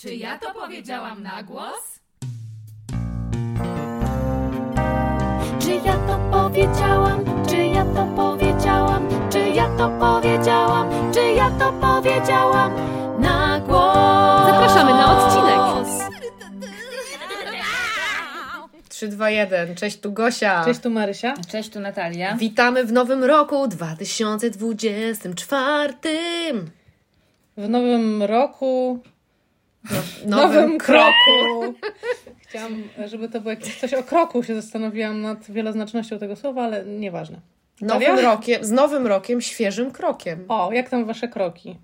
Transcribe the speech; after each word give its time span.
Czy 0.00 0.14
ja 0.14 0.38
to 0.38 0.54
powiedziałam 0.54 1.22
na 1.22 1.42
głos? 1.42 2.00
Czy 5.60 5.70
ja 5.70 5.96
to 5.96 6.18
powiedziałam? 6.30 7.24
Czy 7.48 7.56
ja 7.56 7.84
to 7.84 8.06
powiedziałam? 8.16 9.08
Czy 9.30 9.38
ja 9.38 9.76
to 9.76 9.88
powiedziałam? 9.88 11.12
Czy 11.14 11.20
ja 11.20 11.50
to 11.50 11.72
powiedziałam 11.72 12.72
na 13.20 13.60
głos? 13.60 14.46
Zapraszamy 14.46 14.90
na 14.90 15.18
odcinek. 15.18 15.58
3, 18.88 19.08
2, 19.08 19.30
1. 19.30 19.74
Cześć, 19.74 20.00
tu 20.00 20.12
Gosia. 20.12 20.64
Cześć, 20.64 20.80
tu 20.80 20.90
Marysia. 20.90 21.34
Cześć, 21.48 21.70
tu 21.70 21.80
Natalia. 21.80 22.36
Witamy 22.36 22.84
w 22.84 22.92
nowym 22.92 23.24
roku 23.24 23.68
2024. 23.68 25.94
W 27.56 27.68
nowym 27.68 28.22
roku, 28.22 29.02
W 29.88 30.26
nowym, 30.26 30.78
kroku. 30.78 31.74
Chciałam, 32.38 32.82
żeby 33.06 33.28
to 33.28 33.40
było 33.40 33.50
jakieś 33.50 33.80
coś 33.80 33.94
o 33.94 34.02
kroku. 34.02 34.42
Się 34.42 34.54
zastanowiłam 34.54 35.20
nad 35.22 35.50
wieloznacznością 35.50 36.18
tego 36.18 36.36
słowa, 36.36 36.62
ale 36.62 36.84
nieważne. 36.84 37.40
Nowym 37.80 38.18
rokiem, 38.18 38.64
z 38.64 38.70
nowym 38.70 39.06
rokiem, 39.06 39.40
świeżym 39.40 39.90
krokiem. 39.90 40.44
O, 40.48 40.72
jak 40.72 40.88
tam 40.90 41.04
wasze 41.04 41.28
kroki? 41.28 41.76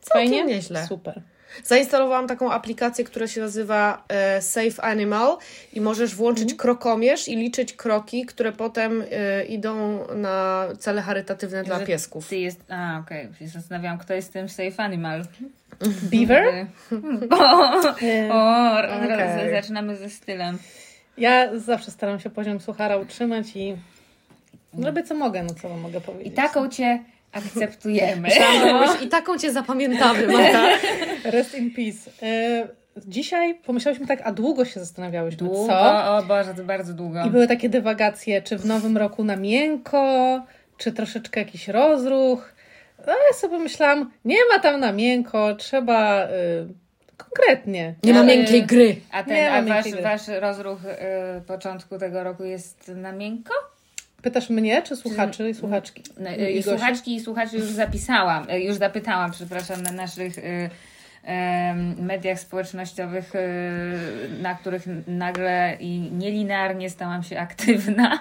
Całkiem 0.00 0.46
nieźle. 0.46 0.86
Super. 0.86 1.22
Zainstalowałam 1.64 2.26
taką 2.26 2.52
aplikację, 2.52 3.04
która 3.04 3.26
się 3.26 3.40
nazywa 3.40 4.04
e, 4.08 4.42
Safe 4.42 4.82
Animal 4.82 5.36
i 5.72 5.80
możesz 5.80 6.14
włączyć 6.14 6.42
Mhm. 6.42 6.58
krokomierz 6.58 7.28
i 7.28 7.36
liczyć 7.36 7.72
kroki, 7.72 8.26
które 8.26 8.52
potem 8.52 9.04
e, 9.10 9.44
idą 9.44 10.06
na 10.16 10.66
cele 10.78 11.02
charytatywne 11.02 11.64
dla 11.64 11.78
Że 11.78 11.86
piesków. 11.86 12.28
Ty 12.28 12.36
jest... 12.38 12.60
A, 12.68 12.98
okej. 12.98 13.28
Się 13.38 13.48
zastanawiam, 13.48 13.98
kto 13.98 14.14
jest 14.14 14.32
tym 14.32 14.48
safe 14.48 14.82
animal. 14.82 15.24
Beaver? 16.02 16.44
O, 17.30 17.72
E, 18.02 18.32
o 18.32 18.72
Okej. 19.04 19.50
zaczynamy 19.50 19.96
ze 19.96 20.10
stylem. 20.10 20.58
Ja 21.18 21.58
zawsze 21.58 21.90
staram 21.90 22.20
się 22.20 22.30
poziom 22.30 22.60
suchara 22.60 22.96
utrzymać 22.96 23.46
i 23.56 23.76
robię 24.82 25.02
co 25.02 25.14
mogę, 25.14 25.42
no 25.42 25.54
co 25.62 25.68
mogę 25.68 25.98
I 25.98 26.00
powiedzieć. 26.00 26.36
taką 26.36 26.68
cię 26.68 27.04
akceptujemy. 27.36 28.28
I 29.02 29.08
taką 29.08 29.38
cię 29.38 29.52
zapamiętamy, 29.52 30.26
Mata. 30.26 30.68
Rest 31.24 31.54
in 31.54 31.70
peace. 31.70 32.10
E, 32.22 32.68
dzisiaj 33.06 33.54
pomyślałyśmy 33.54 34.06
tak, 34.06 34.20
a 34.24 34.32
długo 34.32 34.64
się 34.64 34.80
zastanawiałyśmy, 34.80 35.38
Długo, 35.38 35.66
co? 35.66 36.16
o 36.16 36.22
Boże, 36.22 36.54
to 36.54 36.62
bardzo 36.64 36.92
długo. 36.94 37.24
I 37.26 37.30
były 37.30 37.46
takie 37.46 37.68
dywagacje, 37.68 38.42
czy 38.42 38.58
w 38.58 38.66
nowym 38.66 38.96
roku 38.96 39.24
na 39.24 39.36
miękko, 39.36 40.42
czy 40.76 40.92
troszeczkę 40.92 41.40
jakiś 41.40 41.68
rozruch. 41.68 42.54
No 43.06 43.12
ja 43.12 43.34
sobie 43.38 43.58
myślałam, 43.58 44.10
nie 44.24 44.36
ma 44.52 44.58
tam 44.58 44.80
na 44.80 44.92
miękko, 44.92 45.54
trzeba 45.54 46.24
y, 46.26 46.28
konkretnie. 47.16 47.94
Nie 48.04 48.12
ma 48.14 48.20
Ale- 48.20 48.36
miękkiej 48.36 48.62
gry. 48.66 48.96
A, 49.12 49.18
Nie 49.20 49.24
ten, 49.26 49.52
a 49.70 49.74
wasz, 49.74 49.92
wasz 50.02 50.28
rozruch 50.40 50.78
y, 50.84 51.40
początku 51.40 51.98
tego 51.98 52.24
roku 52.24 52.44
jest 52.44 52.88
na 52.88 53.12
miękko? 53.12 53.54
Pytasz 54.22 54.50
mnie, 54.50 54.82
czy 54.82 54.96
słuchaczy 54.96 55.50
i 55.50 55.54
słuchaczki? 55.54 56.02
No, 56.18 56.30
I 56.30 56.62
słuchaczki 56.62 57.16
i 57.16 57.20
słuchaczy 57.20 57.56
już 57.56 57.66
zapisałam, 57.66 58.50
y, 58.50 58.60
już 58.60 58.76
zapytałam, 58.76 59.30
przepraszam, 59.30 59.82
na 59.82 59.92
naszych 59.92 60.34
em, 61.24 62.04
mediach 62.04 62.40
społecznościowych, 62.40 63.34
y, 63.34 64.42
na 64.42 64.54
których 64.54 64.82
nagle 65.06 65.76
i 65.80 65.98
nielinearnie 66.00 66.90
stałam 66.90 67.22
się 67.22 67.38
aktywna. 67.38 68.18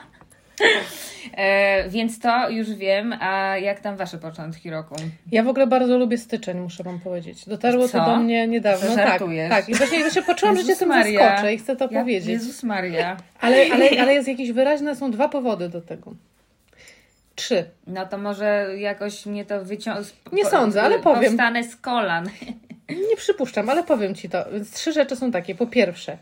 E, 1.37 1.89
więc 1.89 2.19
to 2.19 2.49
już 2.49 2.73
wiem, 2.73 3.15
a 3.19 3.57
jak 3.57 3.79
tam 3.79 3.95
wasze 3.97 4.17
początki 4.17 4.69
roku? 4.69 4.95
Ja 5.31 5.43
w 5.43 5.47
ogóle 5.47 5.67
bardzo 5.67 5.97
lubię 5.97 6.17
styczeń, 6.17 6.59
muszę 6.59 6.83
wam 6.83 6.99
powiedzieć. 6.99 7.45
Dotarło 7.45 7.87
Co? 7.87 7.99
to 7.99 8.05
do 8.05 8.17
mnie 8.17 8.47
niedawno. 8.47 8.95
Tak, 8.95 9.21
tak. 9.49 9.69
I 9.69 9.75
właśnie, 9.75 9.99
właśnie 9.99 10.21
poczułam, 10.21 10.55
że 10.55 10.61
cię 10.61 10.67
Jezus 10.67 10.79
tym 10.79 10.89
Maria. 10.89 11.19
zaskoczę 11.29 11.53
i 11.53 11.57
chcę 11.57 11.75
to 11.75 11.87
Ja, 11.91 11.99
powiedzieć. 11.99 12.29
Jezus 12.29 12.63
Maria. 12.63 13.17
Ale, 13.41 13.65
ale, 13.73 13.89
ale 14.01 14.13
jest 14.13 14.27
jakieś 14.27 14.51
wyraźne, 14.51 14.95
są 14.95 15.11
dwa 15.11 15.29
powody 15.29 15.69
do 15.69 15.81
tego. 15.81 16.13
Trzy. 17.35 17.65
No 17.87 18.05
to 18.05 18.17
może 18.17 18.67
jakoś 18.77 19.25
mnie 19.25 19.45
to 19.45 19.65
wyciąga. 19.65 20.01
Nie 20.31 20.45
sądzę, 20.45 20.81
ale 20.81 20.99
powiem. 20.99 21.23
Powstanę 21.23 21.63
z 21.63 21.75
kolan. 21.75 22.29
Nie 22.89 23.15
przypuszczam, 23.17 23.69
ale 23.69 23.83
powiem 23.83 24.15
ci 24.15 24.29
to. 24.29 24.45
Więc 24.53 24.71
trzy 24.71 24.93
rzeczy 24.93 25.15
są 25.15 25.31
takie. 25.31 25.55
Po 25.55 25.67
pierwsze, 25.67 26.17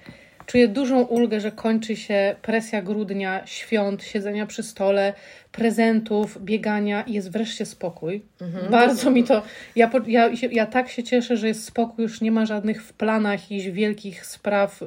czuję 0.53 0.67
dużą 0.67 1.01
ulgę, 1.01 1.39
że 1.39 1.51
kończy 1.51 1.95
się 1.95 2.35
presja 2.41 2.81
grudnia, 2.81 3.41
świąt, 3.45 4.03
siedzenia 4.03 4.45
przy 4.45 4.63
stole, 4.63 5.13
prezentów, 5.51 6.43
biegania 6.43 7.01
i 7.01 7.13
jest 7.13 7.31
wreszcie 7.31 7.65
spokój. 7.65 8.21
Bardzo 8.69 9.11
mi 9.11 9.23
to. 9.23 9.41
Ja, 9.75 9.91
ja, 10.07 10.29
ja 10.51 10.65
tak 10.65 10.89
się 10.89 11.03
cieszę, 11.03 11.37
że 11.37 11.47
jest 11.47 11.65
spokój, 11.65 12.03
już 12.03 12.21
nie 12.21 12.31
ma 12.31 12.45
żadnych 12.45 12.83
w 12.83 12.93
planach 12.93 13.41
jakichś 13.41 13.65
wielkich 13.65 14.25
spraw. 14.25 14.81
Y, 14.81 14.85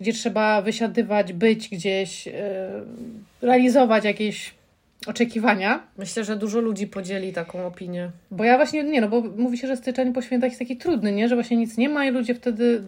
gdzie 0.00 0.12
trzeba 0.12 0.62
wysiadywać, 0.62 1.32
być 1.32 1.68
gdzieś, 1.68 2.28
y, 2.28 2.32
realizować 3.42 4.04
jakieś 4.04 4.54
oczekiwania. 5.06 5.80
Myślę, 5.98 6.24
że 6.24 6.36
dużo 6.36 6.60
ludzi 6.60 6.86
podzieli 6.86 7.32
taką 7.32 7.66
opinię. 7.66 8.10
Bo 8.30 8.44
ja 8.44 8.56
właśnie, 8.56 8.84
nie 8.84 9.00
no, 9.00 9.08
bo 9.08 9.20
mówi 9.36 9.58
się, 9.58 9.66
że 9.66 9.76
styczeń 9.76 10.12
po 10.12 10.22
świętach 10.22 10.50
jest 10.50 10.58
taki 10.58 10.76
trudny, 10.76 11.12
nie? 11.12 11.28
Że 11.28 11.34
właśnie 11.34 11.56
nic 11.56 11.76
nie 11.76 11.88
ma 11.88 12.04
i 12.04 12.10
ludzie 12.10 12.34
wtedy 12.34 12.82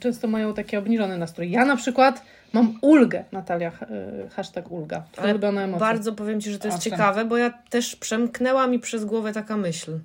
często 0.00 0.28
mają 0.28 0.54
taki 0.54 0.76
obniżony 0.76 1.18
nastrój. 1.18 1.50
Ja 1.50 1.64
na 1.64 1.76
przykład 1.76 2.22
mam 2.52 2.78
ulgę, 2.80 3.24
Natalia, 3.32 3.72
y, 4.26 4.28
hashtag 4.30 4.70
ulga. 4.72 5.02
Ale 5.16 5.30
Ulubione 5.30 5.64
emocje. 5.64 5.80
Bardzo 5.80 6.12
powiem 6.12 6.40
Ci, 6.40 6.50
że 6.50 6.58
to 6.58 6.68
jest 6.68 6.78
Owszem. 6.78 6.92
ciekawe, 6.92 7.24
bo 7.24 7.36
ja 7.36 7.50
też 7.70 7.96
przemknęła 7.96 8.66
mi 8.66 8.78
przez 8.78 9.04
głowę 9.04 9.32
taka 9.32 9.56
myśl. 9.56 9.98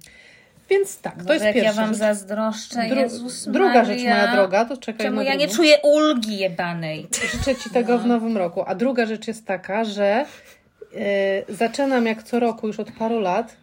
Więc 0.70 1.02
tak, 1.02 1.14
to 1.18 1.20
Boże, 1.24 1.34
jest 1.34 1.46
jak 1.46 1.53
pierwsza 1.53 1.70
ja 1.72 1.76
wam 1.81 1.90
rzecz. 1.90 1.97
zazdroszczę, 2.00 2.80
Dru- 2.80 2.97
Jezus 3.00 3.47
druga 3.47 3.66
Maria. 3.74 3.86
rzecz, 3.86 4.03
moja 4.03 4.36
droga, 4.36 4.66
to 4.66 4.78
czekaj 4.78 5.06
Czemu 5.06 5.16
na 5.18 5.24
ja 5.24 5.36
nie 5.36 5.47
czuję 5.47 5.78
ulgi 5.84 6.38
jebanej? 6.38 7.08
Życzę 7.31 7.56
Ci 7.56 7.70
tego 7.70 8.00
w 8.00 8.06
nowym 8.06 8.38
roku. 8.38 8.64
A 8.68 8.76
druga 8.76 9.06
rzecz 9.06 9.28
jest 9.28 9.46
taka, 9.46 9.84
że 9.86 10.26
zaczynam 11.50 12.06
jak 12.06 12.24
co 12.24 12.40
roku 12.40 12.68
już 12.68 12.80
od 12.80 12.92
paru 12.92 13.20
lat 13.20 13.58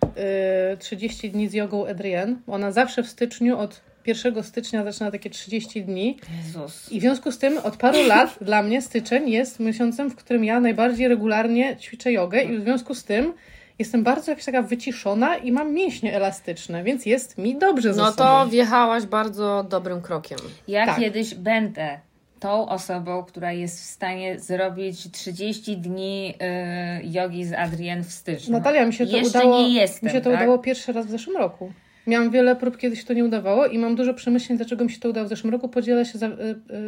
y, 0.74 0.76
30 0.76 1.30
dni 1.30 1.48
z 1.48 1.52
jogą 1.54 1.86
Adrienne. 1.88 2.36
Ona 2.46 2.72
zawsze 2.72 3.02
w 3.02 3.08
styczniu 3.08 3.58
od 3.58 3.80
1 4.06 4.42
stycznia 4.42 4.84
zaczyna 4.84 5.10
takie 5.10 5.30
30 5.30 5.82
dni. 5.84 6.18
Jezus. 6.46 6.92
I 6.92 6.98
w 6.98 7.02
związku 7.02 7.32
z 7.32 7.38
tym 7.38 7.58
od 7.58 7.76
paru 7.76 8.02
lat 8.06 8.36
dla 8.40 8.62
mnie 8.62 8.82
styczeń 8.82 9.30
jest 9.30 9.60
miesiącem, 9.60 10.10
w 10.10 10.16
którym 10.16 10.44
ja 10.44 10.60
najbardziej 10.60 11.08
regularnie 11.08 11.76
ćwiczę 11.76 12.12
jogę 12.12 12.42
i 12.42 12.58
w 12.58 12.62
związku 12.62 12.94
z 12.94 13.04
tym 13.04 13.32
jestem 13.78 14.02
bardzo 14.04 14.32
jakaś 14.32 14.44
taka 14.44 14.62
wyciszona 14.62 15.36
i 15.36 15.52
mam 15.52 15.72
mięśnie 15.74 16.14
elastyczne, 16.16 16.84
więc 16.84 17.06
jest 17.06 17.38
mi 17.38 17.58
dobrze 17.58 17.94
ze 17.94 18.00
No 18.02 18.12
sobą. 18.12 18.24
to 18.24 18.46
wjechałaś 18.46 19.04
bardzo 19.06 19.66
dobrym 19.70 20.02
krokiem. 20.02 20.38
Ja 20.68 20.86
Tak. 20.86 20.98
kiedyś 21.00 21.34
będę 21.34 21.98
tą 22.40 22.68
osobą, 22.68 23.24
która 23.24 23.52
jest 23.52 23.80
w 23.80 23.84
stanie 23.84 24.38
zrobić 24.38 25.10
30 25.10 25.76
dni 25.76 26.34
y, 27.02 27.06
jogi 27.06 27.44
z 27.44 27.52
Adrien 27.52 28.04
w 28.04 28.12
styczniu. 28.12 28.52
Natalia, 28.52 28.86
mi 28.86 28.92
się 28.92 29.06
to 29.06 29.16
Jeszcze 29.16 29.38
udało. 29.38 29.58
nie 29.58 29.74
jestem, 29.74 30.06
mi 30.06 30.12
się 30.12 30.20
to 30.20 30.30
tak? 30.30 30.40
udało 30.40 30.58
pierwszy 30.58 30.92
raz 30.92 31.06
w 31.06 31.10
zeszłym 31.10 31.36
roku. 31.36 31.72
Miałam 32.06 32.30
wiele 32.30 32.56
prób, 32.56 32.76
kiedy 32.76 32.96
się 32.96 33.04
to 33.04 33.12
nie 33.12 33.24
udawało 33.24 33.66
i 33.66 33.78
mam 33.78 33.96
dużo 33.96 34.14
przemyśleń, 34.14 34.58
dlaczego 34.58 34.84
mi 34.84 34.90
się 34.90 35.00
to 35.00 35.08
udało 35.08 35.26
w 35.26 35.28
zeszłym 35.28 35.52
roku. 35.52 35.68
Podzielę 35.68 36.04
się 36.04 36.18
za, 36.18 36.26
y, 36.26 36.30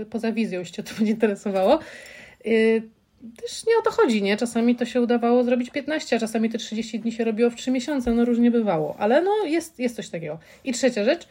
y, 0.03 0.07
poza 0.07 0.33
wizją, 0.33 0.59
jeśli 0.59 0.85
to 0.85 0.95
będzie 0.99 1.13
interesowało. 1.13 1.79
Też 3.43 3.67
nie 3.67 3.79
o 3.79 3.83
to 3.83 3.91
chodzi, 3.91 4.23
nie? 4.23 4.37
Czasami 4.37 4.77
to 4.77 4.85
się 4.85 5.01
udawało 5.01 5.45
zrobić 5.45 5.71
15, 5.71 6.17
a 6.17 6.19
czasami 6.19 6.51
te 6.51 6.59
30 6.59 7.01
dni 7.01 7.13
się 7.13 7.25
robiło 7.25 7.51
w 7.51 7.55
3 7.55 7.71
miesiące, 7.71 8.11
no 8.15 8.25
różnie 8.25 8.51
bywało. 8.51 8.97
Ale 8.99 9.23
no 9.23 9.31
jest, 9.45 9.79
jest 9.79 9.97
coś 9.97 10.09
takiego. 10.09 10.39
I 10.65 10.73
trzecia 10.73 11.05
rzecz, 11.05 11.29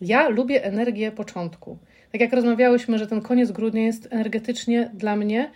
ja 0.00 0.28
lubię 0.28 0.64
energię 0.64 1.12
początku. 1.12 1.78
Tak 2.12 2.20
jak 2.20 2.32
rozmawiałyśmy, 2.32 2.98
że 2.98 3.06
ten 3.06 3.20
koniec 3.20 3.52
grudnia 3.52 3.82
jest 3.82 4.08
energetycznie 4.10 4.90
dla 4.94 5.16
mnie 5.16 5.50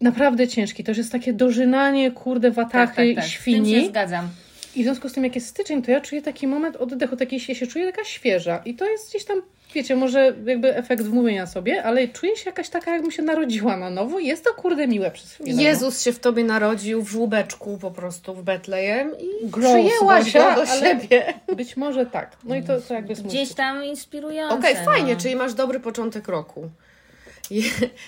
naprawdę 0.00 0.48
ciężki. 0.48 0.84
To 0.84 0.90
już 0.90 0.98
jest 0.98 1.12
takie 1.12 1.32
dożynanie, 1.32 2.10
kurde, 2.10 2.50
watachy 2.50 2.96
tak, 2.96 2.96
tak, 2.96 3.14
tak. 3.14 3.24
tym 3.24 3.30
świni. 3.30 3.80
się 3.80 3.86
zgadzam. 3.86 4.28
I 4.76 4.80
w 4.80 4.84
związku 4.84 5.08
z 5.08 5.12
tym, 5.12 5.24
jak 5.24 5.34
jest 5.34 5.46
styczeń, 5.46 5.82
to 5.82 5.90
ja 5.90 6.00
czuję 6.00 6.22
taki 6.22 6.46
moment 6.46 6.76
oddechu, 6.76 7.16
takiej, 7.16 7.40
ja 7.48 7.54
się 7.54 7.66
czuję 7.66 7.92
taka 7.92 8.04
świeża. 8.04 8.62
I 8.64 8.74
to 8.74 8.90
jest 8.90 9.10
gdzieś 9.10 9.24
tam, 9.24 9.42
wiecie, 9.74 9.96
może 9.96 10.34
jakby 10.44 10.76
efekt 10.76 11.02
wmówienia 11.02 11.46
sobie, 11.46 11.82
ale 11.82 12.08
czuję 12.08 12.36
się 12.36 12.42
jakaś 12.46 12.68
taka, 12.68 12.92
jakbym 12.92 13.10
się 13.10 13.22
narodziła 13.22 13.76
na 13.76 13.90
nowo 13.90 14.18
i 14.18 14.26
jest 14.26 14.44
to 14.44 14.54
kurde 14.54 14.88
miłe 14.88 15.10
przez 15.10 15.32
chwilę. 15.32 15.54
no. 15.54 15.62
Jezus 15.62 16.02
się 16.02 16.12
w 16.12 16.18
tobie 16.18 16.44
narodził 16.44 17.02
w 17.02 17.08
żłóbeczku 17.08 17.78
po 17.78 17.90
prostu 17.90 18.34
w 18.34 18.42
Betlejem 18.42 19.12
i 19.18 19.48
Gross, 19.48 19.74
przyjęłaś 19.74 20.24
Gosia, 20.24 20.54
go 20.54 20.60
do 20.60 20.66
siebie. 20.66 21.34
Być 21.56 21.76
może 21.76 22.06
tak. 22.06 22.36
No 22.44 22.56
i 22.56 22.62
to, 22.62 22.80
to 22.80 22.94
jakby 22.94 23.14
mój 23.14 23.24
Gdzieś 23.24 23.54
tam 23.54 23.84
inspirujące. 23.84 24.54
Okej, 24.54 24.76
fajnie, 24.84 25.14
no. 25.14 25.20
czyli 25.20 25.36
masz 25.36 25.54
dobry 25.54 25.80
początek 25.80 26.28
roku. 26.28 26.70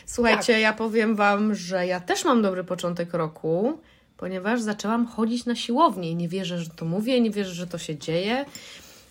Słuchajcie, 0.07 0.61
ja 0.61 0.73
powiem 0.73 1.17
Wam, 1.17 1.55
że 1.55 1.87
ja 1.87 2.01
też 2.01 2.25
mam 2.25 2.43
dobry 2.43 2.65
początek 2.65 3.15
roku, 3.15 3.79
ponieważ 4.17 4.61
zaczęłam 4.61 5.07
chodzić 5.07 5.47
na 5.47 5.55
siłownię. 5.55 6.15
Nie 6.15 6.29
wierzę, 6.29 6.59
że 6.59 6.71
to 6.71 6.85
mówię, 6.85 7.21
nie 7.21 7.31
wierzę, 7.31 7.55
że 7.55 7.67
to 7.67 7.79
się 7.79 7.97
dzieje. 7.97 8.45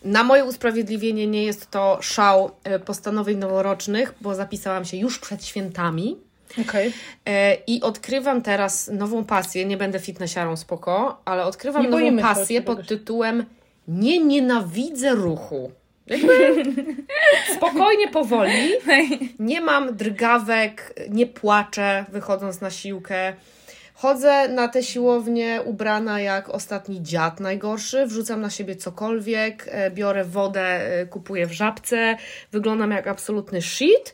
Na 0.04 0.24
moje 0.24 0.46
usprawiedliwienie 0.46 1.28
nie 1.28 1.44
jest 1.44 1.72
to 1.72 1.98
szał 2.02 2.52
e, 2.64 2.80
postanowień 2.80 3.38
noworocznych, 3.38 4.14
bo 4.22 4.36
zapisałam 4.36 4.86
się 4.86 4.98
już 4.98 5.20
przed 5.20 5.46
świętami. 5.46 6.18
Okej. 6.62 6.94
E, 7.26 7.56
I 7.68 7.82
odkrywam 7.82 8.42
teraz 8.42 8.88
nową 8.88 9.26
pasję. 9.26 9.66
Nie 9.66 9.78
będę 9.78 10.00
fitnessiarą, 10.00 10.58
spoko, 10.58 11.22
ale 11.26 11.46
odkrywam 11.46 11.84
Nie 11.84 11.90
nową 11.90 12.22
pasję 12.22 12.62
pod 12.62 12.88
tytułem 12.88 13.46
Nie 13.88 14.20
nienawidzę 14.20 15.16
ruchu. 15.16 15.72
Jakby, 16.08 16.64
spokojnie, 17.56 18.08
powoli. 18.08 18.72
Nie 19.40 19.62
mam 19.62 19.96
drgawek, 19.96 20.94
nie 21.10 21.28
płaczę 21.28 22.06
wychodząc 22.12 22.62
na 22.62 22.70
siłkę. 22.70 23.34
Chodzę 24.02 24.48
na 24.48 24.68
tę 24.68 24.84
siłownię 24.84 25.62
ubrana 25.66 26.22
jak 26.22 26.50
ostatni 26.50 27.04
dziad 27.04 27.40
najgorszy, 27.40 28.06
wrzucam 28.06 28.42
na 28.42 28.50
siebie 28.50 28.76
cokolwiek, 28.76 29.70
e, 29.72 29.92
biorę 29.92 30.26
wodę, 30.26 30.62
e, 30.62 31.06
kupuję 31.06 31.48
w 31.48 31.52
żabce, 31.52 32.18
wyglądam 32.52 32.92
jak 32.92 33.08
absolutny 33.08 33.62
shit 33.62 34.14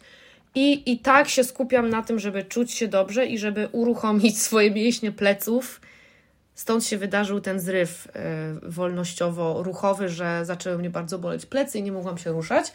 i, 0.56 0.92
i 0.92 1.00
tak 1.00 1.30
się 1.30 1.44
skupiam 1.44 1.90
na 1.90 2.02
tym, 2.02 2.20
żeby 2.20 2.44
czuć 2.44 2.72
się 2.72 2.88
dobrze 2.88 3.26
i 3.26 3.38
żeby 3.38 3.70
uruchomić 3.72 4.42
swoje 4.48 4.72
mięśnie 4.72 5.12
pleców. 5.12 5.82
Stąd 6.56 6.86
się 6.86 6.98
wydarzył 6.98 7.42
ten 7.42 7.60
zryw 7.60 8.08
e, 8.08 8.70
wolnościowo-ruchowy, 8.70 10.10
że 10.10 10.46
zaczęły 10.46 10.78
mnie 10.78 10.90
bardzo 10.90 11.20
boleć 11.20 11.46
plecy 11.46 11.80
i 11.80 11.84
nie 11.84 11.92
mogłam 11.92 12.18
się 12.18 12.32
ruszać. 12.32 12.72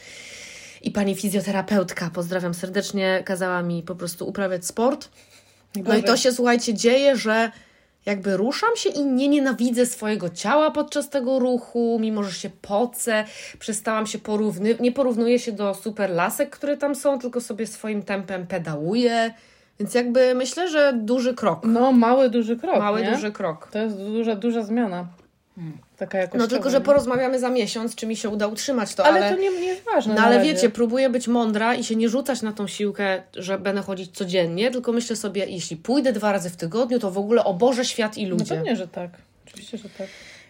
I 0.83 0.91
pani 0.91 1.15
fizjoterapeutka, 1.15 2.11
pozdrawiam 2.15 2.55
serdecznie, 2.55 3.23
kazała 3.25 3.63
mi 3.63 3.83
po 3.83 3.95
prostu 3.95 4.29
uprawiać 4.29 4.67
sport. 4.67 5.09
No 5.77 5.97
i 5.97 6.03
to 6.03 6.17
się, 6.17 6.33
słuchajcie, 6.33 6.75
dzieje, 6.75 7.17
że 7.17 7.51
jakby 8.07 8.37
ruszam 8.37 8.77
się 8.77 8.91
i 8.91 9.05
nie 9.05 9.29
nienawidzę 9.29 9.87
swojego 9.87 10.31
ciała 10.31 10.71
podczas 10.71 11.11
tego 11.11 11.39
ruchu, 11.39 11.99
mimo 12.01 12.23
że 12.23 12.33
się 12.33 12.51
pocę, 12.63 13.25
przestałam 13.59 14.07
się 14.07 14.19
porównywać, 14.19 14.81
nie 14.81 14.93
porównuję 14.93 15.39
się 15.39 15.53
do 15.53 15.75
super 15.75 16.11
lasek, 16.11 16.51
które 16.51 16.77
tam 16.77 16.95
są, 16.95 17.19
tylko 17.19 17.41
sobie 17.41 17.67
swoim 17.67 18.03
tempem 18.03 18.47
pedałuję. 18.47 19.35
Więc 19.81 19.95
jakby 19.95 20.35
myślę, 20.35 20.71
że 20.71 20.93
duży 20.93 21.35
krok. 21.35 21.61
No, 21.65 21.93
mały, 21.93 22.31
duży 22.31 22.57
krok. 22.57 22.79
Mały, 22.79 23.03
nie? 23.03 23.13
duży 23.13 23.33
krok. 23.33 23.69
To 23.73 23.79
jest 23.79 23.97
duża, 23.97 24.37
duża 24.37 24.63
zmiana. 24.63 25.07
Taka. 25.97 26.19
No 26.35 26.47
tylko, 26.47 26.71
że 26.71 26.81
porozmawiamy 26.81 27.39
za 27.39 27.51
miesiąc, 27.51 27.95
czy 27.95 28.07
mi 28.07 28.17
się 28.17 28.29
uda 28.29 28.47
utrzymać 28.47 28.95
to, 28.95 29.05
Ale, 29.07 29.21
ale... 29.27 29.37
to 29.37 29.43
nie, 29.43 29.51
nie 29.51 29.67
jest 29.67 29.85
ważne. 29.95 30.15
No 30.15 30.23
ale 30.23 30.37
razie. 30.39 30.53
wiecie, 30.55 30.71
próbuję 30.71 31.11
być 31.11 31.29
mądra 31.29 31.75
i 31.75 31.85
się 31.85 31.97
nie 31.97 32.09
rzucać 32.09 32.43
na 32.43 32.53
tą 32.53 32.67
siłkę, 32.67 33.23
że 33.37 33.59
będę 33.59 33.83
chodzić 33.83 34.11
codziennie, 34.17 34.71
tylko 34.71 34.93
myślę 34.93 35.17
sobie, 35.17 35.47
jeśli 35.47 35.77
pójdę 35.77 36.13
dwa 36.13 36.33
razy 36.33 36.51
w 36.51 36.57
tygodniu, 36.57 36.99
to 36.99 37.11
w 37.11 37.19
ogóle 37.19 37.45
o 37.45 37.55
Boże, 37.55 37.85
świat 37.85 38.19
i 38.19 38.25
No 38.25 38.31
ludzie. 38.31 38.45
pewnie, 38.55 38.77
że 38.77 38.89
tak. 38.89 39.11
Oczywiście, 39.47 39.79
że 39.79 39.89
tak. 39.89 40.07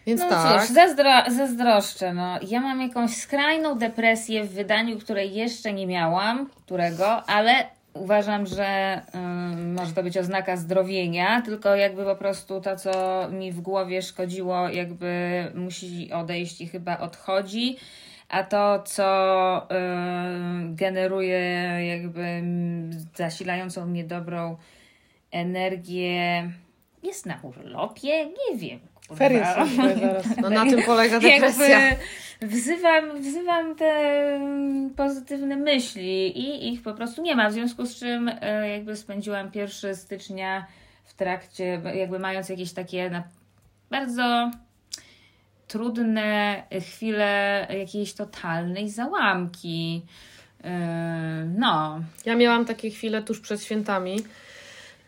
Więc 0.07 0.21
No 0.21 0.29
tak. 0.29 0.63
cóż, 0.67 0.75
zazdro, 0.75 1.11
zazdroszczę. 1.37 2.15
No. 2.15 2.39
Ja 2.49 2.61
mam 2.61 2.81
jakąś 2.83 3.17
skrajną 3.17 3.79
depresję 3.79 4.45
w 4.45 4.53
wydaniu, 4.53 4.99
której 4.99 5.35
jeszcze 5.35 5.73
nie 5.73 5.87
miałam, 5.87 6.51
którego, 6.67 7.23
ale 7.29 7.53
uważam, 7.95 8.47
że 8.47 9.01
może 9.75 9.93
to 9.93 10.03
być 10.03 10.19
oznaka 10.19 10.57
zdrowienia, 10.57 11.43
tylko 11.43 11.77
jakby 11.77 12.05
po 12.05 12.17
prostu 12.17 12.61
to, 12.61 12.77
co 12.77 12.93
mi 13.31 13.53
w 13.53 13.61
głowie 13.61 14.03
szkodziło, 14.03 14.69
jakby 14.69 15.45
musi 15.55 16.13
odejść 16.13 16.61
i 16.61 16.69
chyba 16.69 16.99
odchodzi. 16.99 17.77
A 18.29 18.43
to, 18.45 18.83
co 18.83 19.69
generuje 20.65 21.39
jakby 21.89 22.43
zasilającą 23.15 23.87
mnie 23.87 24.05
dobrą 24.05 24.57
energię, 25.31 26.51
jest 27.03 27.27
na 27.27 27.41
urlopie? 27.43 28.27
Nie 28.27 28.59
wiem. 28.59 28.90
Ferie 29.17 29.39
zaraz. 29.45 29.69
No 30.43 30.51
na 30.51 30.67
tym 30.67 30.83
polega 30.83 31.21
depresja. 31.21 31.81
Jakby 31.81 32.05
wzywam, 32.43 33.21
wzywam 33.21 33.75
te 33.77 33.87
mm, 34.37 34.91
pozytywne 34.91 35.57
myśli 35.57 36.39
i 36.39 36.73
ich 36.73 36.83
po 36.83 36.95
prostu 36.95 37.23
nie 37.23 37.37
ma, 37.37 37.51
w 37.51 37.53
związku 37.53 37.87
z 37.87 37.99
czym 37.99 38.31
e, 38.41 38.69
jakby 38.71 38.97
spędziłam 38.97 39.51
1 39.55 39.97
stycznia 39.97 40.67
w 41.05 41.15
trakcie, 41.15 41.81
jakby 41.95 42.19
mając 42.19 42.49
jakieś 42.49 42.73
takie 42.73 43.11
na, 43.11 43.23
bardzo 43.91 44.51
trudne 45.69 46.63
chwile 46.81 47.67
jakiejś 47.79 48.13
totalnej 48.13 48.91
załamki. 48.91 50.03
E, 50.65 51.45
No, 51.59 52.01
Ja 52.27 52.37
miałam 52.37 52.65
takie 52.65 52.91
chwile 52.91 53.23
tuż 53.23 53.41
przed 53.41 53.63
świętami, 53.65 54.17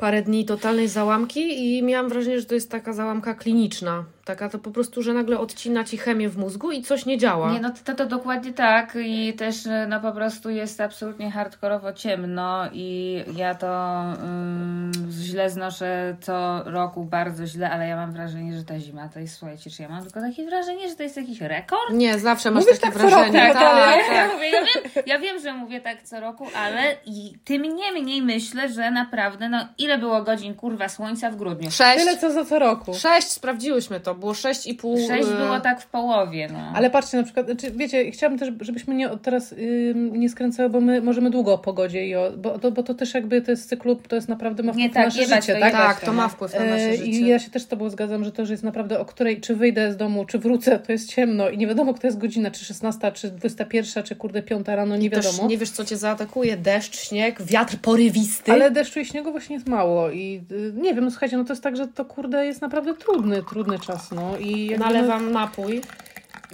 parę 0.03 0.23
dni 0.23 0.45
totalnej 0.45 0.89
załamki 0.89 1.41
i 1.77 1.83
miałam 1.83 2.09
wrażenie, 2.09 2.41
że 2.41 2.47
to 2.47 2.55
jest 2.55 2.71
taka 2.71 2.93
załamka 2.93 3.35
kliniczna. 3.35 4.05
Taka 4.25 4.49
to 4.49 4.59
po 4.59 4.71
prostu, 4.71 5.03
że 5.03 5.15
nagle 5.15 5.39
odcina 5.39 5.85
ci 5.85 5.99
chemię 5.99 6.29
w 6.29 6.39
mózgu 6.39 6.73
i 6.73 6.83
coś 6.83 7.07
nie 7.07 7.19
działa. 7.19 7.53
Nie, 7.53 7.61
no 7.61 7.71
to, 7.85 7.95
to 7.95 8.07
dokładnie 8.07 8.53
tak 8.53 8.97
i 9.05 9.35
też 9.35 9.67
e, 9.67 9.87
no 9.89 10.01
po 10.01 10.13
prostu 10.13 10.51
jest 10.51 10.81
absolutnie 10.81 11.31
hardkorowo 11.31 11.93
ciemno 11.93 12.65
i 12.73 13.19
ja 13.37 13.55
to 13.55 14.03
ym, 14.25 14.93
źle 15.11 15.51
znoszę 15.51 16.17
co 16.21 16.63
roku, 16.65 17.05
bardzo 17.05 17.47
źle, 17.47 17.71
ale 17.71 17.89
ja 17.89 17.97
mam 17.97 18.13
wrażenie, 18.13 18.59
że 18.59 18.65
ta 18.65 18.79
zima 18.79 19.09
to 19.09 19.21
jest, 19.21 19.37
słuchajcie, 19.37 19.71
czy 19.71 19.83
ja 19.83 19.89
mam 19.89 20.03
tylko 20.03 20.21
takie 20.21 20.47
wrażenie, 20.47 20.89
że 20.89 20.97
to 20.97 21.03
jest 21.03 21.17
jakiś 21.17 21.41
rekord? 21.41 21.93
Nie, 21.93 22.19
zawsze 22.19 22.51
masz 22.51 22.65
Mówisz 22.65 22.81
takie 22.81 22.93
tak 22.93 23.03
co 23.03 23.11
roku, 23.11 23.33
wrażenie. 23.33 23.39
Tak, 23.39 23.53
tak, 23.53 23.75
ale 23.75 23.97
ja, 23.97 24.09
tak. 24.09 24.33
mówię, 24.35 24.51
ja, 24.51 24.61
wiem, 24.61 25.05
ja 25.07 25.19
wiem, 25.19 25.41
że 25.41 25.55
mówię 25.55 25.81
tak 25.81 26.03
co 26.03 26.21
roku, 26.21 26.47
ale 26.57 26.97
i 27.07 27.33
tym 27.45 27.63
niemniej 27.63 28.23
myślę, 28.23 28.69
że 28.69 28.91
naprawdę, 28.91 29.49
no 29.49 29.67
ile 29.79 29.99
było 29.99 30.23
godzin 30.23 30.55
kurwa 30.55 30.89
słońca 30.89 31.31
w 31.31 31.37
grudniu? 31.37 31.71
Sześć. 31.71 32.05
Tyle 32.05 32.17
co 32.17 32.33
za 32.33 32.45
co 32.45 32.59
roku. 32.59 32.95
Sześć, 32.95 33.29
sprawdziłyśmy 33.29 34.01
to. 34.01 34.12
Było 34.15 34.35
sześć 34.35 34.67
i 34.67 34.75
pół. 34.75 34.99
Sześć 35.09 35.29
e, 35.29 35.37
było 35.37 35.61
tak 35.61 35.81
w 35.81 35.87
połowie, 35.87 36.49
no. 36.53 36.59
Ale 36.75 36.91
patrzcie 36.91 37.17
na 37.17 37.23
przykład, 37.23 37.47
znaczy, 37.47 37.71
wiecie, 37.71 38.11
chciałabym 38.11 38.39
też, 38.39 38.49
żebyśmy 38.61 38.95
nie 38.95 39.09
teraz 39.23 39.53
ym, 39.53 40.21
nie 40.21 40.29
skręcały, 40.29 40.69
bo 40.69 40.81
my 40.81 41.01
możemy 41.03 41.31
długo 41.31 41.55
o 41.55 41.59
pogodzie, 41.59 42.07
i 42.07 42.15
o, 42.15 42.33
bo, 42.37 42.59
to, 42.59 42.73
bo 42.73 42.83
to 42.83 42.95
też 42.95 43.15
jakby 43.15 43.43
to 43.43 43.51
jest 43.51 43.69
cyklu, 43.69 43.97
to 43.97 44.17
jest 44.17 44.29
naprawdę 44.29 44.63
ma 44.63 44.73
wpływ 44.73 44.83
Nie, 44.83 44.89
na 44.89 44.95
tak, 44.95 45.05
nasze 45.05 45.23
jebać 45.23 45.47
życie, 45.47 45.55
to, 45.55 45.61
tak? 45.61 45.73
Tak, 45.73 46.01
to 46.01 46.13
ma 46.13 46.29
wpływ 46.29 46.55
na 46.55 46.65
nasze 46.65 46.83
E, 46.83 46.97
życie. 46.97 47.11
I 47.11 47.27
ja 47.27 47.39
się 47.39 47.51
też 47.51 47.63
z 47.63 47.69
Tobą 47.69 47.91
zgadzam, 47.91 48.25
że 48.25 48.33
to, 48.33 48.47
że 48.47 48.53
jest 48.53 48.65
naprawdę 48.65 49.01
o 49.01 49.05
której, 49.05 49.41
czy 49.41 49.57
wyjdę 49.57 49.93
z 49.93 49.97
domu, 49.97 50.25
czy 50.25 50.39
wrócę, 50.39 50.79
to 50.79 50.93
jest 50.93 51.09
ciemno 51.15 51.49
i 51.49 51.59
nie 51.59 51.67
wiadomo, 51.67 51.95
która 51.95 52.09
jest 52.09 52.19
godzina, 52.19 52.51
czy 52.51 52.65
16, 52.65 53.13
czy 53.13 53.31
21, 53.31 54.05
czy 54.05 54.17
kurde 54.17 54.43
5 54.43 54.67
rano, 54.69 54.97
nie 54.97 55.11
Też 55.11 55.27
wiadomo. 55.27 55.49
nie 55.49 55.59
wiesz, 55.59 55.71
co 55.71 55.85
cię 55.85 55.97
zaatakuje. 55.97 56.57
Deszcz, 56.57 56.97
śnieg, 56.97 57.43
wiatr 57.43 57.77
porywisty. 57.83 58.53
Ale 58.53 58.71
deszczu 58.71 59.01
i 59.01 59.05
śniegu 59.05 59.31
właśnie 59.31 59.57
jest 59.57 59.69
mało 59.69 60.11
i 60.11 60.45
y, 60.53 60.73
nie 60.77 60.95
wiem, 60.95 61.05
no 61.05 61.11
słuchajcie, 61.11 61.37
no 61.37 61.45
to 61.45 61.53
jest 61.53 61.63
tak, 61.63 61.77
że 61.77 61.89
to 61.89 62.05
kurde 62.05 62.47
jest 62.47 62.61
naprawdę 62.63 62.95
trudny, 62.95 63.43
trudny 63.51 63.79
czas, 63.79 64.02
no 64.11 64.39
i 64.39 64.67
jakby, 64.67 64.85
Nalewam 64.85 65.33
napój. 65.33 65.81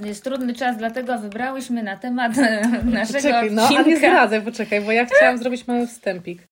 Jest 0.04 0.24
trudny 0.24 0.54
czas, 0.54 0.76
dlatego 0.76 1.18
wybrałyśmy 1.18 1.82
na 1.82 1.96
temat 1.96 2.32
naszego 2.84 3.20
Czekaj, 3.20 3.50
no, 3.50 3.62
odcinka. 3.62 3.82
a 3.84 3.86
nie 3.86 3.96
zdradzaj, 3.96 4.42
poczekaj, 4.42 4.80
bo 4.80 4.92
ja 4.92 5.04
chciałam 5.06 5.38
zrobić 5.38 5.66
mały 5.66 5.86
wstępik. 5.86 6.42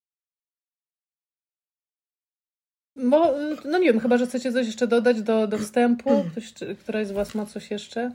Bo, 2.95 3.41
y, 3.41 3.57
no 3.65 3.77
nie 3.77 3.85
wiem, 3.93 3.99
chyba, 3.99 4.17
że 4.17 4.27
chcecie 4.27 4.51
coś 4.51 4.67
jeszcze 4.67 4.87
dodać 4.87 5.21
do, 5.21 5.47
do 5.47 5.57
wstępu? 5.57 6.09
Ktoś, 6.31 6.53
któraś 6.79 7.07
z 7.07 7.11
Was 7.11 7.35
ma 7.35 7.45
coś 7.45 7.71
jeszcze? 7.71 8.11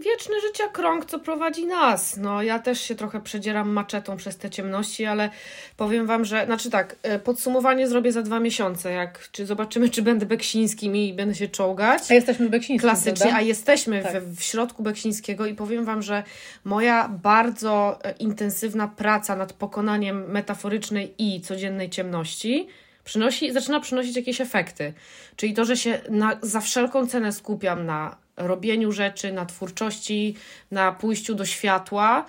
Wieczny 0.00 0.40
życia 0.40 0.68
krąg, 0.68 1.04
co 1.04 1.18
prowadzi 1.18 1.66
nas. 1.66 2.16
No, 2.16 2.42
ja 2.42 2.58
też 2.58 2.80
się 2.80 2.94
trochę 2.94 3.20
przedzieram 3.20 3.70
maczetą 3.70 4.16
przez 4.16 4.36
te 4.36 4.50
ciemności, 4.50 5.04
ale 5.04 5.30
powiem 5.76 6.06
Wam, 6.06 6.24
że, 6.24 6.46
znaczy 6.46 6.70
tak, 6.70 6.96
e, 7.02 7.18
podsumowanie 7.18 7.88
zrobię 7.88 8.12
za 8.12 8.22
dwa 8.22 8.40
miesiące, 8.40 8.92
jak, 8.92 9.28
czy 9.32 9.46
zobaczymy, 9.46 9.90
czy 9.90 10.02
będę 10.02 10.26
Beksińskim 10.26 10.96
i 10.96 11.12
będę 11.12 11.34
się 11.34 11.48
czołgać. 11.48 12.02
A 12.10 12.14
jesteśmy 12.14 12.48
Beksińskim, 12.48 12.78
Klasycznie, 12.78 13.16
prawda? 13.16 13.36
a 13.36 13.40
jesteśmy 13.40 14.02
Tak. 14.02 14.22
w, 14.22 14.40
w 14.40 14.42
środku 14.42 14.82
Beksińskiego 14.82 15.46
i 15.46 15.54
powiem 15.54 15.84
Wam, 15.84 16.02
że 16.02 16.22
moja 16.64 17.08
bardzo 17.08 17.98
e, 18.02 18.12
intensywna 18.12 18.88
praca 18.88 19.36
nad 19.36 19.52
pokonaniem 19.52 20.30
metaforycznej 20.30 21.14
i 21.18 21.40
codziennej 21.40 21.90
ciemności 21.90 22.68
przynosi, 23.04 23.52
zaczyna 23.52 23.80
przynosić 23.80 24.16
jakieś 24.16 24.40
efekty. 24.40 24.92
Czyli 25.36 25.54
to, 25.54 25.64
że 25.64 25.76
się 25.76 26.00
na, 26.10 26.38
za 26.42 26.60
wszelką 26.60 27.06
cenę 27.06 27.32
skupiam 27.32 27.86
na 27.86 28.16
robieniu 28.46 28.92
rzeczy, 28.92 29.32
na 29.32 29.46
twórczości, 29.46 30.36
na 30.70 30.92
pójściu 30.92 31.34
do 31.34 31.44
światła 31.44 32.24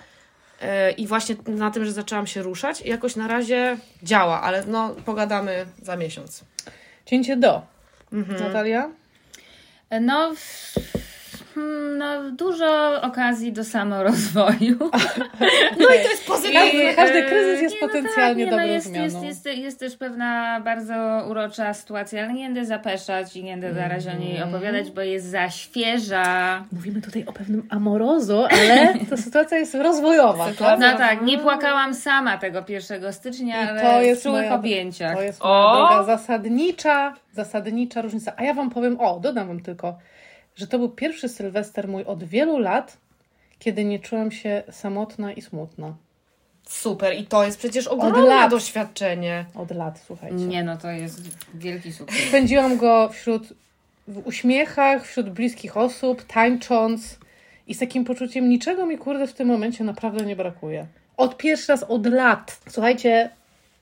e, 0.60 0.90
i 0.90 1.06
właśnie 1.06 1.36
na 1.46 1.70
tym, 1.70 1.84
że 1.84 1.92
zaczęłam 1.92 2.26
się 2.26 2.42
ruszać. 2.42 2.80
Jakoś 2.80 3.16
na 3.16 3.28
razie 3.28 3.76
działa, 4.02 4.40
ale 4.42 4.64
no 4.66 4.94
pogadamy 5.04 5.66
za 5.82 5.96
miesiąc. 5.96 6.44
Cięcie 7.06 7.36
do. 7.36 7.62
Mhm. 8.12 8.40
Natalia? 8.40 8.90
No, 10.00 10.34
w- 10.36 10.74
hmm, 10.74 11.01
no, 11.98 12.30
dużo 12.30 13.02
okazji 13.02 13.52
do 13.52 13.64
samorozwoju. 13.64 14.78
No 15.78 15.86
i 15.88 16.02
to 16.04 16.10
jest 16.10 16.26
pozytywne. 16.26 16.60
Każdy- 16.60 16.94
każdy 16.96 17.18
e, 17.18 17.22
kryzys 17.28 17.62
jest 17.62 17.74
nie, 17.74 17.80
no 17.82 17.88
potencjalnie 17.88 18.44
tak, 18.44 18.52
nie, 18.54 18.58
no 18.60 18.64
jest, 18.72 18.86
zmianą. 18.86 19.04
Jest, 19.04 19.24
jest, 19.24 19.58
jest 19.58 19.80
też 19.80 19.96
pewna 19.96 20.60
bardzo 20.60 21.24
urocza 21.30 21.74
sytuacja, 21.74 22.24
ale 22.24 22.32
nie 22.32 22.44
będę 22.44 22.64
zapeszać 22.64 23.36
i 23.36 23.44
nie 23.44 23.56
będę 23.56 23.80
na 23.80 23.88
razie 23.88 24.10
o 24.10 24.14
niej 24.14 24.30
Mhm. 24.36 24.54
opowiadać, 24.54 24.90
bo 24.90 25.00
jest 25.00 25.26
za 25.26 25.50
świeża. 25.50 26.64
Mówimy 26.72 27.02
tutaj 27.02 27.24
o 27.26 27.32
pewnym 27.32 27.62
amorozo, 27.70 28.48
ale 28.50 28.94
ta 29.10 29.16
sytuacja 29.16 29.58
jest 29.58 29.74
rozwojowa. 29.74 30.48
Sytuacja- 30.50 30.92
No 30.92 30.98
tak, 30.98 31.22
nie 31.22 31.38
płakałam 31.38 31.94
sama 31.94 32.38
tego 32.38 32.64
1 32.68 33.12
stycznia, 33.12 33.64
I 33.64 33.68
ale 33.68 33.80
to 33.80 34.00
jest 34.02 34.20
w 34.20 34.24
czułych 34.24 34.42
moja- 34.44 34.54
objęciach. 34.54 35.14
To 35.16 35.22
jest 35.22 35.42
moja 35.44 35.72
droga 35.76 36.02
zasadnicza, 36.04 37.14
zasadnicza 37.32 38.02
różnica. 38.02 38.32
A 38.36 38.42
ja 38.44 38.54
Wam 38.54 38.70
powiem, 38.70 39.00
o, 39.00 39.20
dodam 39.20 39.48
Wam 39.48 39.60
tylko, 39.60 39.98
że 40.54 40.66
to 40.66 40.78
był 40.78 40.88
pierwszy 40.88 41.28
Sylwester 41.28 41.88
mój 41.88 42.04
od 42.04 42.24
wielu 42.24 42.58
lat, 42.58 42.96
kiedy 43.58 43.84
nie 43.84 43.98
czułam 43.98 44.30
się 44.30 44.62
samotna 44.70 45.32
i 45.32 45.42
smutna. 45.42 45.94
Super, 46.68 47.16
i 47.16 47.26
to 47.26 47.44
jest 47.44 47.58
przecież 47.58 47.86
ogromne 47.86 48.24
lat. 48.24 48.50
doświadczenie. 48.50 49.44
Od 49.54 49.70
lat, 49.70 50.02
słuchajcie. 50.06 50.36
Nie 50.36 50.64
no, 50.64 50.76
to 50.76 50.90
jest 50.90 51.20
wielki 51.54 51.92
sukces. 51.92 52.28
Spędziłam 52.28 52.76
go 52.76 53.08
wśród 53.12 53.52
w 54.08 54.26
uśmiechach, 54.26 55.06
wśród 55.06 55.30
bliskich 55.30 55.76
osób, 55.76 56.22
tańcząc 56.22 57.18
i 57.66 57.74
z 57.74 57.78
takim 57.78 58.04
poczuciem 58.04 58.48
niczego 58.48 58.86
mi 58.86 58.98
kurde 58.98 59.26
w 59.26 59.32
tym 59.32 59.48
momencie 59.48 59.84
naprawdę 59.84 60.26
nie 60.26 60.36
brakuje. 60.36 60.86
Od 61.16 61.36
pierwszy 61.36 61.72
raz 61.72 61.82
od 61.82 62.06
lat. 62.06 62.60
Słuchajcie, 62.68 63.30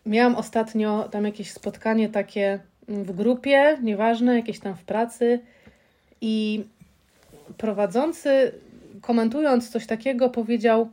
miałam 0.06 0.34
ostatnio 0.34 1.08
tam 1.08 1.24
jakieś 1.24 1.52
spotkanie 1.52 2.08
takie 2.08 2.58
w 2.88 3.12
grupie, 3.12 3.78
nieważne, 3.82 4.36
jakieś 4.36 4.60
tam 4.60 4.74
w 4.74 4.82
pracy 4.82 5.40
i 6.20 6.64
prowadzący 7.56 8.52
komentując 9.00 9.70
coś 9.70 9.86
takiego 9.86 10.30
powiedział 10.30 10.88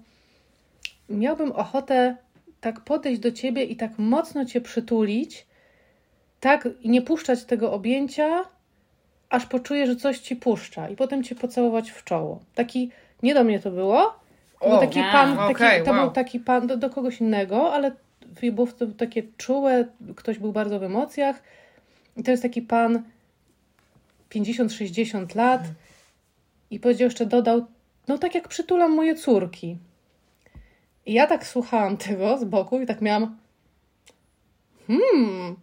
miałbym 1.09 1.51
ochotę 1.51 2.15
tak 2.61 2.79
podejść 2.79 3.21
do 3.21 3.31
ciebie 3.31 3.63
i 3.63 3.75
tak 3.75 3.91
mocno 3.97 4.45
cię 4.45 4.61
przytulić, 4.61 5.45
tak 6.39 6.69
i 6.81 6.89
nie 6.89 7.01
puszczać 7.01 7.43
tego 7.43 7.73
objęcia, 7.73 8.43
aż 9.29 9.45
poczuję, 9.45 9.87
że 9.87 9.95
coś 9.95 10.19
ci 10.19 10.35
puszcza 10.35 10.89
i 10.89 10.95
potem 10.95 11.23
cię 11.23 11.35
pocałować 11.35 11.91
w 11.91 12.03
czoło. 12.03 12.39
Taki, 12.55 12.91
nie 13.23 13.33
do 13.33 13.43
mnie 13.43 13.59
to 13.59 13.71
było, 13.71 14.15
to 14.59 14.67
był 14.67 14.77
O, 14.77 14.79
taki 14.79 14.99
pan, 14.99 15.37
taki, 15.37 15.51
okej, 15.51 15.83
to 15.83 15.91
wow. 15.91 16.01
był 16.01 16.11
taki 16.11 16.39
pan 16.39 16.67
do, 16.67 16.77
do 16.77 16.89
kogoś 16.89 17.21
innego, 17.21 17.73
ale 17.73 17.91
było 18.51 18.67
to 18.67 18.85
takie 18.87 19.23
czułe, 19.37 19.85
ktoś 20.15 20.39
był 20.39 20.51
bardzo 20.51 20.79
w 20.79 20.83
emocjach 20.83 21.43
i 22.17 22.23
to 22.23 22.31
jest 22.31 22.43
taki 22.43 22.61
pan 22.61 23.03
50-60 24.29 25.35
lat 25.35 25.61
i 26.71 26.79
powiedział 26.79 27.05
jeszcze, 27.05 27.25
dodał, 27.25 27.65
no 28.07 28.17
tak 28.17 28.35
jak 28.35 28.47
przytulam 28.47 28.95
moje 28.95 29.15
córki. 29.15 29.77
I 31.05 31.13
ja 31.13 31.27
tak 31.27 31.47
słuchałam 31.47 31.97
tego 31.97 32.37
z 32.37 32.43
boku 32.43 32.81
i 32.81 32.85
tak 32.85 33.01
miałam 33.01 33.37
hmm, 34.87 35.55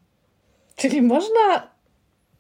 czyli 0.77 1.03
można 1.03 1.75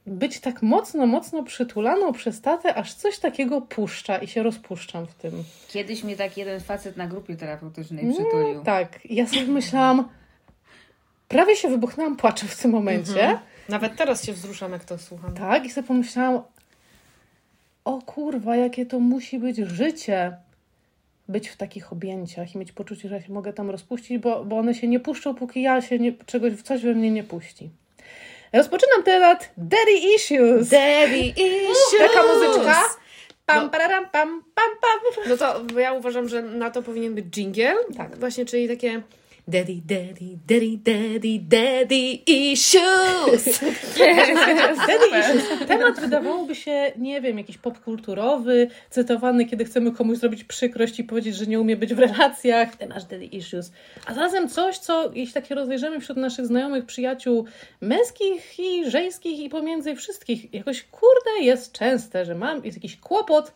być 0.07 0.41
tak 0.41 0.63
mocno, 0.63 1.07
mocno 1.07 1.43
przytulaną 1.43 2.13
przez 2.13 2.41
tatę, 2.41 2.75
aż 2.75 2.95
coś 2.95 3.19
takiego 3.19 3.61
puszcza 3.61 4.19
i 4.19 4.27
się 4.27 4.43
rozpuszczam 4.43 5.07
w 5.07 5.15
tym. 5.15 5.45
Kiedyś 5.69 6.05
mnie 6.05 6.17
tak 6.17 6.37
jeden 6.37 6.61
facet 6.61 6.97
na 6.97 7.07
grupie 7.07 7.37
terapeutycznej 7.37 8.13
przytulił. 8.13 8.63
Tak, 8.63 8.99
ja 9.05 9.27
sobie 9.27 9.47
myślałam, 9.47 10.09
prawie 11.29 11.57
się 11.57 11.69
wybuchnęłam 11.69 12.17
płaczem 12.17 12.49
w 12.49 12.63
tym 12.63 12.71
momencie. 12.71 13.23
Mhm. 13.23 13.39
Nawet 13.69 13.97
teraz 13.97 14.25
się 14.25 14.33
wzruszam, 14.33 14.73
jak 14.73 14.85
to 14.85 14.99
słucham. 14.99 15.35
Tak, 15.35 15.65
i 15.65 15.71
sobie 15.71 15.87
pomyślałam, 15.87 16.43
o 17.85 18.03
kurwa, 18.03 18.57
jakie 18.57 18.87
to 18.87 19.01
musi 19.01 19.39
być 19.39 19.57
życie. 19.57 20.37
Być 21.29 21.49
w 21.49 21.57
takich 21.57 21.93
objęciach 21.93 22.55
i 22.55 22.59
mieć 22.59 22.73
poczucie, 22.73 23.09
że 23.09 23.15
ja 23.15 23.23
się 23.23 23.33
mogę 23.33 23.53
tam 23.53 23.71
rozpuścić, 23.71 24.19
bo, 24.19 24.45
bo 24.45 24.59
one 24.59 24.75
się 24.75 24.89
nie 24.89 25.01
puszczą, 25.01 25.35
póki 25.35 25.63
ja 25.63 25.83
się 25.83 25.99
nie, 25.99 26.13
czegoś, 26.13 26.63
coś 26.63 26.83
we 26.83 26.95
mnie 26.95 27.11
nie 27.11 27.25
puści. 27.25 27.71
Rozpoczynam 28.53 29.03
temat 29.03 29.53
Daddy 29.57 29.93
Issues. 30.17 30.69
Daddy 30.69 31.19
issues! 31.19 32.13
Taka 32.13 32.23
muzyczka. 32.27 32.83
Pam, 33.47 33.71
pararam, 33.71 34.09
pam, 34.11 34.43
pam, 34.55 34.71
pam. 34.81 35.29
No 35.29 35.37
to 35.37 35.81
ja 35.81 35.93
uważam, 35.93 36.29
że 36.29 36.43
na 36.43 36.71
to 36.71 36.83
powinien 36.83 37.15
być 37.15 37.27
jingle. 37.37 37.75
Tak. 37.97 38.19
Właśnie, 38.19 38.47
czyli 38.47 38.69
takie 38.69 39.03
Daddy, 39.49 39.83
daddy, 39.87 40.39
daddy, 40.47 40.79
daddy, 40.79 41.39
daddy 41.39 42.23
issues. 42.27 43.61
Daddy 44.87 45.09
issues. 45.21 45.69
Temat 45.69 46.01
wydawałoby 46.01 46.55
się, 46.55 46.93
nie 46.99 47.21
wiem, 47.21 47.39
jakiś 47.39 47.59
popkulturowy, 47.59 48.69
cytowany, 48.91 49.47
kiedy 49.47 49.65
chcemy 49.65 49.93
komuś 49.93 50.19
zrobić 50.19 50.45
przykrość 50.45 51.01
i 51.01 51.05
powiedzieć, 51.05 51.37
że 51.37 51.47
nie 51.47 51.61
umie 51.61 51.77
być 51.77 51.95
w 51.95 51.99
relacjach. 51.99 52.77
Ty 52.77 52.87
masz 52.87 53.05
daddy 53.05 53.25
issues. 53.25 53.73
A 54.07 54.15
zarazem 54.15 54.49
coś, 54.49 54.79
co 54.79 55.11
jeśli 55.15 55.35
tak 55.35 55.47
się 55.47 55.55
rozejrzymy 55.55 56.01
wśród 56.01 56.19
naszych 56.19 56.47
znajomych, 56.47 56.87
przyjaciół 56.87 57.45
męskich 57.81 58.59
i 58.59 58.91
żeńskich 58.91 59.39
i 59.41 59.49
pomiędzy 59.49 59.95
wszystkich, 59.95 60.55
jakoś 60.55 60.83
kurde 60.83 61.31
jest 61.41 61.73
częste, 61.73 62.25
że 62.25 62.35
mam, 62.35 62.65
jest 62.65 62.77
jakiś 62.77 62.97
kłopot 62.97 63.53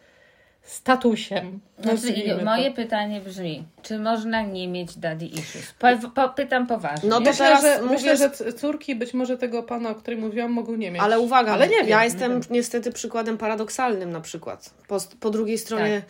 z 0.62 0.82
tatusiem. 0.82 1.60
Znaczy, 1.78 2.36
to. 2.38 2.44
moje 2.44 2.70
pytanie 2.70 3.20
brzmi, 3.20 3.64
czy 3.82 3.98
można 3.98 4.42
nie 4.42 4.68
mieć 4.68 4.98
daddy 4.98 5.26
issues? 5.26 5.74
Po, 5.78 6.10
po, 6.14 6.28
pytam 6.28 6.66
poważnie. 6.66 7.08
No 7.08 7.16
to 7.16 7.30
Myślę, 7.30 7.46
teraz 7.46 7.62
że, 7.62 7.82
myślę, 7.82 8.16
że 8.16 8.30
córki 8.52 8.94
być 8.94 9.14
może 9.14 9.38
tego 9.38 9.62
pana, 9.62 9.90
o 9.90 9.94
którym 9.94 10.20
mówiłam, 10.20 10.52
mogą 10.52 10.76
nie 10.76 10.90
mieć. 10.90 11.02
Ale 11.02 11.20
uwaga, 11.20 11.52
ale 11.52 11.68
nie 11.68 11.76
ja 11.76 11.98
nie 11.98 12.04
jestem 12.04 12.32
wiem. 12.32 12.42
niestety 12.50 12.92
przykładem 12.92 13.38
paradoksalnym 13.38 14.10
na 14.10 14.20
przykład. 14.20 14.74
Po, 14.88 14.98
po 15.20 15.30
drugiej 15.30 15.58
stronie 15.58 16.02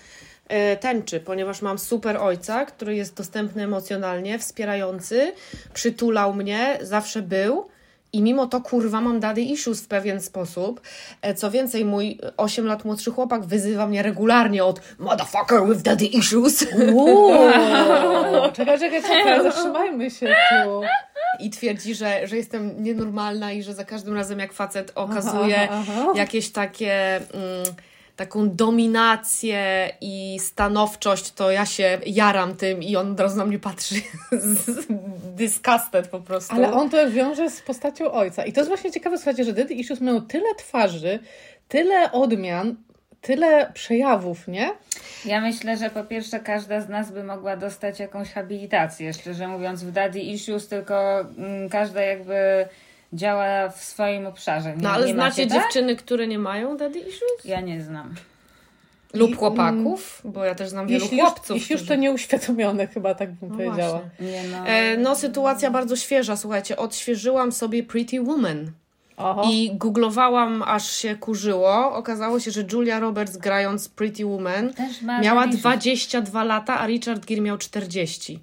e, 0.48 0.76
tęczy, 0.76 1.20
ponieważ 1.20 1.62
mam 1.62 1.78
super 1.78 2.16
ojca, 2.16 2.64
który 2.64 2.96
jest 2.96 3.16
dostępny 3.16 3.62
emocjonalnie, 3.62 4.38
wspierający, 4.38 5.32
przytulał 5.74 6.34
mnie, 6.34 6.78
zawsze 6.80 7.22
był. 7.22 7.68
I 8.12 8.22
mimo 8.22 8.46
to, 8.46 8.60
kurwa, 8.60 9.00
mam 9.00 9.20
daddy 9.20 9.40
issues 9.40 9.80
w 9.80 9.88
pewien 9.88 10.20
sposób. 10.20 10.80
E, 11.22 11.34
Co 11.34 11.50
więcej, 11.50 11.84
mój 11.84 12.18
8 12.36 12.66
lat 12.66 12.84
młodszy 12.84 13.10
chłopak 13.10 13.44
wyzywa 13.44 13.86
mnie 13.86 14.02
regularnie 14.02 14.64
od 14.64 14.80
motherfucker 14.98 15.66
with 15.68 15.82
daddy 15.82 16.06
issues. 16.06 16.66
Uuu, 16.92 17.30
czekaj, 18.56 18.78
czekaj, 18.78 19.02
czekaj, 19.02 19.42
zatrzymajmy 19.42 20.10
się 20.10 20.26
tu. 20.26 20.80
I 21.40 21.50
twierdzi, 21.50 21.94
że, 21.94 22.26
że 22.26 22.36
jestem 22.36 22.82
nienormalna 22.82 23.52
i 23.52 23.62
że 23.62 23.74
za 23.74 23.84
każdym 23.84 24.14
razem, 24.14 24.38
jak 24.38 24.52
facet 24.52 24.92
okazuje 24.94 25.68
aha, 25.70 25.82
aha. 25.88 26.12
jakieś 26.14 26.50
takie, 26.52 27.16
mm, 27.16 27.64
taką 28.18 28.50
dominację 28.50 29.90
i 30.00 30.38
stanowczość, 30.40 31.32
to 31.32 31.50
ja 31.50 31.66
się 31.66 31.98
jaram 32.06 32.56
tym 32.56 32.82
i 32.82 32.96
on 32.96 33.12
od 33.12 33.20
razu 33.20 33.36
na 33.36 33.44
mnie 33.44 33.58
patrzy 33.58 33.94
z 34.32 34.86
disgusted 35.36 36.08
po 36.08 36.20
prostu. 36.20 36.54
Ale 36.54 36.72
on 36.72 36.90
to 36.90 37.10
wiąże 37.10 37.50
z 37.50 37.62
postacią 37.62 38.12
ojca. 38.12 38.44
I 38.44 38.52
to 38.52 38.60
jest 38.60 38.68
właśnie 38.68 38.92
ciekawe, 38.92 39.18
słuchajcie, 39.18 39.44
że 39.44 39.52
Daddy 39.52 39.74
Issues 39.74 40.00
mają 40.00 40.20
tyle 40.20 40.54
twarzy, 40.54 41.18
tyle 41.68 42.12
odmian, 42.12 42.76
tyle 43.20 43.72
przejawów, 43.74 44.48
nie? 44.48 44.70
Ja 45.24 45.40
myślę, 45.40 45.76
że 45.76 45.90
po 45.90 46.04
pierwsze 46.04 46.40
każda 46.40 46.80
z 46.80 46.88
nas 46.88 47.12
by 47.12 47.24
mogła 47.24 47.56
dostać 47.56 48.00
jakąś 48.00 48.32
habilitację, 48.32 49.14
szczerze 49.14 49.48
mówiąc, 49.48 49.84
w 49.84 49.92
daddy 49.92 50.20
issues, 50.20 50.68
tylko 50.68 51.20
mm, 51.20 51.68
każda 51.68 52.02
jakby 52.02 52.68
działa 53.12 53.68
w 53.68 53.84
swoim 53.84 54.26
obszarze. 54.26 54.76
Nie, 54.76 54.82
No 54.82 54.90
ale 54.90 55.06
nie 55.06 55.12
znacie 55.14 55.42
macie, 55.42 55.54
tak? 55.54 55.62
dziewczyny, 55.62 55.96
które 55.96 56.26
nie 56.26 56.38
mają 56.38 56.76
daddy 56.76 56.98
issues? 56.98 57.44
Ja 57.44 57.60
nie 57.60 57.82
znam. 57.82 58.14
Lub 59.14 59.30
I- 59.30 59.34
chłopaków? 59.34 60.22
Bo 60.24 60.44
ja 60.44 60.54
też 60.54 60.68
znam 60.68 60.86
wielu 60.86 61.02
Jeśli 61.04 61.18
już, 61.18 61.26
chłopców. 61.26 61.56
jeśli 61.56 61.72
już 61.72 61.86
to 61.86 61.94
nieuświadomione 61.94 62.86
chyba, 62.86 63.14
tak 63.14 63.32
bym 63.32 63.50
No 63.50 63.56
powiedziała. 63.56 64.00
Nie 64.20 64.42
no. 64.52 64.66
E, 64.66 64.96
No, 64.96 65.14
sytuacja 65.16 65.70
bardzo 65.70 65.96
świeża, 65.96 66.36
słuchajcie. 66.36 66.76
Odświeżyłam 66.76 67.52
sobie 67.52 67.82
Pretty 67.82 68.20
Woman. 68.22 68.70
Oho. 69.16 69.42
I 69.50 69.70
googlowałam, 69.74 70.62
aż 70.66 70.90
się 70.90 71.16
kurzyło. 71.16 71.94
Okazało 71.94 72.40
się, 72.40 72.50
że 72.50 72.64
Julia 72.72 73.00
Roberts 73.00 73.36
grając 73.36 73.88
Pretty 73.88 74.26
Woman 74.26 74.72
miała 75.22 75.40
daddy 75.40 75.48
issues. 75.56 75.60
22 75.60 76.44
lata, 76.44 76.78
a 76.80 76.86
Richard 76.86 77.26
Gere 77.26 77.40
miał 77.40 77.58
40. 77.58 78.40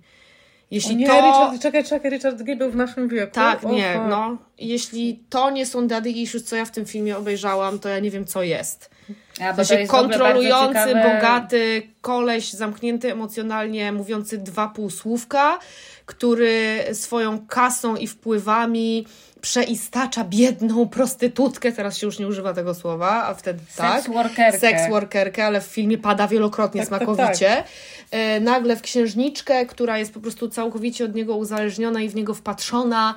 Jeśli 0.71 0.95
nie, 0.95 1.07
to... 1.07 1.13
Richard, 1.13 1.61
czekaj, 1.61 1.83
czekaj, 1.83 2.11
Richard 2.11 2.41
Gere 2.41 2.57
był 2.57 2.71
w 2.71 2.75
naszym 2.75 3.07
wieku. 3.07 3.31
Tak, 3.31 3.63
nie, 3.63 3.99
no. 4.09 4.37
Jeśli 4.57 5.23
to 5.29 5.49
nie 5.49 5.65
są 5.65 5.87
daddy 5.87 6.09
issues, 6.09 6.43
co 6.43 6.55
ja 6.55 6.65
w 6.65 6.71
tym 6.71 6.85
filmie 6.85 7.17
obejrzałam, 7.17 7.79
to 7.79 7.89
ja 7.89 7.99
nie 7.99 8.11
wiem, 8.11 8.25
co 8.25 8.43
jest. 8.43 8.94
A, 9.41 9.53
W 9.53 9.55
sensie 9.55 9.87
kontrolujący, 9.87 10.95
bogaty 10.95 11.87
koleś, 12.01 12.53
zamknięty 12.53 13.11
emocjonalnie, 13.11 13.91
mówiący 13.91 14.37
dwa 14.37 14.67
półsłówka, 14.67 15.59
który 16.05 16.83
swoją 16.93 17.47
kasą 17.47 17.95
i 17.95 18.07
wpływami 18.07 19.05
przeistacza 19.41 20.23
biedną 20.23 20.89
prostytutkę, 20.89 21.71
teraz 21.71 21.97
się 21.97 22.05
już 22.07 22.19
nie 22.19 22.27
używa 22.27 22.53
tego 22.53 22.73
słowa, 22.73 23.25
a 23.27 23.33
wtedy 23.33 23.59
tak. 23.75 24.03
Seks 24.03 24.13
workerkę. 24.15 24.59
Seks 24.59 24.89
workerkę, 24.89 25.45
ale 25.45 25.61
w 25.61 25.65
filmie 25.65 25.97
pada 25.97 26.27
wielokrotnie 26.27 26.81
Tak, 26.81 26.89
tak, 26.89 26.97
smakowicie. 26.97 27.63
E, 28.11 28.39
nagle 28.39 28.75
w 28.75 28.81
księżniczkę, 28.81 29.65
która 29.65 29.97
jest 29.97 30.13
po 30.13 30.19
prostu 30.19 30.49
całkowicie 30.49 31.05
od 31.05 31.15
niego 31.15 31.35
uzależniona 31.35 32.01
i 32.01 32.09
w 32.09 32.15
niego 32.15 32.33
wpatrzona 32.33 33.15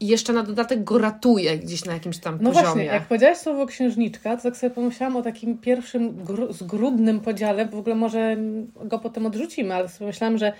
i 0.00 0.06
jeszcze 0.06 0.32
na 0.32 0.42
dodatek 0.42 0.84
go 0.84 0.98
ratuje 0.98 1.58
gdzieś 1.58 1.84
na 1.84 1.92
jakimś 1.92 2.18
tam 2.18 2.38
No 2.40 2.50
poziomie. 2.50 2.66
właśnie, 2.66 2.84
jak 2.84 3.02
powiedziałaś 3.08 3.38
słowo 3.38 3.66
księżniczka, 3.66 4.36
to 4.36 4.42
tak 4.42 4.56
sobie 4.56 4.70
pomyślałam 4.70 5.16
o 5.16 5.22
takim 5.22 5.58
pierwszym 5.58 6.24
gru- 6.24 6.52
zgrudnym 6.52 7.20
podziale, 7.20 7.66
w 7.66 7.74
ogóle 7.74 7.94
może 7.94 8.36
go 8.84 8.98
potem 8.98 9.26
odrzucimy, 9.26 9.74
ale 9.74 9.88
sobie 9.88 10.06
myślałam, 10.06 10.38
że 10.38 10.52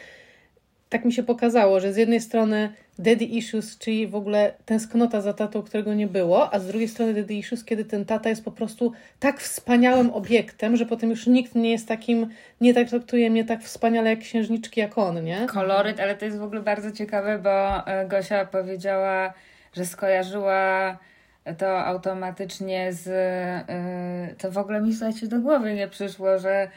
tak 0.88 1.04
mi 1.04 1.12
się 1.12 1.22
pokazało, 1.22 1.80
że 1.80 1.92
z 1.92 1.96
jednej 1.96 2.20
strony 2.20 2.72
daddy 2.98 3.24
issues, 3.24 3.78
czyli 3.78 4.06
w 4.06 4.14
ogóle 4.14 4.52
tęsknota 4.64 5.20
za 5.20 5.32
tatą, 5.32 5.62
którego 5.62 5.94
nie 5.94 6.06
było, 6.06 6.54
a 6.54 6.58
z 6.58 6.66
drugiej 6.66 6.88
strony 6.88 7.14
daddy 7.14 7.34
issues, 7.34 7.64
kiedy 7.64 7.84
ten 7.84 8.04
tata 8.04 8.28
jest 8.28 8.44
po 8.44 8.50
prostu 8.50 8.92
tak 9.20 9.40
wspaniałym 9.40 10.10
obiektem, 10.10 10.76
że 10.76 10.86
potem 10.86 11.10
już 11.10 11.26
nikt 11.26 11.54
nie 11.54 11.70
jest 11.70 11.88
takim, 11.88 12.30
nie 12.60 12.74
tak 12.74 12.88
traktuje 12.88 13.30
mnie 13.30 13.44
tak 13.44 13.62
wspaniale 13.62 14.10
jak 14.10 14.18
księżniczki, 14.18 14.80
jak 14.80 14.98
on, 14.98 15.24
nie? 15.24 15.46
Koloryt, 15.46 16.00
ale 16.00 16.14
to 16.16 16.24
jest 16.24 16.38
w 16.38 16.42
ogóle 16.42 16.60
bardzo 16.60 16.90
ciekawe, 16.92 17.38
bo 17.38 17.86
e, 17.86 18.06
Gosia 18.06 18.44
powiedziała, 18.44 19.34
że 19.76 19.86
skojarzyła 19.86 20.98
to 21.58 21.84
automatycznie 21.86 22.92
z. 22.92 23.08
e, 23.08 24.34
To 24.38 24.50
w 24.50 24.58
ogóle 24.58 24.80
mi 24.80 24.94
słuchajcie 24.94 25.26
do 25.26 25.38
głowy 25.40 25.74
nie 25.74 25.88
przyszło, 25.88 26.38
że 26.38 26.68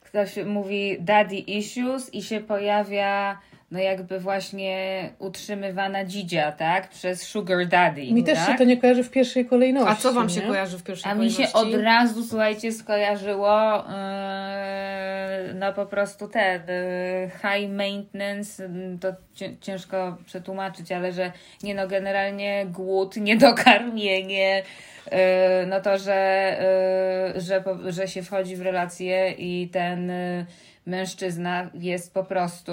ktoś 0.00 0.36
mówi 0.46 0.96
daddy 1.00 1.36
issues 1.36 2.14
i 2.14 2.22
się 2.22 2.40
pojawia 2.40 3.38
no 3.70 3.78
jakby 3.78 4.20
właśnie 4.20 5.08
utrzymywana 5.18 6.04
dzidzia, 6.04 6.52
tak? 6.52 6.88
Przez 6.88 7.22
sugar 7.22 7.66
daddy, 7.66 8.12
Mi 8.12 8.24
też 8.24 8.38
tak? 8.38 8.46
się 8.48 8.54
to 8.58 8.64
nie 8.64 8.76
kojarzy 8.76 9.02
w 9.04 9.10
pierwszej 9.10 9.46
kolejności. 9.46 9.88
A 9.92 9.94
co 9.96 10.12
Wam 10.12 10.28
się 10.30 10.40
nie? 10.40 10.46
kojarzy 10.46 10.78
w 10.78 10.82
pierwszej 10.82 11.12
A 11.12 11.14
mi 11.14 11.30
się 11.30 11.36
kolejności? 11.46 11.76
od 11.76 11.82
razu, 11.84 12.24
słuchajcie, 12.24 12.72
skojarzyło 12.72 13.84
yy, 15.46 15.54
no 15.54 15.72
po 15.72 15.86
prostu 15.86 16.28
ten 16.28 16.62
yy, 16.68 17.30
high 17.30 17.70
maintenance, 17.72 18.62
yy, 18.62 18.98
to 19.00 19.08
cię- 19.34 19.56
ciężko 19.60 20.16
przetłumaczyć, 20.26 20.92
ale 20.92 21.12
że 21.12 21.32
nie 21.62 21.74
no, 21.74 21.88
generalnie 21.88 22.66
głód, 22.66 23.16
niedokarmienie, 23.28 24.62
yy, 25.12 25.18
no 25.66 25.80
to, 25.80 25.98
że, 25.98 26.56
yy, 27.34 27.40
że, 27.40 27.64
że 27.88 28.08
się 28.08 28.22
wchodzi 28.22 28.56
w 28.56 28.60
relacje 28.62 29.30
i 29.30 29.68
ten 29.72 30.08
yy, 30.08 30.46
mężczyzna 30.86 31.70
jest 31.74 32.14
po 32.14 32.24
prostu 32.24 32.72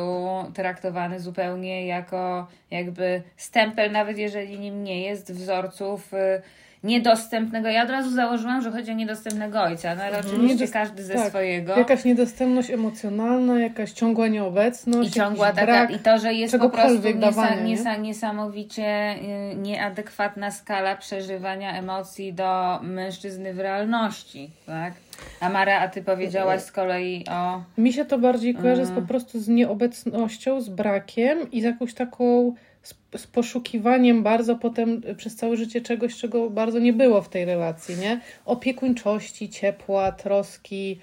traktowany 0.53 1.19
zupełnie 1.19 1.87
jako 1.87 2.47
jakby 2.71 3.23
stempel, 3.37 3.91
nawet 3.91 4.17
jeżeli 4.17 4.59
nim 4.59 4.83
nie 4.83 5.01
jest, 5.03 5.33
wzorców 5.33 6.13
y, 6.13 6.41
niedostępnego. 6.83 7.67
Ja 7.69 7.83
od 7.83 7.89
razu 7.89 8.11
założyłam, 8.11 8.61
że 8.61 8.71
chodzi 8.71 8.91
o 8.91 8.93
niedostępnego 8.93 9.61
ojca, 9.61 9.95
no 9.95 10.03
ale 10.03 10.19
oczywiście 10.19 10.65
Niedos- 10.65 10.71
każdy 10.73 11.03
ze 11.03 11.13
tak. 11.13 11.29
swojego. 11.29 11.77
Jakaś 11.77 12.05
niedostępność 12.05 12.69
emocjonalna, 12.71 13.59
jakaś 13.59 13.91
ciągła 13.91 14.27
nieobecność, 14.27 15.09
I 15.09 15.13
ciągła 15.13 15.51
taka, 15.51 15.65
brak. 15.65 15.91
i 15.91 15.99
to, 15.99 16.17
że 16.19 16.33
jest 16.33 16.57
po 16.57 16.69
prostu 16.69 17.07
niesa, 17.07 17.19
dawania, 17.19 17.55
nie? 17.55 17.63
niesa, 17.63 17.95
niesamowicie 17.95 19.15
y, 19.51 19.55
nieadekwatna 19.55 20.51
skala 20.51 20.95
przeżywania 20.95 21.77
emocji 21.77 22.33
do 22.33 22.79
mężczyzny 22.81 23.53
w 23.53 23.59
realności, 23.59 24.49
tak? 24.65 24.93
A 25.39 25.49
Mara, 25.49 25.79
a 25.79 25.87
ty 25.87 26.01
powiedziałaś 26.03 26.61
z 26.61 26.71
kolei 26.71 27.25
o... 27.31 27.61
Mi 27.77 27.93
się 27.93 28.05
to 28.05 28.19
bardziej 28.19 28.55
kojarzy 28.55 28.85
z, 28.85 28.89
Mm. 28.89 29.01
po 29.01 29.07
prostu 29.07 29.39
z 29.39 29.47
nieobecnością, 29.47 30.61
z 30.61 30.69
brakiem 30.69 31.51
i 31.51 31.61
z 31.61 31.63
jakąś 31.63 31.93
taką 31.93 32.53
z, 32.83 32.95
z 33.17 33.27
poszukiwaniem 33.27 34.23
bardzo 34.23 34.55
potem 34.55 35.01
y, 35.09 35.15
przez 35.15 35.35
całe 35.35 35.57
życie 35.57 35.81
czegoś, 35.81 36.15
czego 36.17 36.49
bardzo 36.49 36.79
nie 36.79 36.93
było 36.93 37.21
w 37.21 37.29
tej 37.29 37.45
relacji, 37.45 37.95
nie? 37.97 38.21
Opiekuńczości, 38.45 39.49
ciepła, 39.49 40.11
troski, 40.11 40.99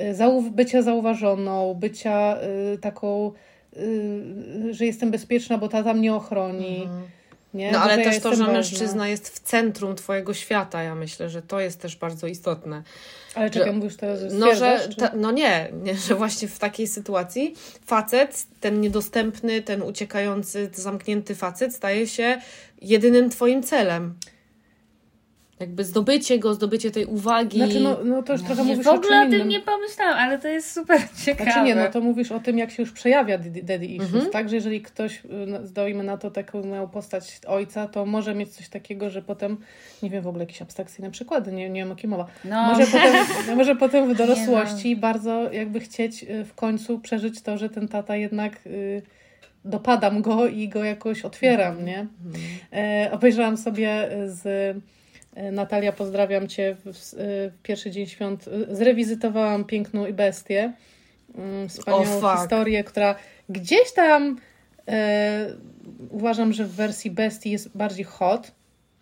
y, 0.00 0.14
zau- 0.14 0.50
bycia 0.50 0.82
zauważoną, 0.82 1.74
bycia 1.74 2.36
y, 2.74 2.78
taką, 2.78 3.32
y, 3.76 4.74
że 4.74 4.86
jestem 4.86 5.10
bezpieczna, 5.10 5.58
bo 5.58 5.68
tata 5.68 5.94
mnie 5.94 6.14
ochroni. 6.14 6.88
Nie? 7.54 7.72
No 7.72 7.78
Że 7.78 7.84
ale 7.84 8.04
też 8.04 8.20
to, 8.22 8.30
że 8.30 8.36
ważna. 8.36 8.52
mężczyzna 8.52 9.08
jest 9.08 9.28
w 9.28 9.40
centrum 9.40 9.96
Twojego 9.96 10.34
świata, 10.34 10.82
ja 10.82 10.94
myślę, 10.94 11.30
że 11.30 11.42
to 11.42 11.60
jest 11.60 11.80
też 11.80 11.96
bardzo 11.96 12.26
istotne. 12.26 12.82
Ale 13.34 13.50
czekaj, 13.50 13.68
że- 13.68 13.74
mówisz 13.78 13.96
teraz, 13.96 14.20
No, 14.32 14.54
że 14.54 14.88
ta, 14.98 15.10
no 15.16 15.30
nie, 15.30 15.68
nie, 15.82 15.94
że 15.96 16.14
właśnie 16.14 16.48
w 16.48 16.58
takiej 16.58 16.86
sytuacji 16.86 17.54
facet, 17.86 18.46
ten 18.60 18.80
niedostępny, 18.80 19.62
ten 19.62 19.82
uciekający, 19.82 20.70
zamknięty 20.74 21.34
facet 21.34 21.74
staje 21.74 22.06
się 22.06 22.40
jedynym 22.82 23.30
Twoim 23.30 23.62
celem. 23.62 24.14
Jakby 25.60 25.84
zdobycie 25.84 26.38
go, 26.38 26.54
zdobycie 26.54 26.90
tej 26.90 27.04
uwagi. 27.06 27.56
Znaczy, 27.58 27.80
no, 27.80 27.96
no 28.04 28.22
to 28.22 28.32
już 28.32 28.42
trochę 28.42 28.62
Nie, 28.64 28.68
mówisz 28.70 28.84
w 28.84 28.88
ogóle 28.88 29.16
o 29.18 29.20
o 29.20 29.24
tym 29.24 29.34
innym. 29.34 29.48
nie 29.48 29.60
pomyślałam, 29.60 30.14
ale 30.18 30.38
to 30.38 30.48
jest 30.48 30.72
super 30.72 31.00
ciekawe. 31.24 31.50
Znaczy 31.52 31.66
nie, 31.66 31.74
no 31.74 31.88
to 31.88 32.00
mówisz 32.00 32.32
o 32.32 32.40
tym, 32.40 32.58
jak 32.58 32.70
się 32.70 32.82
już 32.82 32.92
przejawia 32.92 33.38
daddy 33.38 33.86
issues, 33.86 34.14
Mhm. 34.14 34.30
tak? 34.32 34.48
Że 34.48 34.54
jeżeli 34.56 34.80
ktoś, 34.82 35.24
y, 35.24 35.28
no, 35.46 35.66
zdajmy 35.66 36.04
na 36.04 36.16
to, 36.18 36.30
taką 36.30 36.62
miał 36.64 36.88
postać 36.88 37.40
ojca, 37.46 37.88
to 37.88 38.06
może 38.06 38.34
mieć 38.34 38.48
coś 38.48 38.68
takiego, 38.68 39.10
że 39.10 39.22
potem, 39.22 39.56
nie 40.02 40.10
wiem, 40.10 40.22
w 40.22 40.26
ogóle 40.26 40.42
jakieś 40.44 40.62
abstrakcyjne 40.62 41.10
przykłady, 41.10 41.52
nie, 41.52 41.70
nie 41.70 41.80
wiem 41.80 41.92
o 41.92 41.96
kim 41.96 42.10
mowa. 42.10 42.26
No. 42.44 42.62
Może, 42.66 42.86
potem, 42.86 43.14
no, 43.48 43.56
może 43.56 43.76
potem 43.76 44.04
w 44.06 44.08
Nie 44.08 44.14
dorosłości 44.14 44.96
bardzo 44.96 45.52
jakby 45.52 45.80
chcieć 45.80 46.22
y, 46.24 46.44
w 46.44 46.54
końcu 46.54 46.98
przeżyć 46.98 47.42
to, 47.42 47.58
że 47.58 47.68
ten 47.68 47.88
tata 47.88 48.16
jednak 48.16 48.66
y, 48.66 49.02
dopadam 49.64 50.22
go 50.22 50.46
i 50.46 50.68
go 50.68 50.84
jakoś 50.84 51.22
otwieram, 51.24 51.84
nie? 51.84 52.06
E, 52.72 53.08
obejrzałam 53.12 53.56
sobie 53.56 54.08
z 54.26 54.76
Natalia, 55.52 55.92
pozdrawiam 55.92 56.48
Cię 56.48 56.76
w, 56.84 56.92
w, 56.94 57.52
pierwszy 57.62 57.90
dzień 57.90 58.06
świąt. 58.06 58.48
e, 58.70 58.76
Zrewizytowałam 58.76 59.64
Piękną 59.64 60.06
i 60.06 60.12
Bestię. 60.12 60.72
Mm, 61.34 61.68
Wspaniałą 61.68 62.02
O, 62.02 62.20
fuck. 62.20 62.40
historię, 62.40 62.84
która 62.84 63.14
gdzieś 63.48 63.92
tam 63.92 64.38
e, 64.88 65.46
uważam, 66.10 66.52
że 66.52 66.64
w 66.64 66.70
wersji 66.72 67.10
Bestii 67.10 67.50
jest 67.50 67.76
bardziej 67.76 68.04
hot. 68.04 68.52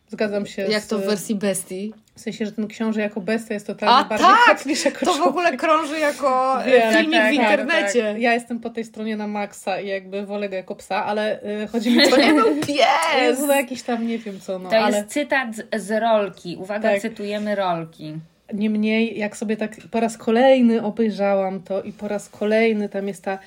Zgadzam 0.08 0.46
się 0.46 0.62
Jak 0.62 0.82
z, 0.82 0.86
to 0.86 0.98
w 0.98 1.04
wersji 1.04 1.34
bestii? 1.34 1.94
W 2.18 2.20
sensie, 2.20 2.46
że 2.46 2.52
ten 2.52 2.68
książę 2.68 3.00
jako 3.00 3.20
bestia 3.20 3.54
jest 3.54 3.66
totalnie 3.66 3.94
A 3.94 4.04
bardziej 4.04 4.28
tak! 4.46 4.66
niż 4.66 4.84
jako 4.84 5.06
To 5.06 5.14
w 5.14 5.22
ogóle 5.22 5.56
krąży 5.56 5.98
jako 5.98 6.62
e, 6.64 6.70
Wiem, 6.70 6.92
filmik 6.94 7.20
tak, 7.20 7.32
w 7.32 7.36
tak, 7.36 7.50
internecie. 7.50 8.14
Ja 8.18 8.34
jestem 8.34 8.60
po 8.60 8.70
tej 8.70 8.84
stronie 8.84 9.16
na 9.16 9.26
maksa 9.26 9.80
i 9.80 9.88
jakby 9.88 10.26
wolę 10.26 10.48
go 10.48 10.56
jako 10.56 10.74
psa, 10.74 11.04
ale 11.04 11.42
y, 11.62 11.66
chodzi 11.72 11.90
mi 11.90 12.08
To 12.10 12.16
nie 12.16 12.34
był 12.34 12.56
jest 12.56 12.68
pies! 12.68 13.46
za 13.46 13.56
jakiś 13.56 13.82
tam, 13.82 14.06
nie 14.06 14.18
wiem 14.18 14.40
co, 14.40 14.58
no, 14.58 14.70
To 14.70 14.76
ale... 14.76 14.96
jest 14.96 15.08
cytat 15.10 15.48
z, 15.56 15.82
z 15.82 16.00
rolki. 16.02 16.56
Uwaga, 16.60 16.90
Tak. 16.90 17.00
cytujemy 17.00 17.54
rolki. 17.54 18.14
Niemniej, 18.52 19.18
jak 19.18 19.36
sobie 19.36 19.56
tak 19.56 19.76
po 19.90 20.00
raz 20.00 20.18
kolejny 20.18 20.82
obejrzałam 20.82 21.62
to 21.62 21.82
i 21.82 21.92
po 21.92 22.08
raz 22.08 22.28
kolejny 22.28 22.88
tam 22.88 23.08
jest 23.08 23.24
ta, 23.24 23.38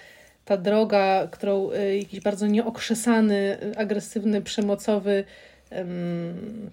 ta 0.46 0.58
droga, 0.58 1.28
którą 1.32 1.72
y, 1.72 1.98
jakiś 1.98 2.20
bardzo 2.20 2.48
nieokrzesany, 2.48 3.58
agresywny, 3.78 4.42
przemocowy 4.42 5.24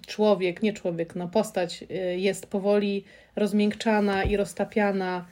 człowiek, 0.07 0.63
nie 0.63 0.73
człowiek, 0.73 1.15
no 1.15 1.27
postać 1.27 1.83
y, 1.91 2.19
jest 2.19 2.47
powoli 2.47 3.03
rozmiękczana 3.35 4.23
i 4.23 4.37
roztapiana 4.37 5.25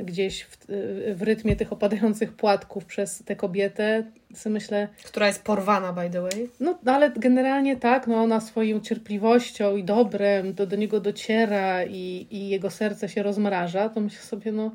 y, 0.00 0.04
gdzieś 0.04 0.42
w, 0.42 0.70
y, 0.70 1.14
w 1.14 1.22
rytmie 1.22 1.56
tych 1.56 1.72
opadających 1.72 2.32
płatków 2.32 2.84
przez 2.84 3.22
tę 3.24 3.36
kobietę. 3.36 4.04
Sobie 4.34 4.54
myślę, 4.54 4.88
Która 5.04 5.26
jest 5.26 5.42
porwana, 5.42 5.92
by 5.92 6.10
the 6.10 6.20
way. 6.20 6.50
no, 6.60 6.78
no 6.84 6.92
ale 6.92 7.10
generalnie 7.10 7.76
tak, 7.76 8.06
no 8.06 8.16
ona 8.22 8.40
swoją 8.40 8.80
cierpliwością 8.80 9.76
i 9.76 9.84
dobrem 9.84 10.54
do, 10.54 10.66
do 10.66 10.76
niego 10.76 11.00
dociera 11.00 11.84
i, 11.84 12.26
i 12.30 12.48
jego 12.48 12.70
serce 12.70 13.08
się 13.08 13.22
rozmraża, 13.22 13.88
to 13.88 14.00
myślę 14.00 14.20
sobie, 14.20 14.52
no 14.52 14.70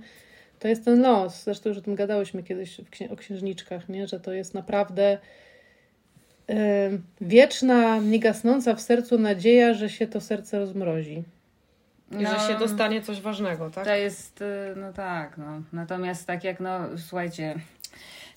to 0.60 0.68
jest 0.68 0.86
ten 0.86 1.02
los. 1.02 1.44
Zresztą 1.44 1.70
już 1.70 1.78
o 1.78 1.82
tym 1.82 1.96
gadałyśmy 1.96 2.44
kiedyś 2.44 2.78
księ- 2.92 3.12
o 3.12 3.16
księżniczkach, 3.16 3.90
nie? 3.90 4.08
że 4.08 4.20
to 4.20 4.34
jest 4.34 4.54
naprawdę 4.54 5.18
wieczna, 7.22 7.98
niegasnąca 7.98 8.76
w 8.76 8.82
sercu 8.82 9.20
nadzieja, 9.20 9.74
że 9.74 9.90
się 9.90 10.08
to 10.08 10.22
serce 10.22 10.60
rozmrozi. 10.60 11.24
I 12.20 12.26
że 12.26 12.40
się 12.48 12.60
dostanie 12.60 13.02
coś 13.02 13.22
ważnego, 13.22 13.70
tak? 13.70 13.86
To 13.86 13.96
jest, 13.96 14.42
y, 14.42 14.46
no 14.76 14.94
tak, 14.94 15.38
no. 15.38 15.62
Natomiast 15.74 16.28
tak 16.28 16.44
jak, 16.44 16.60
no, 16.60 16.80
słuchajcie, 16.98 17.56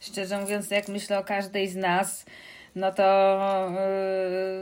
szczerze 0.01 0.41
mówiąc, 0.41 0.71
jak 0.71 0.89
myślę 0.89 1.19
o 1.19 1.25
każdej 1.25 1.69
z 1.69 1.77
nas, 1.77 2.27
no 2.77 2.93
to 2.93 3.71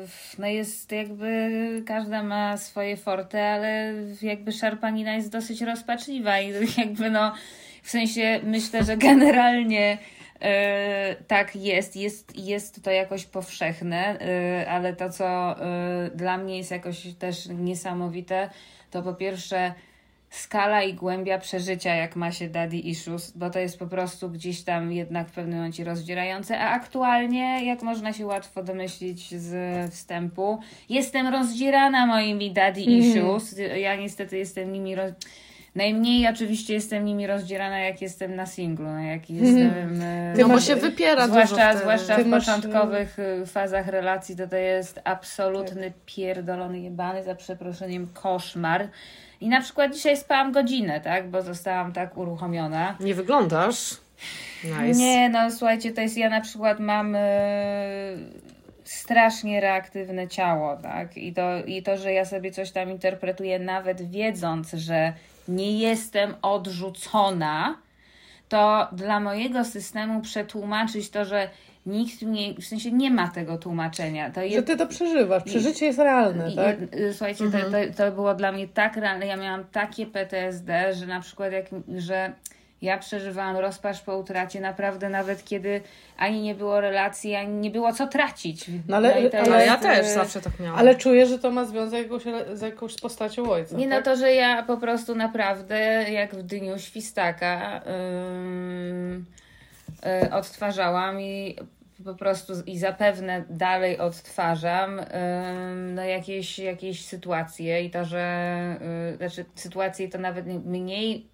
yy, 0.01 0.07
no 0.38 0.47
jest 0.47 0.93
jakby, 0.93 1.51
każda 1.87 2.23
ma 2.23 2.57
swoje 2.57 2.97
forte, 2.97 3.49
ale 3.49 3.95
jakby 4.23 4.53
szarpanina 4.53 5.15
jest 5.15 5.31
dosyć 5.31 5.61
rozpaczliwa 5.61 6.41
i 6.41 6.53
jakby 6.79 7.11
no, 7.11 7.35
w 7.83 7.91
sensie 7.91 8.41
myślę, 8.45 8.85
że 8.85 8.97
generalnie 8.97 9.99
tak 11.27 11.57
jest, 11.57 11.97
jest, 11.97 12.39
jest 12.39 12.85
to 12.85 12.91
jakoś 12.91 13.25
powszechne, 13.25 14.19
yy, 14.61 14.71
ale 14.71 14.97
to, 14.97 15.11
co 15.11 15.57
yy, 16.05 16.11
dla 16.17 16.39
mnie 16.39 16.59
jest 16.59 16.71
jakoś 16.71 17.07
też 17.19 17.47
niesamowite, 17.47 18.51
to 18.91 19.03
po 19.03 19.15
pierwsze 19.15 19.75
skala 20.31 20.83
i 20.83 20.95
głębia 20.95 21.39
przeżycia, 21.39 21.95
jak 21.95 22.17
ma 22.17 22.33
się 22.33 22.49
daddy 22.49 22.77
issues, 22.77 23.31
bo 23.31 23.51
to 23.51 23.59
jest 23.59 23.79
po 23.79 23.87
prostu 23.87 24.31
gdzieś 24.31 24.63
tam 24.63 24.93
jednak 24.93 25.29
w 25.29 25.33
pewnym 25.33 25.57
momencie 25.57 25.85
rozdzierające, 25.85 26.59
a 26.59 26.71
aktualnie, 26.71 27.67
jak 27.67 27.83
można 27.83 28.13
się 28.13 28.27
łatwo 28.27 28.63
domyślić 28.63 29.35
z 29.35 29.91
wstępu, 29.93 30.61
jestem 30.89 31.29
rozdzierana 31.29 32.07
moimi 32.07 32.53
daddy 32.53 32.81
issues. 32.81 33.55
Ja 33.77 33.97
niestety 33.97 34.39
jestem 34.39 34.73
nimi 34.73 34.95
roz... 34.95 35.13
Najmniej 35.75 36.29
oczywiście 36.29 36.75
jestem 36.75 37.05
nimi 37.05 37.27
rozdzierana, 37.27 37.79
jak 37.79 38.03
jestem 38.03 38.37
na 38.37 38.47
singlu, 38.47 38.87
no, 38.87 39.01
jak 39.01 39.31
jestem... 39.31 40.03
e, 40.03 40.35
No 40.39 40.49
bo 40.49 40.55
masz- 40.55 40.67
się 40.67 40.77
wypiera 40.77 41.27
Zwłaszcza, 41.27 41.69
dużo 41.73 41.79
zwłaszcza 41.83 42.17
Ty 42.17 42.25
w 42.25 42.27
masz, 42.27 42.47
początkowych 42.47 43.19
y, 43.19 43.47
fazach 43.47 43.87
relacji 43.87 44.37
to 44.37 44.49
to 44.49 44.57
jest 44.57 45.01
absolutny 45.05 45.93
pierdolony 46.07 46.81
jebany, 46.81 47.23
za 47.25 47.35
przeproszeniem, 47.35 48.09
koszmar. 48.15 48.89
I 49.41 49.49
na 49.49 49.61
przykład 49.61 49.95
dzisiaj 49.95 50.17
spałam 50.17 50.53
godzinę, 50.53 51.01
tak? 51.01 51.29
Bo 51.31 51.43
zostałam 51.43 51.93
tak 51.93 52.17
uruchomiona. 52.17 52.97
Nie 53.01 53.15
wyglądasz. 53.15 53.97
Nice. 54.65 55.01
Nie, 55.01 55.29
no 55.29 55.51
słuchajcie, 55.51 55.93
to 55.93 56.01
jest 56.01 56.17
ja 56.17 56.31
na 56.31 56.41
przykład 56.41 56.81
mam 56.81 57.15
y, 57.15 57.19
strasznie 58.85 59.61
reaktywne 59.61 60.29
ciało, 60.29 60.77
tak? 60.77 61.17
I 61.17 61.33
to, 61.33 61.65
I 61.67 61.83
to, 61.83 61.97
że 61.97 62.13
ja 62.13 62.25
sobie 62.25 62.51
coś 62.51 62.71
tam 62.71 62.91
interpretuję, 62.91 63.59
nawet 63.59 64.11
wiedząc, 64.11 64.73
że 64.73 65.13
nie 65.49 65.79
jestem 65.79 66.35
odrzucona, 66.43 67.79
to 68.49 68.89
dla 68.93 69.21
mojego 69.21 69.65
systemu 69.65 70.21
przetłumaczyć 70.21 71.11
to, 71.11 71.25
że 71.25 71.49
nikt 71.87 72.23
mnie, 72.23 72.55
w 72.55 72.65
sensie 72.65 72.93
nie 72.93 73.11
ma 73.11 73.29
tego 73.29 73.59
tłumaczenia. 73.59 74.31
To 74.31 74.41
Że 74.55 74.63
ty 74.63 74.77
to 74.77 74.87
przeżywasz. 74.87 75.43
Przeżycie 75.43 75.87
jest 75.87 75.99
realne, 75.99 76.51
i- 76.53 76.57
tak? 76.57 76.77
y, 76.95 77.15
Słuchajcie, 77.15 77.45
to, 77.51 77.59
to, 77.59 77.77
to 77.97 78.13
było 78.13 78.35
dla 78.35 78.53
mnie 78.53 78.69
tak 78.69 78.97
realne. 78.97 79.27
Ja 79.27 79.37
miałam 79.37 79.65
takie 79.65 80.07
PTSD, 80.07 80.95
że 80.95 81.07
na 81.07 81.21
przykład 81.21 81.53
jak, 81.53 81.67
że 81.97 82.33
Ja 82.83 82.99
przeżywałam 82.99 83.57
rozpacz 83.57 84.01
po 84.01 84.16
utracie 84.18 84.61
naprawdę 84.61 85.09
nawet 85.09 85.45
kiedy 85.45 85.81
ani 86.16 86.42
nie 86.42 86.55
było 86.55 86.81
relacji, 86.81 87.35
ani 87.35 87.55
nie 87.55 87.71
było 87.71 87.92
co 87.92 88.07
tracić. 88.07 88.64
No 88.88 88.97
ale- 88.97 89.31
to 89.31 89.38
ale 89.38 89.55
jest, 89.57 89.66
ja 89.66 89.77
też 89.77 90.07
y, 90.07 90.14
zawsze 90.14 90.40
tak 90.40 90.61
miałam. 90.61 90.79
Ale 90.79 90.95
czuję, 90.95 91.27
że 91.27 91.38
to 91.38 91.51
ma 91.51 91.64
związek 91.64 92.03
jakoś, 92.03 92.23
z 92.53 92.61
jakąś 92.61 93.01
postacią 93.01 93.51
ojca. 93.51 93.77
Nie 93.77 93.87
no 93.87 93.97
tak? 93.97 94.05
to, 94.05 94.16
że 94.16 94.33
ja 94.35 94.62
po 94.62 94.77
prostu 94.77 95.14
naprawdę 95.14 95.77
jak 96.11 96.35
w 96.35 96.42
dniu 96.42 96.79
świstaka 96.79 97.83
ym, 98.37 99.27
y, 100.27 100.31
odtwarzałam 100.33 101.21
i 101.21 101.57
po 102.05 102.14
prostu 102.14 102.53
i 102.66 102.79
zapewne 102.79 103.45
dalej 103.51 103.99
odtwarzam 103.99 104.99
ym, 104.99 105.95
no 105.95 106.05
jakieś, 106.05 106.59
jakieś 106.59 107.05
sytuacje 107.05 107.85
i 107.85 107.90
to, 107.90 108.05
że 108.05 108.77
y, 109.12 109.16
znaczy 109.16 109.45
sytuacje 109.55 110.09
to 110.09 110.18
nawet 110.18 110.47
nie- 110.47 110.59
mniej 110.59 111.32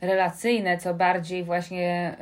relacyjne, 0.00 0.78
co 0.78 0.94
bardziej 0.94 1.44
właśnie 1.44 2.16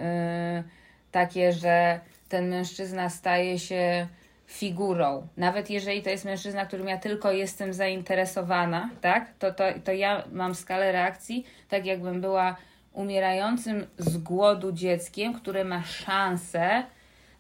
y, 0.60 1.10
takie, 1.12 1.52
że 1.52 2.00
ten 2.28 2.48
mężczyzna 2.48 3.10
staje 3.10 3.58
się 3.58 4.06
figurą. 4.46 5.26
Nawet 5.36 5.70
jeżeli 5.70 6.02
to 6.02 6.10
jest 6.10 6.24
mężczyzna, 6.24 6.66
którym 6.66 6.88
ja 6.88 6.98
tylko 6.98 7.32
jestem 7.32 7.72
zainteresowana, 7.72 8.90
tak? 9.00 9.32
To, 9.38 9.52
to, 9.52 9.64
to 9.84 9.92
ja 9.92 10.24
mam 10.32 10.54
skalę 10.54 10.92
reakcji, 10.92 11.46
tak 11.68 11.86
jakbym 11.86 12.20
była 12.20 12.56
umierającym 12.92 13.86
z 13.98 14.18
głodu 14.18 14.72
dzieckiem, 14.72 15.34
które 15.34 15.64
ma 15.64 15.82
szansę 15.82 16.82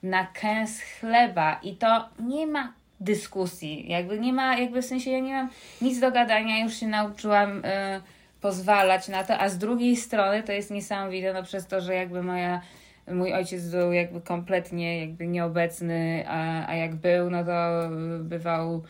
na 0.02 0.26
kęs 0.26 0.80
chleba 0.80 1.60
i 1.62 1.76
to 1.76 2.08
nie 2.18 2.46
ma 2.46 2.72
dyskusji, 3.00 3.88
jakby 3.88 4.20
nie 4.20 4.32
ma, 4.32 4.56
jakby 4.56 4.82
w 4.82 4.86
sensie 4.86 5.10
ja 5.10 5.20
nie 5.20 5.32
mam 5.32 5.50
nic 5.80 6.00
do 6.00 6.12
gadania, 6.12 6.64
już 6.64 6.74
się 6.74 6.86
nauczyłam 6.86 7.64
y, 7.64 8.00
pozwalać 8.44 9.08
na 9.08 9.24
to, 9.24 9.38
a 9.38 9.48
z 9.48 9.58
drugiej 9.58 9.96
strony 9.96 10.42
to 10.42 10.52
jest 10.52 10.70
niesamowite, 10.70 11.32
no 11.32 11.42
przez 11.42 11.66
to, 11.66 11.80
że 11.80 11.94
jakby 11.94 12.22
moja 12.22 12.60
mój 13.08 13.32
ojciec 13.32 13.70
był 13.70 13.92
jakby 13.92 14.20
kompletnie 14.20 15.00
jakby 15.00 15.26
nieobecny, 15.26 16.24
a, 16.28 16.68
a 16.68 16.74
jak 16.74 16.94
był, 16.94 17.30
no 17.30 17.44
to 17.44 17.88
bywał 18.20 18.82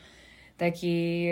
taki 0.59 1.27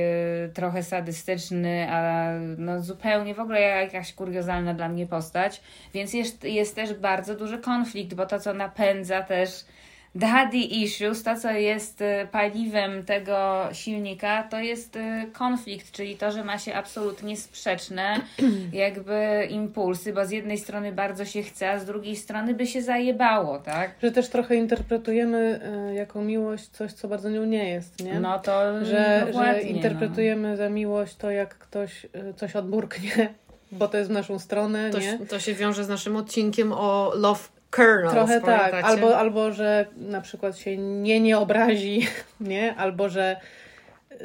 y, 0.47 0.53
trochę 0.55 0.83
sadystyczny, 0.83 1.87
a 1.91 2.31
no 2.59 2.81
zupełnie 2.81 3.35
w 3.35 3.41
ogóle 3.41 3.61
jakaś 3.61 4.13
kuriozalna 4.13 4.75
dla 4.75 4.89
mnie 4.89 5.07
postać, 5.07 5.63
więc 5.95 6.15
jest, 6.15 6.45
jest 6.45 6.77
też 6.77 6.95
bardzo 6.95 7.35
duży 7.35 7.59
konflikt, 7.59 8.15
bo 8.15 8.27
to 8.27 8.41
co 8.41 8.55
napędza 8.55 9.23
też 9.23 9.65
daddy 10.15 10.59
issues, 10.59 11.23
to 11.23 11.37
co 11.37 11.51
jest 11.51 12.01
y, 12.01 12.29
paliwem 12.33 13.05
tego 13.05 13.69
silnika, 13.73 14.43
to 14.43 14.61
jest 14.61 14.97
y, 14.97 15.01
konflikt, 15.33 15.93
czyli 15.93 16.17
to, 16.17 16.33
że 16.33 16.45
ma 16.45 16.59
się 16.59 16.75
absolutnie 16.75 17.37
sprzeczne 17.37 18.21
jakby 18.73 19.47
impulsy, 19.51 20.13
bo 20.13 20.27
z 20.27 20.31
jednej 20.31 20.59
strony 20.59 20.93
bardzo 20.93 21.25
się 21.25 21.43
chce, 21.43 21.71
a 21.71 21.79
z 21.79 21.85
drugiej 21.85 22.17
strony 22.17 22.55
by 22.55 22.67
się 22.67 22.83
zajebało, 22.83 23.59
tak? 23.59 23.95
Że 24.03 24.13
też 24.13 24.29
trochę 24.29 24.55
interpretujemy 24.57 25.61
y, 25.91 25.95
jako 25.95 26.23
miłość 26.23 26.69
coś, 26.69 26.93
co 26.93 27.09
bardzo 27.09 27.31
nią 27.31 27.45
nie 27.45 27.69
jest, 27.69 28.05
nie? 28.05 28.21
No 28.21 28.39
to 28.39 28.85
że, 28.85 29.27
że 29.33 29.61
interpretujemy 29.61 30.57
za 30.57 30.69
miłość 30.69 31.17
to, 31.17 31.31
jak 31.31 31.59
ktoś 31.59 32.07
coś 32.37 32.57
odburknie, 32.57 33.35
bo 33.73 33.89
to 33.89 33.97
jest 33.99 34.11
w 34.11 34.15
naszą 34.15 34.39
stronę, 34.39 34.91
To, 34.91 34.99
nie? 34.99 35.19
to 35.19 35.41
się 35.41 35.55
wiąże 35.55 35.85
z 35.85 35.89
naszym 35.89 36.17
odcinkiem 36.17 36.73
o 36.73 37.13
Love 37.15 37.62
Kernels. 37.73 38.13
Trochę 38.13 38.41
tak, 38.41 38.75
albo, 38.85 39.19
albo 39.19 39.53
że 39.53 39.87
na 39.97 40.21
przykład 40.21 40.59
się 40.59 40.77
nie 40.79 41.21
nie 41.21 41.39
obrazi, 41.39 42.07
nie? 42.41 42.75
Albo 42.77 43.09
że 43.09 43.37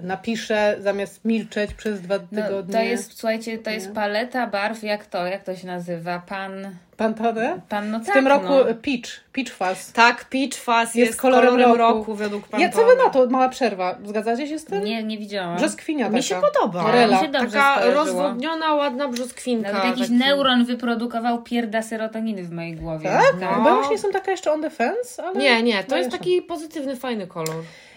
napisze 0.04 0.76
zamiast 0.80 1.26
milczeć 1.26 1.74
przez 1.74 2.02
dwa 2.02 2.16
No, 2.32 2.42
tygodnie. 2.44 2.74
to 2.74 2.82
jest, 2.82 3.20
słuchajcie, 3.20 3.58
to 3.58 3.70
jest 3.70 3.88
Nie? 3.88 3.94
paleta 3.94 4.48
barw, 4.48 4.84
jak 4.84 5.06
to, 5.06 5.28
jak 5.28 5.44
to 5.44 5.56
się 5.56 5.68
nazywa? 5.68 6.20
Pan, 6.30 6.52
Pantadę? 6.98 7.62
pan 7.70 7.92
no 7.92 8.00
W 8.00 8.06
tak, 8.06 8.14
tym 8.16 8.28
roku 8.28 8.48
no. 8.50 8.64
Peach, 8.66 9.24
Peach 9.34 9.50
Fuzz. 9.50 9.92
Tak, 9.92 10.26
Peach 10.26 10.54
Fuzz 10.54 10.96
jest, 10.96 10.96
Jest 10.96 11.22
kolorem 11.22 11.50
kolorem, 11.52 11.76
roku. 11.78 11.98
roku. 12.00 12.14
według 12.16 12.44
Ja, 12.44 12.50
Pantone. 12.52 12.72
co 12.72 12.86
wy 12.86 13.04
na 13.04 13.10
to? 13.10 13.26
Mała 13.30 13.50
przerwa. 13.50 13.98
Zgadzacie 14.06 14.48
się 14.48 14.60
z 14.60 14.66
tym? 14.66 14.84
Nie, 14.84 15.04
nie 15.04 15.18
widziałam. 15.18 15.58
Brzoskwinia 15.58 16.06
taka. 16.06 16.18
Mi 16.18 16.24
się 16.24 16.36
podoba. 16.42 16.82
Morela. 16.84 17.20
Mi 17.22 17.26
się 17.26 17.32
dobrze 17.32 17.58
Taka 17.58 17.86
rozwodniona, 17.86 18.74
ładna 18.74 19.08
brzoskwinka. 19.08 19.72
Nawet 19.72 19.86
jakiś 19.86 20.02
taki- 20.02 20.14
neuron 20.14 20.66
wyprodukował 20.66 21.44
pierda 21.44 21.82
serotoniny 21.82 22.44
w 22.44 22.52
mojej 22.52 22.76
głowie. 22.76 23.10
Tak? 23.10 23.34
No. 23.42 23.62
Bo 23.64 23.70
ja 23.70 23.76
właśnie 23.76 23.92
jestem 23.92 24.12
taka 24.12 24.32
jeszcze 24.32 24.52
on 24.52 24.62
the 24.62 24.70
fence, 24.70 25.24
ale... 25.24 25.36
Nie, 25.40 25.64
nie, 25.64 25.84
to 25.84 25.92
No 25.92 25.98
jest 25.98 26.12
jeszcze. 26.12 26.18
taki 26.18 26.42
pozytywny, 26.42 26.96
fajny 26.96 27.28
kolor. 27.28 27.56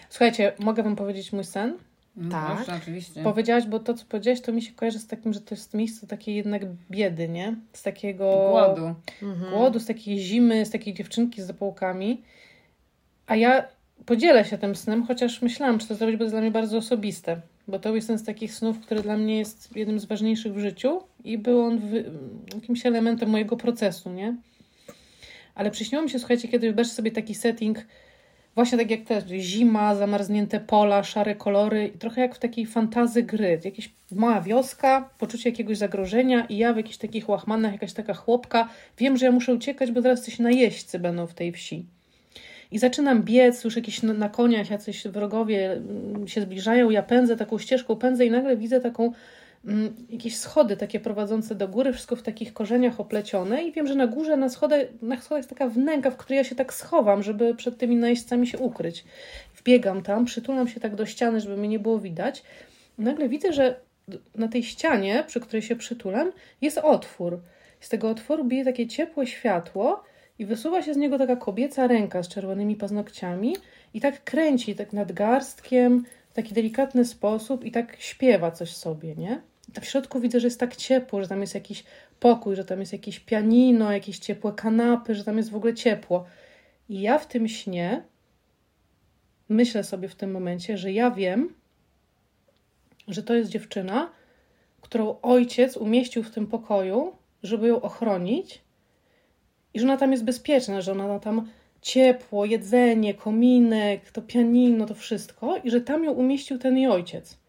Słuchajcie, 0.09 0.53
mogę 0.59 0.83
wam 0.83 0.95
powiedzieć 0.95 1.33
mój 1.33 1.43
sen? 1.43 1.77
Mm, 2.17 2.31
Tak. 2.31 2.69
Oczywiście. 2.81 3.23
Powiedziałaś, 3.23 3.65
bo 3.65 3.79
to, 3.79 3.93
co 3.93 4.05
powiedziałaś, 4.05 4.41
to 4.41 4.51
mi 4.51 4.61
się 4.61 4.73
kojarzy 4.73 4.99
z 4.99 5.07
takim, 5.07 5.33
że 5.33 5.41
to 5.41 5.55
jest 5.55 5.73
miejsce 5.73 6.07
takiej 6.07 6.35
jednak 6.35 6.61
biedy, 6.91 7.29
nie? 7.29 7.55
Z 7.73 7.83
takiego... 7.83 8.47
Głodu. 8.51 8.95
Mhm. 9.21 9.51
Głodu, 9.53 9.79
z 9.79 9.85
takiej 9.85 10.19
zimy, 10.19 10.65
z 10.65 10.69
takiej 10.69 10.93
dziewczynki 10.93 11.41
z 11.41 11.45
zapałkami. 11.45 12.21
A 13.27 13.35
ja 13.35 13.67
podzielę 14.05 14.45
się 14.45 14.57
tym 14.57 14.75
snem, 14.75 15.03
chociaż 15.03 15.41
myślałam, 15.41 15.79
czy 15.79 15.87
to 15.87 15.95
zrobić, 15.95 16.15
bo 16.15 16.19
to 16.19 16.23
jest 16.23 16.33
dla 16.33 16.41
mnie 16.41 16.51
bardzo 16.51 16.77
osobiste. 16.77 17.41
Bo 17.67 17.79
to 17.79 17.95
jest 17.95 18.09
jeden 18.09 18.19
z 18.19 18.23
takich 18.25 18.53
snów, 18.53 18.79
który 18.79 19.01
dla 19.01 19.17
mnie 19.17 19.37
jest 19.39 19.75
jednym 19.75 19.99
z 19.99 20.05
ważniejszych 20.05 20.53
w 20.53 20.59
życiu 20.59 21.01
i 21.23 21.37
był 21.37 21.61
on 21.61 21.79
wy- 21.79 22.11
jakimś 22.55 22.85
elementem 22.85 23.29
mojego 23.29 23.57
procesu, 23.57 24.09
nie? 24.09 24.35
Ale 25.55 25.71
przyśniło 25.71 26.03
mi 26.03 26.09
się, 26.09 26.19
słuchajcie, 26.19 26.47
kiedy 26.47 26.67
wyobraźcie 26.67 26.93
sobie 26.93 27.11
taki 27.11 27.35
setting, 27.35 27.77
właśnie 28.55 28.77
tak 28.77 28.91
jak 28.91 29.01
też, 29.01 29.23
zima, 29.23 29.95
zamarznięte 29.95 30.59
pola, 30.59 31.03
szare 31.03 31.35
kolory 31.35 31.91
i 31.95 31.97
trochę 31.97 32.21
jak 32.21 32.35
w 32.35 32.39
takiej 32.39 32.65
fantazy 32.65 33.23
gry. 33.23 33.59
Jakaś 33.65 33.89
mała 34.11 34.41
wioska, 34.41 35.09
poczucie 35.17 35.49
jakiegoś 35.49 35.77
zagrożenia 35.77 36.45
i 36.45 36.57
ja 36.57 36.73
w 36.73 36.77
jakichś 36.77 36.97
takich 36.97 37.29
łachmanach, 37.29 37.71
jakaś 37.71 37.93
taka 37.93 38.13
chłopka, 38.13 38.69
wiem, 38.97 39.17
że 39.17 39.25
ja 39.25 39.31
muszę 39.31 39.53
uciekać, 39.53 39.91
bo 39.91 40.01
teraz 40.01 40.21
coś 40.21 40.39
najeźdźcy 40.39 40.99
będą 40.99 41.27
w 41.27 41.33
tej 41.33 41.51
wsi. 41.51 41.85
I 42.71 42.79
zaczynam 42.79 43.23
biec, 43.23 43.63
już 43.63 43.75
jakieś 43.75 44.03
na, 44.03 44.29
koniach 44.29 44.69
jacyś 44.69 45.07
wrogowie 45.07 45.71
mm, 45.71 46.27
się 46.27 46.41
zbliżają, 46.41 46.89
ja 46.89 47.03
pędzę 47.03 47.37
taką 47.37 47.57
ścieżką, 47.57 47.95
pędzę 47.95 48.25
i 48.25 48.31
nagle 48.31 48.57
widzę 48.57 48.81
taką 48.81 49.11
jakieś 50.09 50.37
schody 50.37 50.77
takie 50.77 50.99
prowadzące 50.99 51.55
do 51.55 51.67
góry, 51.67 51.93
wszystko 51.93 52.15
w 52.15 52.21
takich 52.21 52.53
korzeniach 52.53 52.99
oplecione 52.99 53.63
i 53.63 53.71
wiem, 53.71 53.87
że 53.87 53.95
na 53.95 54.07
górze 54.07 54.37
na 54.37 54.49
schodach, 54.49 54.81
na 55.01 55.21
schodach 55.21 55.39
jest 55.39 55.49
taka 55.49 55.67
wnęka, 55.67 56.11
w 56.11 56.17
której 56.17 56.37
ja 56.37 56.43
się 56.43 56.55
tak 56.55 56.73
schowam, 56.73 57.23
żeby 57.23 57.55
przed 57.55 57.77
tymi 57.77 57.95
najeźdźcami 57.95 58.47
się 58.47 58.57
ukryć. 58.57 59.03
Wbiegam 59.55 60.01
tam, 60.01 60.25
przytulam 60.25 60.67
się 60.67 60.79
tak 60.79 60.95
do 60.95 61.05
ściany, 61.05 61.39
żeby 61.39 61.57
mnie 61.57 61.67
nie 61.67 61.79
było 61.79 61.99
widać. 61.99 62.43
Nagle 62.97 63.29
widzę, 63.29 63.53
że 63.53 63.79
na 64.35 64.47
tej 64.47 64.63
ścianie, 64.63 65.23
przy 65.27 65.39
której 65.39 65.61
się 65.61 65.75
przytulam, 65.75 66.31
jest 66.61 66.77
otwór. 66.77 67.39
Z 67.79 67.89
tego 67.89 68.09
otworu 68.09 68.43
bije 68.43 68.65
takie 68.65 68.87
ciepłe 68.87 69.27
światło 69.27 70.03
i 70.39 70.45
wysuwa 70.45 70.81
się 70.81 70.93
z 70.93 70.97
niego 70.97 71.17
taka 71.17 71.35
kobieca 71.35 71.87
ręka 71.87 72.23
z 72.23 72.27
czerwonymi 72.27 72.75
paznokciami 72.75 73.55
i 73.93 74.01
tak 74.01 74.23
kręci 74.23 74.75
tak 74.75 74.93
nad 74.93 75.11
garstkiem 75.11 76.05
w 76.29 76.33
taki 76.33 76.53
delikatny 76.53 77.05
sposób 77.05 77.65
i 77.65 77.71
tak 77.71 77.95
śpiewa 77.99 78.51
coś 78.51 78.75
sobie, 78.75 79.15
nie? 79.15 79.50
W 79.81 79.85
środku 79.85 80.19
widzę, 80.19 80.39
że 80.39 80.47
jest 80.47 80.59
tak 80.59 80.75
ciepło, 80.75 81.21
że 81.21 81.27
tam 81.27 81.41
jest 81.41 81.55
jakiś 81.55 81.83
pokój, 82.19 82.55
że 82.55 82.65
tam 82.65 82.79
jest 82.79 82.93
jakieś 82.93 83.19
pianino, 83.19 83.91
jakieś 83.91 84.19
ciepłe 84.19 84.53
kanapy, 84.53 85.15
że 85.15 85.23
tam 85.23 85.37
jest 85.37 85.51
w 85.51 85.55
ogóle 85.55 85.73
ciepło. 85.73 86.25
I 86.89 87.01
ja 87.01 87.19
w 87.19 87.27
tym 87.27 87.47
śnie 87.47 88.03
myślę 89.49 89.83
sobie 89.83 90.07
w 90.07 90.15
tym 90.15 90.31
momencie, 90.31 90.77
że 90.77 90.91
ja 90.91 91.11
wiem, 91.11 91.53
że 93.07 93.23
to 93.23 93.33
jest 93.33 93.49
dziewczyna, 93.49 94.11
którą 94.81 95.21
ojciec 95.21 95.77
umieścił 95.77 96.23
w 96.23 96.31
tym 96.31 96.47
pokoju, 96.47 97.15
żeby 97.43 97.67
ją 97.67 97.81
ochronić 97.81 98.61
i 99.73 99.79
że 99.79 99.85
ona 99.85 99.97
tam 99.97 100.11
jest 100.11 100.23
bezpieczna, 100.23 100.81
że 100.81 100.91
ona 100.91 101.07
ma 101.07 101.19
tam 101.19 101.47
ciepło, 101.81 102.45
jedzenie, 102.45 103.13
kominek, 103.13 104.11
to 104.11 104.21
pianino, 104.21 104.85
to 104.85 104.95
wszystko 104.95 105.57
i 105.63 105.71
że 105.71 105.81
tam 105.81 106.03
ją 106.03 106.11
umieścił 106.11 106.57
ten 106.57 106.77
jej 106.77 106.87
ojciec. 106.87 107.40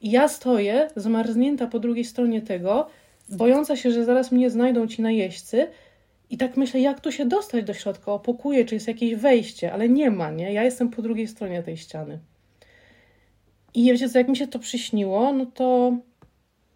I 0.00 0.10
ja 0.10 0.28
stoję 0.28 0.88
zmarznięta 0.96 1.66
po 1.66 1.78
drugiej 1.78 2.04
stronie 2.04 2.42
tego, 2.42 2.86
bojąca 3.28 3.76
się, 3.76 3.90
że 3.90 4.04
zaraz 4.04 4.32
mnie 4.32 4.50
znajdą 4.50 4.86
ci 4.86 5.02
najeźdźcy 5.02 5.66
i 6.30 6.36
tak 6.36 6.56
myślę, 6.56 6.80
jak 6.80 7.00
tu 7.00 7.12
się 7.12 7.26
dostać 7.26 7.64
do 7.64 7.74
środka, 7.74 8.12
opokuję, 8.12 8.64
czy 8.64 8.74
jest 8.74 8.88
jakieś 8.88 9.14
wejście, 9.14 9.72
ale 9.72 9.88
nie 9.88 10.10
ma, 10.10 10.30
nie? 10.30 10.52
Ja 10.52 10.62
jestem 10.64 10.90
po 10.90 11.02
drugiej 11.02 11.28
stronie 11.28 11.62
tej 11.62 11.76
ściany. 11.76 12.18
I 13.74 13.84
wiecie 13.92 14.08
co, 14.08 14.18
jak 14.18 14.28
mi 14.28 14.36
się 14.36 14.46
to 14.48 14.58
przyśniło, 14.58 15.32
no 15.32 15.46
to 15.46 15.96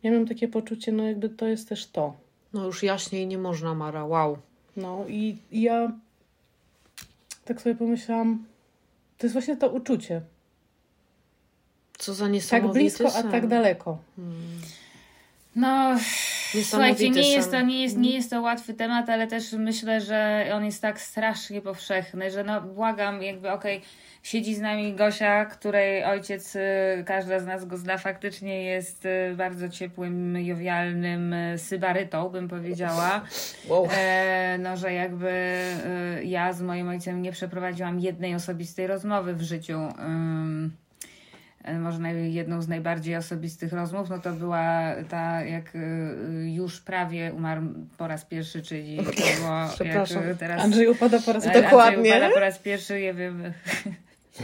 ja 0.02 0.10
miałam 0.10 0.26
takie 0.26 0.48
poczucie, 0.48 0.92
no 0.92 1.04
jakby 1.04 1.28
to 1.28 1.46
jest 1.46 1.68
też 1.68 1.86
to. 1.86 2.16
No 2.52 2.66
już 2.66 2.82
jaśniej 2.82 3.26
nie 3.26 3.38
można, 3.38 3.74
Mara, 3.74 4.04
wow. 4.04 4.38
No 4.76 5.04
i, 5.08 5.36
i 5.50 5.62
ja 5.62 5.92
tak 7.44 7.62
sobie 7.62 7.74
pomyślałam, 7.74 8.44
to 9.18 9.26
jest 9.26 9.32
właśnie 9.32 9.56
to 9.56 9.68
uczucie. 9.68 10.20
Co 12.04 12.14
za 12.14 12.24
Tak 12.24 12.32
niesamowity 12.32 12.78
blisko, 12.80 13.06
a 13.06 13.10
sen. 13.10 13.30
tak 13.30 13.46
daleko. 13.46 13.98
No, 15.56 15.96
Słuchajcie, 16.62 17.10
nie 17.10 17.32
jest, 17.32 17.50
to, 17.50 17.60
nie, 17.60 17.82
jest, 17.82 17.96
nie 17.96 18.14
jest 18.14 18.30
to 18.30 18.40
łatwy 18.40 18.74
temat, 18.74 19.08
ale 19.08 19.26
też 19.26 19.52
myślę, 19.52 20.00
że 20.00 20.46
on 20.54 20.64
jest 20.64 20.82
tak 20.82 21.00
strasznie 21.00 21.60
powszechny, 21.60 22.30
że 22.30 22.44
no 22.44 22.60
błagam, 22.60 23.22
jakby 23.22 23.50
okej, 23.50 23.82
siedzi 24.22 24.54
z 24.54 24.60
nami 24.60 24.94
Gosia, 24.94 25.44
której 25.44 26.04
ojciec, 26.04 26.56
y, 26.56 26.60
każda 27.06 27.40
z 27.40 27.46
nas 27.46 27.64
go 27.64 27.76
zna, 27.76 27.98
faktycznie 27.98 28.64
jest 28.64 29.06
y, 29.06 29.34
bardzo 29.36 29.68
ciepłym, 29.68 30.36
jowialnym 30.38 31.32
y, 31.32 31.58
sybarytą, 31.58 32.28
bym 32.28 32.48
powiedziała. 32.48 33.24
Wow. 33.68 33.88
E, 33.96 34.58
no, 34.58 34.76
że 34.76 34.92
jakby 34.92 35.32
ja 36.24 36.52
z 36.52 36.62
moim 36.62 36.88
ojcem 36.88 37.22
nie 37.22 37.32
przeprowadziłam 37.32 38.00
jednej 38.00 38.34
osobistej 38.34 38.86
rozmowy 38.86 39.34
w 39.34 39.42
życiu. 39.42 39.78
Ym, 39.98 40.83
może 41.72 41.98
naj, 41.98 42.32
jedną 42.32 42.62
z 42.62 42.68
najbardziej 42.68 43.16
osobistych 43.16 43.72
rozmów, 43.72 44.10
no 44.10 44.18
to 44.18 44.32
była 44.32 44.94
ta, 45.08 45.44
jak 45.44 45.74
y, 45.74 45.80
już 46.50 46.80
prawie 46.80 47.32
umarł 47.36 47.62
po 47.98 48.08
raz 48.08 48.24
pierwszy, 48.24 48.62
czyli 48.62 48.96
to 48.96 49.02
było 49.02 49.54
jak 49.60 49.70
Przepraszam. 49.74 50.28
y, 50.28 50.36
teraz... 50.36 50.62
Andrzej 50.62 50.88
upada 50.88 51.18
po 51.18 51.32
raz 51.32 51.46
e, 51.46 51.50
pierwszy. 51.50 51.62
Dokładnie. 51.62 51.96
Andrzej 51.96 52.18
upada 52.18 52.34
po 52.34 52.40
raz 52.40 52.58
pierwszy, 52.58 53.00
nie 53.00 53.14
wiem. 53.14 53.52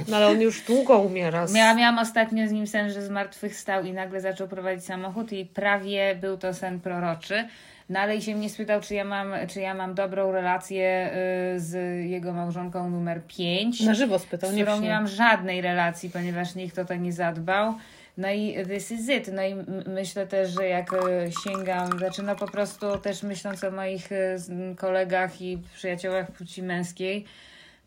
No 0.09 0.17
ale 0.17 0.27
on 0.27 0.41
już 0.41 0.63
długo 0.63 0.99
umiera. 0.99 1.47
Miałam, 1.55 1.77
miałam 1.77 1.99
ostatnio 1.99 2.49
z 2.49 2.53
nim 2.53 2.67
sen, 2.67 2.91
że 2.91 3.03
zmartwychwstał 3.03 3.85
i 3.85 3.93
nagle 3.93 4.21
zaczął 4.21 4.49
prowadzić 4.49 4.85
samochód 4.85 5.33
i 5.33 5.47
prawie 5.47 6.15
był 6.21 6.37
to 6.37 6.55
sen 6.55 6.81
proroczy. 6.81 7.49
No 7.91 8.01
ale 8.01 8.17
i 8.17 8.23
się 8.23 8.35
mnie 8.35 8.51
spytał, 8.51 8.81
czy 8.81 8.95
ja 8.95 9.05
mam, 9.05 9.33
czy 9.49 9.61
ja 9.61 9.75
mam 9.75 9.95
dobrą 9.95 10.33
relację 10.33 11.11
y, 11.57 11.61
z 11.61 11.75
jego 12.11 12.33
małżonką 12.33 12.91
numer 12.91 13.21
5. 13.29 13.81
Na 13.81 13.95
żywo 13.95 14.19
spytał, 14.19 14.51
z 14.51 14.55
nie 14.55 14.63
którą 14.63 14.79
w 14.79 14.83
nie 14.83 14.91
mam 14.91 15.09
żadnej 15.09 15.61
relacji, 15.61 16.11
ponieważ 16.11 16.55
nikt 16.55 16.79
o 16.79 16.85
to 16.85 16.95
nie 16.95 17.13
zadbał. 17.13 17.75
No 18.19 18.31
i 18.31 18.57
this 18.69 18.91
is 18.93 19.09
it. 19.09 19.31
No 19.33 19.43
i 19.43 19.55
myślę 19.87 20.27
też, 20.27 20.51
że 20.51 20.67
jak 20.69 20.93
e, 20.93 20.99
sięgam, 21.45 21.99
znaczy 21.99 22.23
no 22.23 22.37
po 22.37 22.47
prostu 22.49 22.99
też 22.99 23.23
myśląc 23.23 23.65
o 23.65 23.71
moich 23.71 24.09
z- 24.35 24.79
kolegach 24.79 25.41
i 25.43 25.59
przyjaciołach 25.75 26.31
płci 26.33 26.63
męskiej, 26.63 27.25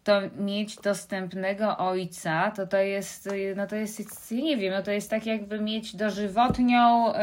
to 0.04 0.22
mieć 0.38 0.76
dostępnego 0.76 1.78
ojca, 1.78 2.52
to 2.56 2.68
to 2.68 2.78
jest, 2.78 3.30
no 3.56 3.68
to 3.68 3.76
jest, 3.76 4.32
nie 4.32 4.58
wiem, 4.58 4.74
no 4.74 4.84
to 4.84 4.92
jest 4.92 5.10
tak 5.10 5.26
jakby 5.26 5.60
mieć 5.60 5.96
dożywotnią 5.96 7.14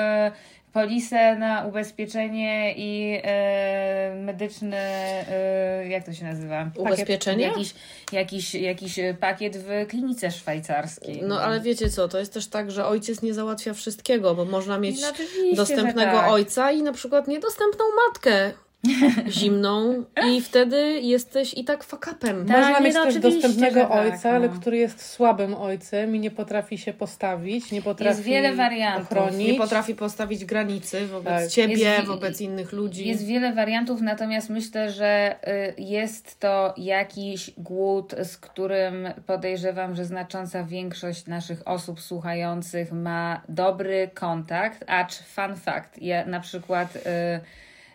polisę 0.72 1.36
na 1.36 1.64
ubezpieczenie 1.64 2.74
i 2.76 3.20
e, 3.24 4.14
medyczny, 4.24 4.76
e, 4.76 5.88
jak 5.88 6.06
to 6.06 6.12
się 6.12 6.24
nazywa? 6.24 6.70
Ubezpieczenie? 6.76 7.44
Jakiś, 7.44 7.74
jakiś, 8.12 8.54
jakiś 8.54 8.98
e, 8.98 9.14
pakiet 9.14 9.56
w 9.56 9.86
klinice 9.88 10.30
szwajcarskiej. 10.30 11.22
No 11.22 11.40
ale 11.40 11.60
wiecie 11.60 11.90
co, 11.90 12.08
to 12.08 12.18
jest 12.18 12.32
też 12.32 12.46
tak, 12.46 12.70
że 12.70 12.86
ojciec 12.86 13.22
nie 13.22 13.34
załatwia 13.34 13.74
wszystkiego, 13.74 14.34
bo 14.34 14.44
można 14.44 14.78
mieć 14.78 15.00
No 15.00 15.08
oczywiście, 15.10 15.56
dostępnego 15.56 16.12
tak. 16.12 16.30
ojca 16.30 16.72
i 16.72 16.82
na 16.82 16.92
przykład 16.92 17.28
niedostępną 17.28 17.84
matkę 18.08 18.52
zimną 19.28 20.04
i 20.26 20.40
wtedy 20.40 21.00
jesteś 21.00 21.54
i 21.54 21.64
tak 21.64 21.84
fakapem. 21.84 22.46
Tak. 22.46 22.56
Można 22.56 22.80
mieć 22.80 22.94
no 22.94 23.04
też 23.04 23.18
dostępnego 23.18 23.80
tak, 23.80 23.90
ojca, 23.90 24.30
ale 24.30 24.48
no. 24.48 24.54
który 24.60 24.76
jest 24.76 25.06
słabym 25.12 25.54
ojcem 25.54 26.16
i 26.16 26.20
nie 26.20 26.30
potrafi 26.30 26.78
się 26.78 26.92
postawić, 26.92 27.72
nie 27.72 27.82
potrafi 27.82 28.10
Jest 28.10 28.22
wiele 28.22 28.54
wariantów. 28.54 29.12
ochronić. 29.12 29.48
Nie 29.48 29.54
potrafi 29.54 29.94
postawić 29.94 30.44
granicy 30.44 31.06
wobec 31.06 31.42
Tak. 31.42 31.48
ciebie, 31.48 31.76
Jest- 31.76 32.06
wobec 32.06 32.40
innych 32.40 32.72
ludzi. 32.72 33.08
Jest 33.08 33.26
wiele 33.26 33.52
wariantów, 33.52 34.00
natomiast 34.00 34.50
myślę, 34.50 34.90
że 34.90 35.36
y, 35.78 35.82
jest 35.82 36.40
to 36.40 36.74
jakiś 36.76 37.50
głód, 37.58 38.14
z 38.24 38.36
którym 38.36 39.08
podejrzewam, 39.26 39.96
że 39.96 40.04
znacząca 40.04 40.64
większość 40.64 41.26
naszych 41.26 41.68
osób 41.68 42.00
słuchających 42.00 42.92
ma 42.92 43.40
dobry 43.48 44.10
kontakt, 44.14 44.84
acz 44.86 45.14
fun 45.22 45.56
fact. 45.56 46.02
Ja 46.02 46.26
na 46.26 46.40
przykład, 46.40 46.96
y, 46.96 47.00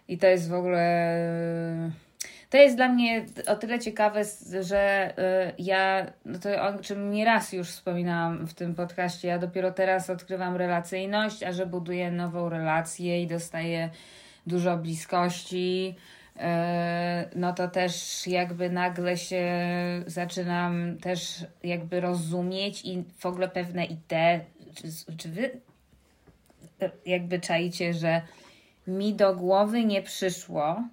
i 0.07 0.17
to 0.17 0.27
jest 0.27 0.49
w 0.49 0.53
ogóle. 0.53 1.15
y, 1.87 1.91
To 2.49 2.57
jest 2.57 2.75
dla 2.75 2.89
mnie 2.89 3.25
o 3.47 3.55
tyle 3.55 3.79
ciekawe, 3.79 4.21
że 4.61 5.13
y, 5.49 5.53
ja, 5.63 6.11
no 6.25 6.39
to 6.39 6.63
o 6.63 6.79
czym 6.79 7.11
nieraz 7.11 7.53
już 7.53 7.69
wspominałam 7.69 8.47
w 8.47 8.53
tym 8.53 8.75
podcaście, 8.75 9.27
ja 9.27 9.39
dopiero 9.39 9.71
teraz 9.71 10.09
odkrywam 10.09 10.55
relacyjność, 10.55 11.43
a 11.43 11.51
że 11.51 11.65
buduję 11.65 12.11
nową 12.11 12.49
relację 12.49 13.21
i 13.23 13.27
dostaję 13.27 13.89
dużo 14.47 14.77
bliskości, 14.77 15.95
yy, 16.35 16.41
no 17.35 17.53
to 17.53 17.67
też 17.67 18.27
jakby 18.27 18.69
nagle 18.69 19.17
się 19.17 19.43
zaczynam 20.07 20.97
też 20.97 21.45
jakby 21.63 22.01
rozumieć 22.01 22.85
i 22.85 23.03
w 23.17 23.25
ogóle 23.25 23.47
pewne 23.49 23.85
idee, 23.85 24.39
czy, 24.75 25.17
czy 25.17 25.29
wy 25.29 25.51
jakby 27.05 27.39
czaicie, 27.39 27.93
że 27.93 28.21
mi 28.87 29.13
do 29.13 29.35
głowy 29.35 29.85
nie 29.85 30.01
przyszło, 30.01 30.83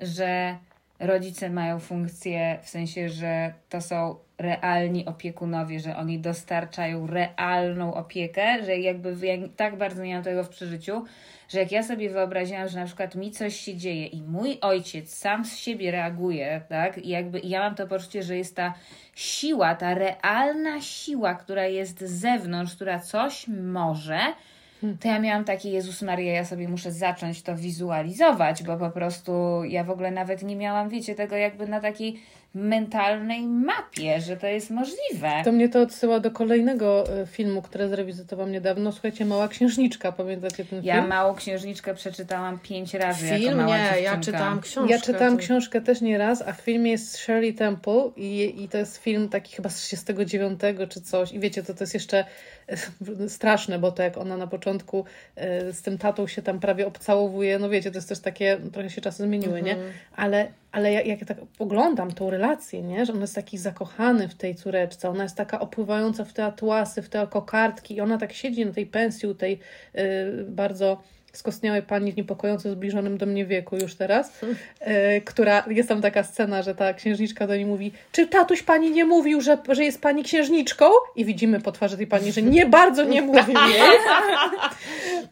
że 0.00 0.58
rodzice 1.00 1.50
mają 1.50 1.78
funkcję 1.78 2.58
w 2.62 2.68
sensie, 2.68 3.08
że 3.08 3.52
to 3.68 3.80
są 3.80 4.16
realni 4.38 5.06
opiekunowie, 5.06 5.80
że 5.80 5.96
oni 5.96 6.18
dostarczają 6.18 7.06
realną 7.06 7.94
opiekę, 7.94 8.64
że 8.64 8.78
jakby 8.78 9.26
ja 9.26 9.34
tak 9.56 9.76
bardzo 9.76 10.04
nie 10.04 10.14
mam 10.14 10.24
tego 10.24 10.44
w 10.44 10.48
przeżyciu, 10.48 11.04
że 11.48 11.58
jak 11.58 11.72
ja 11.72 11.82
sobie 11.82 12.10
wyobraziłam, 12.10 12.68
że 12.68 12.80
na 12.80 12.86
przykład 12.86 13.14
mi 13.14 13.30
coś 13.30 13.56
się 13.56 13.76
dzieje 13.76 14.06
i 14.06 14.22
mój 14.22 14.58
ojciec 14.60 15.14
sam 15.14 15.44
z 15.44 15.56
siebie 15.56 15.90
reaguje, 15.90 16.60
tak, 16.68 16.98
i 16.98 17.08
jakby 17.08 17.40
ja 17.40 17.60
mam 17.60 17.74
to 17.74 17.86
poczucie, 17.86 18.22
że 18.22 18.36
jest 18.36 18.56
ta 18.56 18.74
siła, 19.14 19.74
ta 19.74 19.94
realna 19.94 20.80
siła, 20.80 21.34
która 21.34 21.66
jest 21.66 22.00
z 22.00 22.20
zewnątrz, 22.20 22.74
która 22.74 22.98
coś 22.98 23.48
może, 23.48 24.20
to 25.00 25.08
ja 25.08 25.18
miałam 25.18 25.44
takie, 25.44 25.70
Jezus 25.70 26.02
Maria, 26.02 26.32
ja 26.32 26.44
sobie 26.44 26.68
muszę 26.68 26.92
zacząć 26.92 27.42
to 27.42 27.56
wizualizować, 27.56 28.62
bo 28.62 28.76
po 28.76 28.90
prostu 28.90 29.32
ja 29.64 29.84
w 29.84 29.90
ogóle 29.90 30.10
nawet 30.10 30.42
nie 30.42 30.56
miałam, 30.56 30.88
wiecie, 30.88 31.14
tego 31.14 31.36
jakby 31.36 31.66
na 31.66 31.80
takiej 31.80 32.20
mentalnej 32.54 33.46
mapie, 33.46 34.20
że 34.20 34.36
to 34.36 34.46
jest 34.46 34.70
możliwe. 34.70 35.30
To 35.44 35.52
mnie 35.52 35.68
to 35.68 35.80
odsyła 35.80 36.20
do 36.20 36.30
kolejnego 36.30 37.04
e, 37.22 37.26
filmu, 37.26 37.62
który 37.62 37.88
zrewizytowałam 37.88 38.52
niedawno. 38.52 38.92
Słuchajcie, 38.92 39.24
Mała 39.24 39.48
Księżniczka, 39.48 40.12
pamiętacie 40.12 40.64
ten 40.64 40.84
Ja 40.84 40.94
film? 40.94 41.06
małą 41.08 41.34
księżniczkę 41.34 41.94
przeczytałam 41.94 42.58
pięć 42.58 42.94
razy 42.94 43.26
jako 43.26 43.38
Film? 43.38 43.56
mała 43.56 43.76
Nie, 43.78 43.82
ja 43.84 43.92
dziewczynka. 43.94 44.20
czytałam 44.20 44.60
książkę. 44.60 44.94
Ja 44.94 45.00
czytałam 45.00 45.36
to- 45.36 45.42
książkę 45.42 45.80
też 45.80 46.00
nie 46.00 46.18
raz, 46.18 46.42
a 46.42 46.52
w 46.52 46.60
filmie 46.60 46.90
jest 46.90 47.16
Shirley 47.18 47.54
Temple 47.54 48.10
i, 48.16 48.54
i 48.64 48.68
to 48.68 48.78
jest 48.78 48.96
film 48.96 49.28
taki 49.28 49.56
chyba 49.56 49.68
z 49.68 49.88
69 49.88 50.60
czy 50.88 51.00
coś. 51.00 51.32
I 51.32 51.38
wiecie, 51.40 51.62
to, 51.62 51.74
to 51.74 51.82
jest 51.84 51.94
jeszcze 51.94 52.24
e, 52.68 53.28
straszne, 53.28 53.78
bo 53.78 53.92
to 53.92 54.02
jak 54.02 54.18
ona 54.18 54.36
na 54.36 54.46
początku 54.46 55.04
e, 55.36 55.72
z 55.72 55.82
tym 55.82 55.98
tatą 55.98 56.26
się 56.26 56.42
tam 56.42 56.60
prawie 56.60 56.86
obcałowuje, 56.86 57.58
no 57.58 57.68
wiecie, 57.68 57.90
to 57.90 57.98
jest 57.98 58.08
też 58.08 58.18
takie, 58.20 58.58
trochę 58.72 58.90
się 58.90 59.00
czasy 59.00 59.22
zmieniły, 59.22 59.62
nie? 59.62 59.76
Ale, 60.16 60.48
ale 60.72 60.92
jak, 60.92 61.20
ja 61.20 61.26
tak 61.26 61.38
oglądam 61.58 62.12
tą 62.12 62.30
relację, 62.30 62.82
nie? 62.82 63.06
Że 63.06 63.12
on 63.12 63.20
jest 63.20 63.34
taki 63.34 63.58
zakochany 63.58 64.28
w 64.28 64.34
tej 64.34 64.54
córeczce, 64.54 65.10
ona 65.10 65.22
jest 65.22 65.36
taka 65.36 65.60
opływająca 65.60 66.24
w 66.24 66.32
te 66.32 66.44
atłasy, 66.44 67.02
w 67.02 67.08
te 67.08 67.26
kokardki 67.26 67.94
i 67.94 68.00
ona 68.00 68.18
tak 68.18 68.32
siedzi 68.32 68.66
na 68.66 68.72
tej 68.72 68.86
pensji 68.86 69.34
tej 69.34 69.58
y, 69.94 70.44
bardzo 70.48 71.02
skostniałej 71.32 71.82
pani 71.82 72.12
w 72.12 72.16
niepokojąco 72.16 72.70
zbliżonym 72.70 73.18
do 73.18 73.26
mnie 73.26 73.46
wieku 73.46 73.76
już 73.76 73.94
teraz, 73.94 74.42
y, 74.42 74.46
która, 75.30 75.64
jest 75.70 75.88
tam 75.88 76.02
taka 76.02 76.22
scena, 76.22 76.62
że 76.62 76.74
ta 76.74 76.94
księżniczka 76.94 77.46
do 77.46 77.56
niej 77.56 77.66
mówi, 77.66 77.92
czy 78.12 78.26
tatuś 78.26 78.62
pani 78.62 78.90
nie 78.90 79.04
mówił, 79.04 79.40
że, 79.40 79.58
że 79.68 79.84
jest 79.84 80.00
pani 80.00 80.24
księżniczką? 80.24 80.84
I 81.16 81.24
widzimy 81.24 81.60
po 81.60 81.72
twarzy 81.72 81.96
tej 81.96 82.06
pani, 82.06 82.32
że 82.32 82.42
nie 82.42 82.66
bardzo 82.66 83.04
nie 83.04 83.22
mówił 83.22 83.54
jej. 83.68 83.80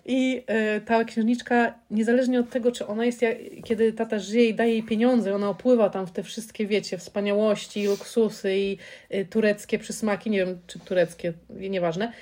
I 0.06 0.42
y, 0.76 0.80
ta 0.80 1.04
księżniczka, 1.04 1.74
niezależnie 1.90 2.40
od 2.40 2.50
tego, 2.50 2.72
czy 2.72 2.86
ona 2.86 3.04
jest, 3.04 3.22
jak, 3.22 3.36
kiedy 3.64 3.92
tata 3.92 4.18
żyje 4.18 4.48
i 4.48 4.54
daje 4.54 4.72
jej 4.72 4.82
pieniądze, 4.82 5.34
ona 5.34 5.48
opływa 5.48 5.90
tam 5.90 6.06
w 6.06 6.10
te 6.10 6.22
wszystkie, 6.22 6.66
wiecie, 6.66 6.98
wspaniałości, 6.98 7.86
luksusy 7.86 8.56
i 8.56 8.78
y, 9.14 9.26
tureckie 9.30 9.78
przysmaki, 9.78 10.30
nie 10.30 10.38
wiem, 10.38 10.58
czy 10.66 10.78
tureckie, 10.78 11.32
nieważne. 11.50 12.12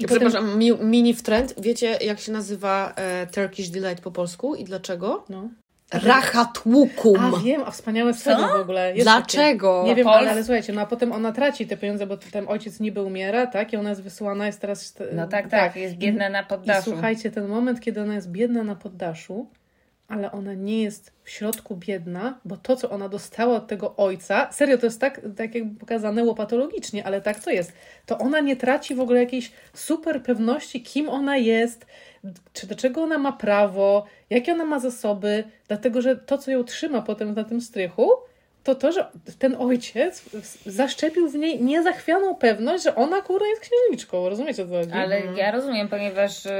I 0.00 0.06
potem, 0.06 0.28
Przepraszam, 0.28 0.58
mi, 0.58 0.72
mini 0.72 1.14
wtręt. 1.14 1.54
Wiecie, 1.58 1.98
jak 2.00 2.20
się 2.20 2.32
nazywa 2.32 2.92
e, 2.96 3.26
Turkish 3.26 3.68
Delight 3.68 4.00
po 4.00 4.10
polsku 4.10 4.54
i 4.54 4.64
dlaczego? 4.64 5.24
no. 5.28 5.48
Rachatłukum. 5.92 7.16
A 7.20 7.38
wiem, 7.38 7.62
a 7.66 7.70
wspaniałe 7.70 8.14
słowo 8.14 8.48
w 8.58 8.60
ogóle. 8.60 8.94
Jest 8.94 9.04
Dlaczego? 9.04 9.78
Takie. 9.78 9.88
Nie 9.88 9.96
wiem, 9.96 10.08
ale, 10.08 10.30
ale 10.30 10.44
słuchajcie, 10.44 10.72
no 10.72 10.80
a 10.80 10.86
potem 10.86 11.12
ona 11.12 11.32
traci 11.32 11.66
te 11.66 11.76
pieniądze, 11.76 12.06
bo 12.06 12.16
ten 12.16 12.48
ojciec 12.48 12.80
niby 12.80 13.02
umiera, 13.02 13.46
tak? 13.46 13.72
I 13.72 13.76
ona 13.76 13.88
jest 13.88 14.02
wysyłana, 14.02 14.46
jest 14.46 14.60
teraz... 14.60 14.94
No 15.12 15.26
tak, 15.28 15.48
tak, 15.48 15.76
jest 15.76 15.94
biedna 15.94 16.28
na 16.28 16.40
I 16.40 16.46
poddaszu. 16.46 16.90
słuchajcie, 16.90 17.30
ten 17.30 17.48
moment, 17.48 17.80
kiedy 17.80 18.02
ona 18.02 18.14
jest 18.14 18.30
biedna 18.30 18.64
na 18.64 18.74
poddaszu, 18.76 19.46
ale 20.10 20.32
ona 20.32 20.54
nie 20.54 20.82
jest 20.82 21.12
w 21.24 21.30
środku 21.30 21.76
biedna, 21.76 22.38
bo 22.44 22.56
to, 22.56 22.76
co 22.76 22.90
ona 22.90 23.08
dostała 23.08 23.56
od 23.56 23.66
tego 23.66 23.96
ojca, 23.96 24.52
serio, 24.52 24.78
to 24.78 24.86
jest 24.86 25.00
tak, 25.00 25.20
tak 25.36 25.54
jakby 25.54 25.80
pokazane 25.80 26.24
łopatologicznie, 26.24 27.06
ale 27.06 27.20
tak 27.20 27.40
to 27.40 27.50
jest. 27.50 27.72
To 28.06 28.18
ona 28.18 28.40
nie 28.40 28.56
traci 28.56 28.94
w 28.94 29.00
ogóle 29.00 29.20
jakiejś 29.20 29.52
super 29.74 30.22
pewności, 30.22 30.82
kim 30.82 31.08
ona 31.08 31.36
jest, 31.36 31.86
czy 32.52 32.66
do 32.66 32.74
czego 32.74 33.02
ona 33.02 33.18
ma 33.18 33.32
prawo, 33.32 34.06
jakie 34.30 34.52
ona 34.52 34.64
ma 34.64 34.78
zasoby, 34.78 35.44
dlatego 35.68 36.02
że 36.02 36.16
to, 36.16 36.38
co 36.38 36.50
ją 36.50 36.64
trzyma 36.64 37.02
potem 37.02 37.34
na 37.34 37.44
tym 37.44 37.60
strychu, 37.60 38.10
to 38.64 38.74
to, 38.74 38.92
że 38.92 39.06
ten 39.38 39.56
ojciec 39.58 40.22
zaszczepił 40.66 41.28
w 41.30 41.34
niej 41.34 41.62
niezachwianą 41.62 42.34
pewność, 42.34 42.84
że 42.84 42.94
ona 42.94 43.22
kurwa 43.22 43.46
jest 43.46 43.60
księżniczką. 43.62 44.28
Rozumiecie 44.28 44.66
co 44.66 44.74
chodzi? 44.74 44.92
Ale 44.92 45.16
Mhm. 45.16 45.36
ja 45.36 45.50
rozumiem, 45.50 45.88
ponieważ 45.88 46.46
y, 46.46 46.50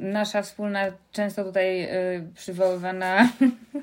nasza 0.00 0.42
wspólna, 0.42 0.80
często 1.12 1.44
tutaj 1.44 1.84
y, 1.84 1.88
przywoływana 2.34 3.28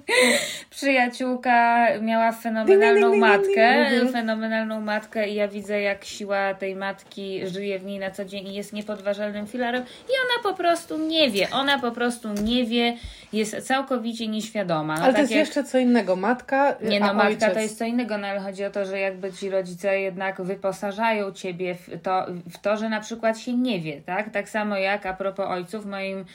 przyjaciółka 0.70 1.88
miała 2.02 2.32
fenomenalną 2.32 3.16
matkę, 3.18 3.90
fenomenalną 4.12 4.82
matkę 4.82 5.30
i 5.30 5.36
ja 5.36 5.48
widzę 5.48 5.82
jak 5.82 6.06
siła 6.06 6.54
tej 6.54 6.76
matki 6.76 7.48
żyje 7.48 7.80
w 7.80 7.86
niej 7.86 8.00
na 8.00 8.12
co 8.12 8.26
dzień 8.26 8.48
i 8.48 8.54
jest 8.54 8.74
niepodważalnym 8.74 9.48
filarem 9.48 9.84
i 9.84 10.12
ona 10.26 10.52
po 10.52 10.58
prostu 10.58 10.98
nie 10.98 11.32
wie, 11.32 11.48
ona 11.52 11.80
po 11.80 11.92
prostu 11.92 12.28
nie 12.44 12.66
wie, 12.66 12.98
jest 13.34 13.68
całkowicie 13.68 14.28
nieświadoma. 14.28 14.96
No, 14.96 15.04
Ale 15.04 15.14
to 15.14 15.14
tak 15.14 15.22
jest 15.22 15.32
jak- 15.32 15.40
jeszcze 15.40 15.64
co 15.64 15.78
innego. 15.78 16.16
Matka, 16.16 16.76
nie 16.82 17.04
a 17.04 17.08
no, 17.08 17.14
matka 17.14 17.30
ojciec. 17.30 17.51
To 17.54 17.60
jest 17.60 17.78
co 17.78 17.86
innego, 17.86 18.18
no 18.18 18.28
ale 18.28 18.40
chodzi 18.40 18.66
o 18.66 18.72
to, 18.72 18.86
że 18.86 19.00
jakby 19.00 19.34
ci 19.34 19.50
rodzice 19.50 20.00
jednak 20.00 20.42
wyposażają 20.42 21.32
ciebie 21.32 21.76
w 21.76 22.02
to, 22.04 22.26
w 22.50 22.58
to 22.58 22.78
że 22.78 22.90
na 22.90 23.00
przykład 23.00 23.40
się 23.40 23.54
nie 23.54 23.80
wie, 23.80 24.02
tak? 24.02 24.30
Tak 24.30 24.50
samo 24.50 24.78
jak 24.78 25.06
a 25.06 25.14
propos 25.14 25.46
ojców, 25.50 25.86
moim 25.86 26.26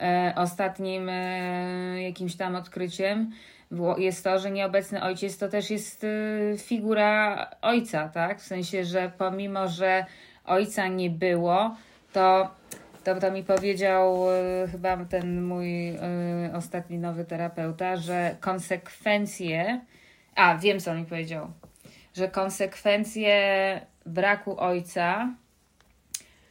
e, 0.00 0.32
ostatnim 0.36 1.08
e, 1.08 2.02
jakimś 2.02 2.36
tam 2.36 2.56
odkryciem 2.56 3.30
jest 3.98 4.24
to, 4.24 4.38
że 4.38 4.50
nieobecny 4.50 5.02
ojciec 5.02 5.38
to 5.38 5.48
też 5.48 5.70
jest 5.70 6.04
e, 6.04 6.58
figura 6.58 7.50
ojca, 7.62 8.08
tak? 8.08 8.40
W 8.40 8.46
sensie, 8.46 8.84
że 8.84 9.12
pomimo, 9.18 9.68
że 9.68 10.04
ojca 10.44 10.88
nie 10.88 11.10
było, 11.10 11.76
to 12.12 12.50
to, 13.04 13.14
to 13.20 13.30
mi 13.30 13.42
powiedział 13.42 14.30
e, 14.30 14.68
chyba 14.68 15.04
ten 15.04 15.42
mój 15.42 15.88
e, 15.88 15.98
ostatni 16.54 16.98
nowy 16.98 17.24
terapeuta, 17.24 17.96
że 17.96 18.36
konsekwencje. 18.40 19.80
A, 20.34 20.58
wiem 20.58 20.80
co 20.80 20.90
on 20.90 20.96
mi 20.98 21.06
powiedział. 21.06 21.50
Że 22.14 22.28
konsekwencje 22.28 23.80
braku 24.06 24.60
ojca 24.60 25.34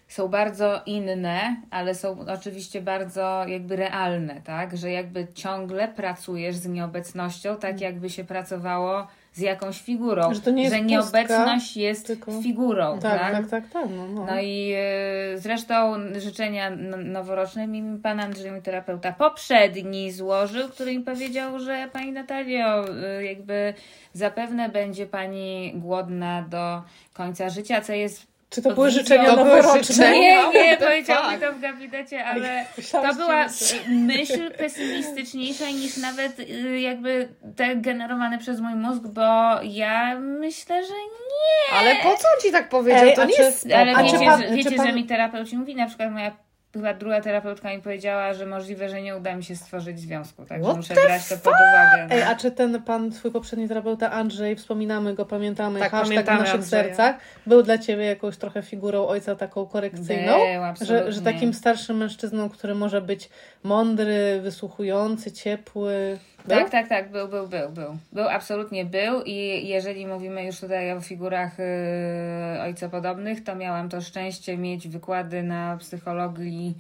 są 0.07 0.27
bardzo 0.27 0.81
inne, 0.85 1.61
ale 1.71 1.95
są 1.95 2.19
oczywiście 2.19 2.81
bardzo 2.81 3.45
jakby 3.47 3.75
realne, 3.75 4.41
tak? 4.41 4.77
Że 4.77 4.91
jakby 4.91 5.27
ciągle 5.33 5.87
pracujesz 5.87 6.55
z 6.55 6.67
nieobecnością, 6.67 7.57
tak 7.57 7.81
jakby 7.81 8.09
się 8.09 8.23
pracowało 8.23 9.07
z 9.33 9.39
jakąś 9.39 9.81
figurą. 9.81 10.33
Że 10.33 10.41
to 10.41 10.51
nie 10.51 10.63
jest 10.63 10.75
pustka, 10.75 10.89
nieobecność 10.89 11.77
jest 11.77 12.07
tylko- 12.07 12.41
figurą, 12.41 12.99
Tak, 12.99 13.19
tak? 13.19 13.31
tak, 13.31 13.49
tak, 13.49 13.69
tak. 13.69 13.85
No, 13.97 14.07
no. 14.07 14.25
No 14.25 14.41
i 14.41 14.73
e, 14.75 15.37
zresztą 15.37 15.93
życzenia 16.19 16.69
noworoczne 16.97 17.67
mi 17.67 17.99
pan 17.99 18.19
Andrzej, 18.19 18.51
mój 18.51 18.61
terapeuta 18.61 19.11
poprzedni 19.11 20.11
złożył, 20.11 20.69
który 20.69 20.97
mi 20.97 21.03
powiedział, 21.03 21.59
że 21.59 21.89
pani 21.93 22.11
Natalio, 22.11 22.85
e, 23.03 23.23
jakby 23.23 23.73
zapewne 24.13 24.69
będzie 24.69 25.05
pani 25.05 25.71
głodna 25.75 26.41
do 26.49 26.81
końca 27.13 27.49
życia, 27.49 27.81
co 27.81 27.93
jest 27.93 28.32
Czy 28.53 28.61
to 28.61 28.71
były 28.71 28.91
życzenia 28.91 29.25
To 29.25 29.35
były 29.43 29.47
noworoczne? 29.57 29.83
życzenia? 29.83 30.11
nie, 30.19 30.59
nie, 30.63 30.77
the 30.77 30.85
powiedział 30.85 31.31
mi 31.31 31.37
to 31.39 31.51
w 31.53 31.59
gabinecie, 31.59 32.25
ale 32.25 32.65
to 32.91 33.13
była 33.15 33.45
myśl 34.11 34.51
pesymistyczniejsza 34.51 35.65
niż 35.69 35.97
nawet 35.97 36.39
y, 36.39 36.79
jakby 36.79 37.29
te 37.55 37.75
generowane 37.75 38.37
przez 38.37 38.59
mój 38.59 38.75
mózg, 38.75 39.03
bo 39.03 39.21
ja 39.63 40.19
myślę, 40.19 40.83
że 40.83 40.93
nie. 40.93 41.77
Ale 41.79 41.95
po 41.95 42.09
co 42.17 42.27
on 42.35 42.41
ci 42.41 42.51
tak 42.51 42.69
powiedział? 42.69 43.03
Ej, 43.03 43.15
to 43.15 43.25
nie 43.25 43.35
czy- 43.35 43.41
jest... 43.41 43.67
Ale 43.75 44.03
wiecie, 44.03 44.19
pan- 44.25 44.55
wiecie 44.55 44.71
pan- 44.71 44.87
że 44.87 44.93
mi 44.93 45.03
terapeuci 45.05 45.57
mówi, 45.57 45.75
na 45.75 45.87
przykład 45.87 46.11
moja 46.11 46.31
chyba 46.73 46.93
druga 46.93 47.21
terapeutka 47.21 47.69
mi 47.75 47.81
powiedziała, 47.81 48.33
że 48.33 48.45
możliwe, 48.45 48.89
że 48.89 49.01
nie 49.01 49.17
uda 49.17 49.35
mi 49.35 49.43
się 49.43 49.55
stworzyć 49.55 49.99
związku, 49.99 50.45
także 50.45 50.63
What 50.65 50.77
muszę 50.77 50.93
brać 50.93 51.29
to 51.29 51.35
pod 51.37 51.53
uwagę. 51.53 52.07
no. 52.09 52.15
Ej, 52.15 52.21
a 52.23 52.35
czy 52.35 52.51
ten 52.51 52.81
pan, 52.81 53.11
twój 53.11 53.31
poprzedni 53.31 53.67
terapeuta 53.67 54.11
Andrzej, 54.11 54.55
wspominamy 54.55 55.13
go, 55.13 55.25
pamiętamy, 55.25 55.79
Tak, 55.79 55.91
hashtag 55.91 56.07
w 56.07 56.09
pamiętamy 56.09 56.39
naszych 56.39 56.55
Andrzeja. 56.55 56.83
sercach, 56.83 57.15
był 57.47 57.63
dla 57.63 57.77
Ciebie 57.77 58.05
jakąś 58.05 58.37
trochę 58.37 58.61
figurą 58.61 59.07
ojca 59.07 59.35
taką 59.35 59.65
korekcyjną? 59.65 60.33
Był, 60.79 60.87
że, 60.87 61.11
że 61.11 61.21
takim 61.21 61.53
starszym 61.53 61.97
mężczyzną, 61.97 62.49
który 62.49 62.75
może 62.75 63.01
być 63.01 63.29
mądry, 63.63 64.39
wysłuchujący, 64.41 65.31
ciepły. 65.31 66.17
Był? 66.45 66.57
Tak, 66.57 66.69
tak, 66.69 66.89
tak, 66.89 67.11
był, 67.11 67.27
był, 67.27 67.47
był, 67.47 67.69
był. 67.69 67.97
Był, 68.11 68.29
absolutnie 68.29 68.85
był 68.85 69.21
i 69.25 69.67
jeżeli 69.67 70.07
mówimy 70.07 70.45
już 70.45 70.59
tutaj 70.59 70.91
o 70.91 71.01
figurach 71.01 71.57
yy, 71.59 72.61
ojcopodobnych, 72.61 73.43
to 73.43 73.55
miałam 73.55 73.89
to 73.89 74.01
szczęście 74.01 74.57
mieć 74.57 74.87
wykłady 74.87 75.43
na 75.43 75.77
psychologii 75.77 76.75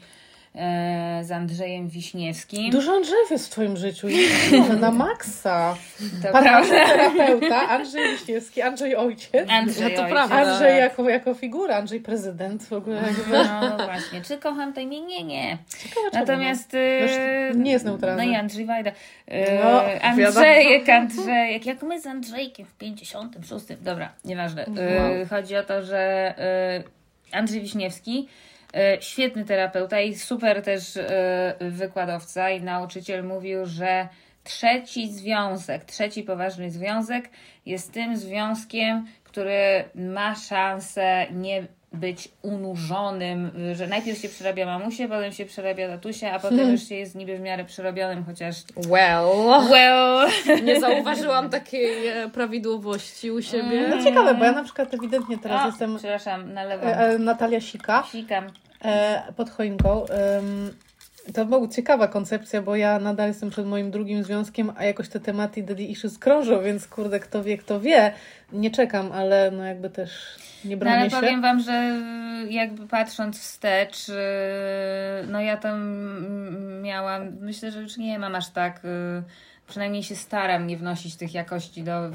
z 1.23 1.31
Andrzejem 1.31 1.89
Wiśniewskim. 1.89 2.71
Dużo 2.71 2.91
Andrzejów 2.91 3.31
jest 3.31 3.47
w 3.47 3.49
Twoim 3.49 3.77
życiu. 3.77 4.07
Na 4.81 4.91
maksa. 4.91 5.75
to 6.21 6.31
terapeuta, 6.87 7.67
Andrzej 7.69 8.11
Wiśniewski, 8.11 8.61
Andrzej 8.61 8.95
ojciec. 8.95 9.49
Andrzej, 9.49 9.83
No 9.83 9.89
to 9.89 9.95
ojciec. 10.03 10.09
prawda. 10.17 10.35
Andrzej 10.35 10.79
jako, 10.79 11.09
jako 11.09 11.33
figura, 11.33 11.75
Andrzej 11.77 11.99
prezydent 11.99 12.63
w 12.65 12.73
ogóle. 12.73 13.01
No 13.61 13.77
właśnie, 13.85 14.21
czy 14.21 14.37
kocham 14.37 14.73
to 14.73 14.81
imię? 14.81 15.01
Nie, 15.01 15.23
nie. 15.23 15.57
Ciekawe, 15.79 16.09
Natomiast... 16.13 16.73
no. 16.73 16.79
e, 16.79 17.47
Już 17.47 17.57
nie 17.65 17.71
jest 17.71 17.85
neutralne. 17.85 18.25
No 18.25 18.31
i 18.31 18.35
Andrzej 18.35 18.65
Wajda. 18.65 18.91
E, 19.27 19.63
No, 19.63 19.81
Andrzejek, 20.01 20.89
Andrzejek. 20.89 21.65
Jak 21.65 21.83
my 21.83 22.01
z 22.01 22.07
Andrzejkiem 22.07 22.65
w 22.65 22.73
56. 22.77 23.65
Dobra, 23.81 24.09
nieważne. 24.25 24.65
E, 24.65 25.01
Wow. 25.19 25.25
Chodzi 25.29 25.55
o 25.55 25.63
to, 25.63 25.81
że 25.83 25.97
e, 26.37 26.83
Andrzej 27.31 27.61
Wiśniewski 27.61 28.27
e, 28.29 28.52
świetny 28.99 29.45
terapeuta 29.45 30.01
i 30.01 30.15
super 30.15 30.61
też 30.61 30.97
e, 30.97 31.55
wykładowca 31.59 32.49
i 32.49 32.61
nauczyciel 32.61 33.23
mówił, 33.23 33.65
że 33.65 34.07
trzeci 34.43 35.13
związek, 35.13 35.85
trzeci 35.85 36.23
poważny 36.23 36.71
związek 36.71 37.29
jest 37.65 37.93
tym 37.93 38.17
związkiem, 38.17 39.05
który 39.23 39.83
ma 39.95 40.35
szansę 40.35 41.25
nie 41.31 41.67
być 41.93 42.29
unurzonym, 42.41 43.51
że 43.73 43.87
najpierw 43.87 44.17
się 44.17 44.29
przerabia 44.29 44.65
mamusie, 44.65 45.07
potem 45.07 45.31
się 45.31 45.45
przerabia 45.45 45.87
tatusia, 45.87 46.31
a 46.31 46.39
potem 46.39 46.71
już 46.71 46.83
się 46.83 46.95
jest 46.95 47.15
niby 47.15 47.37
w 47.37 47.41
miarę 47.41 47.65
przerobionym, 47.65 48.23
chociaż 48.25 48.55
Well... 48.75 49.69
well, 49.71 50.29
Nie 50.63 50.79
zauważyłam 50.79 51.49
takiej 51.49 52.07
e, 52.07 52.29
prawidłowości 52.29 53.31
u 53.31 53.41
siebie. 53.41 53.87
No 53.89 54.03
ciekawe, 54.03 54.35
bo 54.35 54.45
ja 54.45 54.51
na 54.51 54.63
przykład 54.63 54.93
ewidentnie 54.93 55.37
teraz 55.37 55.63
o, 55.63 55.67
jestem 55.67 55.97
przepraszam, 55.97 56.53
nalewam, 56.53 56.87
e, 56.87 56.97
e, 56.97 57.17
Natalia 57.19 57.61
Sika 57.61 58.03
sikam. 58.11 58.47
pod 59.35 59.49
choinką. 59.49 60.05
To 61.33 61.45
była 61.45 61.67
ciekawa 61.67 62.07
koncepcja, 62.07 62.61
bo 62.61 62.75
ja 62.75 62.99
nadal 62.99 63.27
jestem 63.27 63.49
przed 63.49 63.65
moim 63.65 63.91
drugim 63.91 64.23
związkiem, 64.23 64.71
a 64.77 64.83
jakoś 64.83 65.09
te 65.09 65.19
tematy 65.19 65.63
daddy 65.63 65.83
issues 65.83 66.17
krążą, 66.19 66.61
więc 66.61 66.87
kurde, 66.87 67.19
kto 67.19 67.43
wie, 67.43 67.57
kto 67.57 67.79
wie. 67.79 68.13
Nie 68.53 68.71
czekam, 68.71 69.11
ale 69.11 69.51
no 69.51 69.63
jakby 69.63 69.89
też 69.89 70.37
nie 70.65 70.75
No 70.75 70.79
bronię 70.79 70.95
ale 70.97 71.09
się. 71.09 71.15
powiem 71.15 71.41
Wam, 71.41 71.59
że 71.59 71.99
jakby 72.49 72.87
patrząc 72.87 73.39
wstecz, 73.39 74.07
yy, 74.07 74.15
no 75.27 75.41
ja 75.41 75.57
tam 75.57 76.81
miałam, 76.81 77.37
myślę, 77.39 77.71
że 77.71 77.81
już 77.81 77.97
nie 77.97 78.19
mam 78.19 78.35
aż 78.35 78.49
tak, 78.49 78.83
yy, 78.83 79.23
przynajmniej 79.67 80.03
się 80.03 80.15
staram 80.15 80.67
nie 80.67 80.77
wnosić 80.77 81.15
tych 81.15 81.33
jakości 81.33 81.83
do 81.83 82.09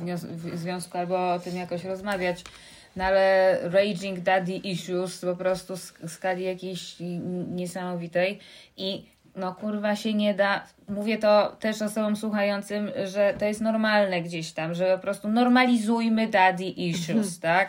związku 0.54 0.98
albo 0.98 1.32
o 1.34 1.38
tym 1.38 1.56
jakoś 1.56 1.84
rozmawiać. 1.84 2.44
No 2.98 3.04
ale 3.04 3.58
Raging 3.62 4.20
Daddy 4.20 4.56
Issues 4.56 5.20
po 5.20 5.36
prostu 5.36 5.76
w 5.76 5.92
skali 6.08 6.44
jakiejś 6.44 6.96
niesamowitej 7.48 8.38
i 8.76 9.06
no 9.36 9.54
kurwa 9.54 9.96
się 9.96 10.14
nie 10.14 10.34
da. 10.34 10.66
Mówię 10.88 11.18
to 11.18 11.56
też 11.60 11.82
osobom 11.82 12.16
słuchającym, 12.16 12.90
że 13.04 13.34
to 13.38 13.44
jest 13.44 13.60
normalne 13.60 14.22
gdzieś 14.22 14.52
tam, 14.52 14.74
że 14.74 14.96
po 14.96 15.02
prostu 15.02 15.28
normalizujmy 15.28 16.26
daddy 16.26 16.64
issues, 16.64 17.40
tak? 17.40 17.68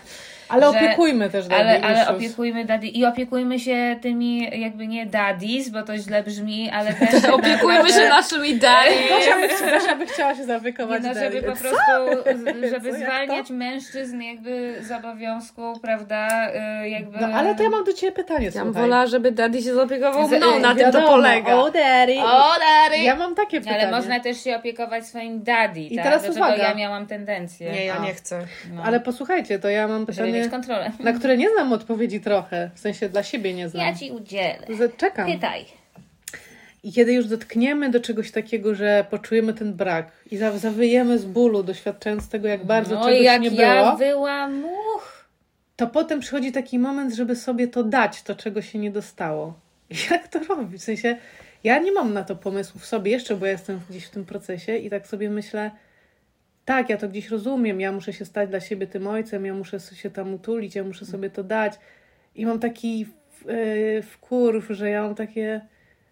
Ale 0.50 0.62
że- 0.62 0.68
opiekujmy 0.68 1.30
też 1.30 1.48
daddy 1.48 1.62
Ale, 1.62 1.82
ale 1.82 1.94
issues. 2.04 2.18
opiekujmy 2.18 2.66
daddy 2.66 2.88
i 2.88 3.06
opiekujmy 3.06 3.60
się 3.60 3.96
tymi 4.02 4.60
jakby 4.62 4.88
nie 4.88 5.06
daddies, 5.06 5.70
bo 5.70 5.84
to 5.84 5.98
źle 5.98 6.24
brzmi, 6.24 6.70
ale 6.70 6.94
też 6.94 7.26
Opiekujmy 7.40 7.74
naprawdę- 7.74 7.94
się 8.04 8.10
naszymi 8.10 8.56
dali. 8.60 8.92
Gosia 9.10 9.36
by, 9.96 10.06
by 10.06 10.12
chciała 10.12 10.34
się 10.34 10.40
nie 10.40 10.46
zaopiekować 10.46 11.04
no, 11.04 11.14
żeby 11.14 11.42
daddy. 11.42 11.42
po 11.44 11.56
prostu, 11.56 12.30
żeby 12.74 12.92
Co, 12.92 12.98
zwalniać 12.98 13.50
mężczyzn 13.50 14.22
jakby 14.22 14.76
z 14.82 14.92
obowiązku, 14.92 15.80
prawda, 15.82 16.50
y, 16.84 16.90
jakby... 16.90 17.20
No 17.22 17.28
ale 17.28 17.56
to 17.56 17.64
ja 17.64 17.70
mam 17.70 17.84
do 17.84 17.94
Ciebie 17.94 18.12
pytanie, 18.12 18.52
Ja 18.56 18.64
bym 18.64 18.74
wolała, 18.74 19.08
żeby 19.08 19.32
daddy 19.32 19.62
się 19.62 19.74
zaopiekował 19.74 20.28
mną, 20.28 20.60
na 20.60 20.68
tym 20.76 20.78
to 20.78 20.84
Wiadomo, 20.86 21.08
polega. 21.08 21.56
O 21.56 21.72
daddy. 21.72 22.20
O, 22.24 22.52
daddy! 22.60 23.09
Ja 23.10 23.16
mam 23.16 23.36
takie 23.36 23.60
pytanie. 23.62 23.82
Ale 23.88 23.92
można 23.98 24.20
też 24.20 24.44
się 24.44 24.56
opiekować 24.56 25.06
swoim 25.08 25.44
daddy, 25.44 25.80
I 25.80 25.96
tak? 25.96 26.06
teraz 26.06 26.22
Do 26.22 26.28
czego 26.34 26.46
uwaga. 26.46 26.64
ja 26.64 26.74
miałam 26.76 27.08
tendencję. 27.08 27.72
Nie, 27.72 27.86
ja 27.86 27.98
A. 28.00 28.06
nie 28.06 28.14
chcę. 28.14 28.46
No, 28.74 28.84
Ale 28.84 29.00
posłuchajcie, 29.00 29.60
to 29.60 29.70
ja 29.70 29.88
mam 29.88 30.06
pytanie, 30.06 30.50
kontrolę. 30.50 30.92
na 31.00 31.14
które 31.14 31.38
nie 31.38 31.50
znam 31.50 31.74
odpowiedzi 31.74 32.20
trochę. 32.22 32.70
W 32.76 32.80
sensie 32.80 33.10
dla 33.10 33.24
siebie 33.24 33.54
nie 33.54 33.70
znam. 33.70 33.88
Ja 33.88 33.96
Ci 33.96 34.12
udzielę. 34.12 34.68
Czekam. 34.98 35.32
Pytaj. 35.32 35.66
I 36.84 36.94
kiedy 36.94 37.14
już 37.14 37.28
dotkniemy 37.28 37.90
do 37.90 38.00
czegoś 38.00 38.32
takiego, 38.32 38.76
że 38.76 39.06
poczujemy 39.10 39.54
ten 39.54 39.74
brak 39.74 40.12
i 40.32 40.38
za- 40.38 40.58
zawyjemy 40.58 41.20
z 41.20 41.26
bólu, 41.26 41.64
doświadczając 41.64 42.30
tego, 42.30 42.48
jak 42.48 42.66
bardzo 42.66 42.96
No 42.96 43.06
czegoś 43.06 43.22
jak 43.22 43.42
nie 43.42 43.50
ja 43.50 43.84
było, 43.84 43.98
wyłam 43.98 44.56
much. 44.56 45.26
to 45.76 45.88
potem 45.88 46.20
przychodzi 46.20 46.52
taki 46.52 46.80
moment, 46.80 47.14
żeby 47.14 47.36
sobie 47.36 47.68
to 47.68 47.84
dać, 47.84 48.22
to 48.24 48.36
czego 48.36 48.62
się 48.62 48.80
nie 48.80 48.92
dostało. 48.92 49.54
I 49.90 49.96
Jak 50.12 50.28
to 50.28 50.40
robić? 50.40 50.82
W 50.82 50.84
sensie, 50.84 51.18
ja 51.64 51.80
nie 51.80 51.92
mam 51.92 52.14
na 52.14 52.24
to 52.24 52.36
pomysłu 52.36 52.80
w 52.80 52.86
sobie 52.86 53.12
jeszcze, 53.12 53.36
bo 53.36 53.46
ja 53.46 53.52
jestem 53.52 53.80
gdzieś 53.90 54.06
w 54.06 54.10
tym 54.10 54.26
procesie 54.26 54.78
i 54.78 54.90
tak 54.90 55.08
sobie 55.08 55.30
myślę, 55.30 55.72
tak, 56.66 56.90
ja 56.90 56.98
to 56.98 57.10
gdzieś 57.10 57.30
rozumiem, 57.30 57.82
ja 57.82 57.92
muszę 57.92 58.14
się 58.14 58.26
stać 58.26 58.50
dla 58.50 58.60
siebie 58.60 58.88
tym 58.88 59.08
ojcem, 59.08 59.46
ja 59.46 59.54
muszę 59.54 59.80
się 59.80 60.10
tam 60.10 60.34
utulić, 60.34 60.76
ja 60.76 60.84
muszę 60.84 61.06
sobie 61.06 61.30
to 61.30 61.44
dać. 61.44 61.74
I 62.36 62.46
mam 62.46 62.60
taki 62.60 63.00
yy, 63.46 64.02
wkurw, 64.02 64.66
że 64.70 64.90
ja 64.90 65.04
mam 65.04 65.16
takie 65.16 65.62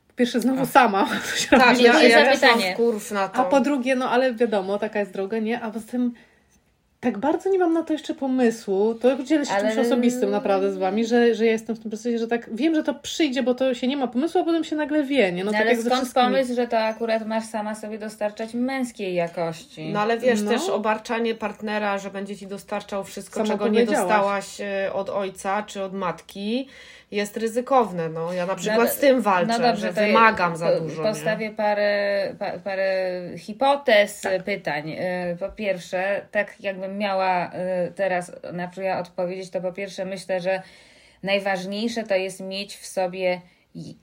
po 0.08 0.14
pierwsze 0.14 0.40
znowu 0.42 0.66
sama. 0.66 1.10
Tak, 1.50 1.62
ja, 1.62 1.76
Dziękuję 1.76 2.10
ja 2.10 2.26
też 2.26 2.42
mam 2.42 2.54
pytanie. 2.54 2.74
wkurw 2.74 3.12
na 3.12 3.28
to. 3.28 3.40
A 3.40 3.44
po 3.44 3.60
drugie, 3.60 3.96
no 3.96 4.10
ale 4.10 4.34
wiadomo, 4.34 4.80
taka 4.80 5.00
jest 5.00 5.12
droga, 5.14 5.40
nie? 5.40 5.62
A 5.62 5.72
poza 5.72 5.92
tym 5.92 6.14
tak 7.00 7.18
bardzo 7.18 7.50
nie 7.50 7.60
mam 7.60 7.74
na 7.74 7.84
to 7.84 7.94
jeszcze 7.94 8.14
pomysłu. 8.14 8.96
To 8.96 9.24
dzielę 9.24 9.46
się 9.46 9.52
Ale- 9.54 9.72
czymś 9.76 9.86
osobistym 9.88 10.30
naprawdę 10.32 10.72
z 10.72 10.78
wami, 10.78 11.06
że, 11.06 11.36
że 11.36 11.46
ja 11.46 11.52
jestem 11.52 11.76
w 11.76 11.80
tym 11.80 11.92
procesie, 11.92 12.18
że 12.18 12.28
tak 12.28 12.56
wiem, 12.56 12.76
że 12.76 12.84
to 12.84 12.94
przyjdzie, 12.94 13.44
bo 13.44 13.54
to 13.56 13.74
się 13.74 13.88
nie 13.88 13.98
ma 13.98 14.08
pomysłu, 14.08 14.42
a 14.42 14.44
potem 14.44 14.64
się 14.64 14.76
nagle 14.76 15.04
wie, 15.04 15.32
nie? 15.32 15.44
No, 15.44 15.46
No 15.46 15.52
tak 15.52 15.62
ale 15.62 15.72
jak 15.72 15.80
skąd 15.80 15.96
wszystkimi. 15.96 16.26
pomysł, 16.26 16.56
że 16.56 16.68
to 16.68 16.78
akurat 16.80 17.28
masz 17.28 17.46
sama 17.46 17.76
sobie 17.76 18.00
dostarczać 18.00 18.54
męskiej 18.54 19.14
jakości? 19.16 19.90
No 19.94 20.00
ale 20.00 20.18
wiesz, 20.18 20.42
No. 20.42 20.52
też 20.52 20.70
obarczanie 20.70 21.36
partnera, 21.36 21.98
że 21.98 22.10
będzie 22.10 22.36
ci 22.38 22.48
dostarczał 22.48 23.04
wszystko, 23.04 23.40
Sama 23.40 23.48
czego 23.54 23.68
nie 23.68 23.86
dostałaś 23.86 24.62
e, 24.62 24.94
od 24.94 25.10
ojca 25.10 25.64
czy 25.64 25.84
od 25.84 25.94
matki, 25.94 26.68
jest 27.12 27.38
ryzykowne. 27.38 28.10
No, 28.10 28.34
ja 28.34 28.46
na 28.46 28.56
przykład 28.56 28.80
No, 28.80 28.88
z 28.88 28.98
tym 28.98 29.22
walczę, 29.22 29.54
no 29.54 29.60
dobrze, 29.60 29.88
że 29.94 29.94
wymagam 30.08 30.58
za 30.58 30.80
dużo. 30.80 31.04
nie? 31.04 31.10
Postawię 31.10 31.52
parę, 31.52 32.36
pa, 32.40 32.60
parę 32.60 33.22
hipotez, 33.38 34.24
pytań. 34.46 34.90
Y, 34.92 35.38
Po 35.40 35.50
pierwsze, 35.50 36.22
tak 36.32 36.62
jakbym 36.62 36.98
miała 36.98 37.48
y, 37.48 37.92
teraz 37.96 38.32
na 38.54 38.72
ja 38.84 39.00
odpowiedzieć, 39.00 39.50
to 39.50 39.62
po 39.62 39.74
pierwsze 39.74 40.06
myślę, 40.06 40.42
że 40.42 40.62
najważniejsze 41.24 42.04
to 42.04 42.16
jest 42.16 42.40
mieć 42.40 42.78
w 42.78 42.86
sobie 42.86 43.42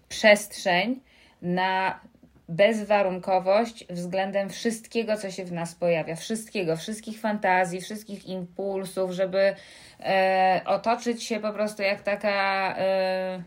przestrzeń 0.09 1.01
na 1.43 2.01
bezwarunkowość 2.49 3.87
względem 3.91 4.51
wszystkiego, 4.51 5.17
co 5.17 5.31
się 5.31 5.45
w 5.45 5.53
nas 5.53 5.75
pojawia. 5.75 6.17
Wszystkiego, 6.17 6.77
wszystkich 6.77 7.21
fantazji, 7.21 7.81
wszystkich 7.81 8.27
impulsów, 8.27 9.11
żeby 9.11 9.55
e, 10.01 10.61
otoczyć 10.67 11.23
się 11.23 11.41
po 11.41 11.53
prostu 11.53 11.83
jak 11.83 12.03
taka 12.03 12.75
e, 12.79 13.43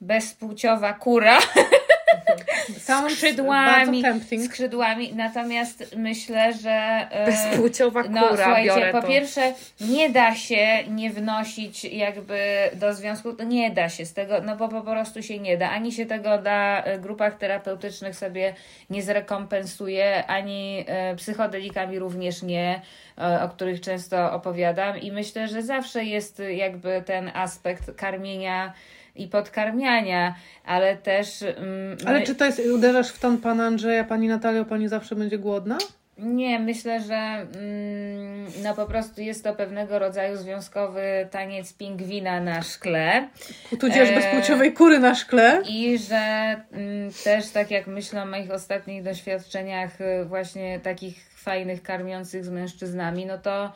bezpłciowa 0.00 0.92
kura 0.92 1.38
Sounds 2.78 3.14
skrzydłami, 3.14 4.02
skrzydłami. 4.48 5.14
Natomiast 5.14 5.96
myślę, 5.96 6.52
że 6.52 6.70
e, 7.10 7.26
Bezpłciowa 7.26 8.02
kura, 8.02 8.20
no, 8.20 8.28
słuchajcie, 8.28 8.68
biorę 8.68 8.92
po 8.92 9.00
to. 9.00 9.08
pierwsze 9.08 9.52
nie 9.80 10.10
da 10.10 10.34
się 10.34 10.84
nie 10.88 11.10
wnosić 11.10 11.84
jakby 11.84 12.38
do 12.74 12.94
związku, 12.94 13.28
nie 13.46 13.70
da 13.70 13.88
się 13.88 14.06
z 14.06 14.12
tego, 14.12 14.40
no 14.40 14.56
bo 14.56 14.68
po 14.68 14.82
prostu 14.82 15.22
się 15.22 15.38
nie 15.38 15.56
da. 15.56 15.70
Ani 15.70 15.92
się 15.92 16.06
tego 16.06 16.40
na 16.40 16.84
e, 16.84 16.98
grupach 16.98 17.38
terapeutycznych 17.38 18.16
sobie 18.16 18.54
nie 18.90 19.02
zrekompensuje, 19.02 20.26
ani 20.26 20.84
e, 20.86 21.16
psychodelikami 21.16 21.98
również 21.98 22.42
nie, 22.42 22.80
o 23.42 23.48
których 23.48 23.80
często 23.80 24.32
opowiadam 24.32 24.98
i 24.98 25.12
myślę, 25.12 25.48
że 25.48 25.62
zawsze 25.62 26.04
jest 26.04 26.42
jakby 26.50 27.02
ten 27.06 27.30
aspekt 27.34 27.96
karmienia 27.96 28.72
i 29.18 29.28
podkarmiania, 29.28 30.34
ale 30.64 30.96
też 30.96 31.42
mm, 31.42 31.96
Ale 32.06 32.18
my- 32.20 32.26
czy 32.26 32.34
to 32.34 32.44
jest, 32.44 32.62
uderzasz 32.74 33.08
w 33.08 33.18
ton 33.18 33.38
pana 33.38 33.66
Andrzeja, 33.66 34.04
pani 34.04 34.28
Natalio, 34.28 34.64
pani 34.64 34.88
zawsze 34.88 35.16
będzie 35.16 35.38
głodna? 35.38 35.78
Nie, 36.18 36.58
myślę, 36.58 37.00
że 37.00 37.14
mm, 37.14 38.46
no 38.62 38.74
po 38.74 38.86
prostu 38.86 39.20
jest 39.22 39.44
to 39.44 39.54
pewnego 39.54 39.98
rodzaju 39.98 40.36
związkowy 40.36 41.28
taniec 41.30 41.72
pingwina 41.72 42.40
na 42.40 42.62
szkle 42.62 43.28
Tudzież 43.80 44.08
Eee. 44.08 44.14
bezpłciowej 44.14 44.72
kury 44.72 44.98
na 44.98 45.14
szkle. 45.14 45.62
i 45.68 45.98
że 45.98 46.16
mm, 46.72 47.10
też 47.24 47.48
tak 47.50 47.70
jak 47.70 47.86
myślę 47.86 48.22
o 48.22 48.26
moich 48.26 48.50
ostatnich 48.50 49.02
doświadczeniach 49.02 50.00
y, 50.00 50.24
właśnie 50.24 50.80
takich 50.80 51.28
fajnych, 51.36 51.82
karmiących 51.82 52.44
z 52.44 52.48
mężczyznami, 52.48 53.26
no 53.26 53.38
to 53.38 53.64
e, 53.64 53.70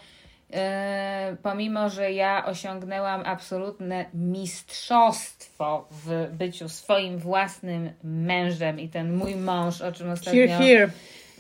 pomimo, 1.43 1.89
że 1.89 2.13
ja 2.13 2.47
osiągnęłam 2.47 3.23
absolutne 3.27 4.05
mistrzostwo 4.15 5.89
w 5.91 6.29
byciu 6.33 6.69
swoim 6.69 7.19
własnym 7.19 7.91
mężem 8.05 8.81
i 8.81 8.89
ten 8.89 9.13
mój 9.17 9.37
mąż, 9.37 9.81
o 9.83 9.93
czym 9.93 10.11
ostatnio 10.11 10.47
Here, 10.47 10.59
here. 10.59 10.91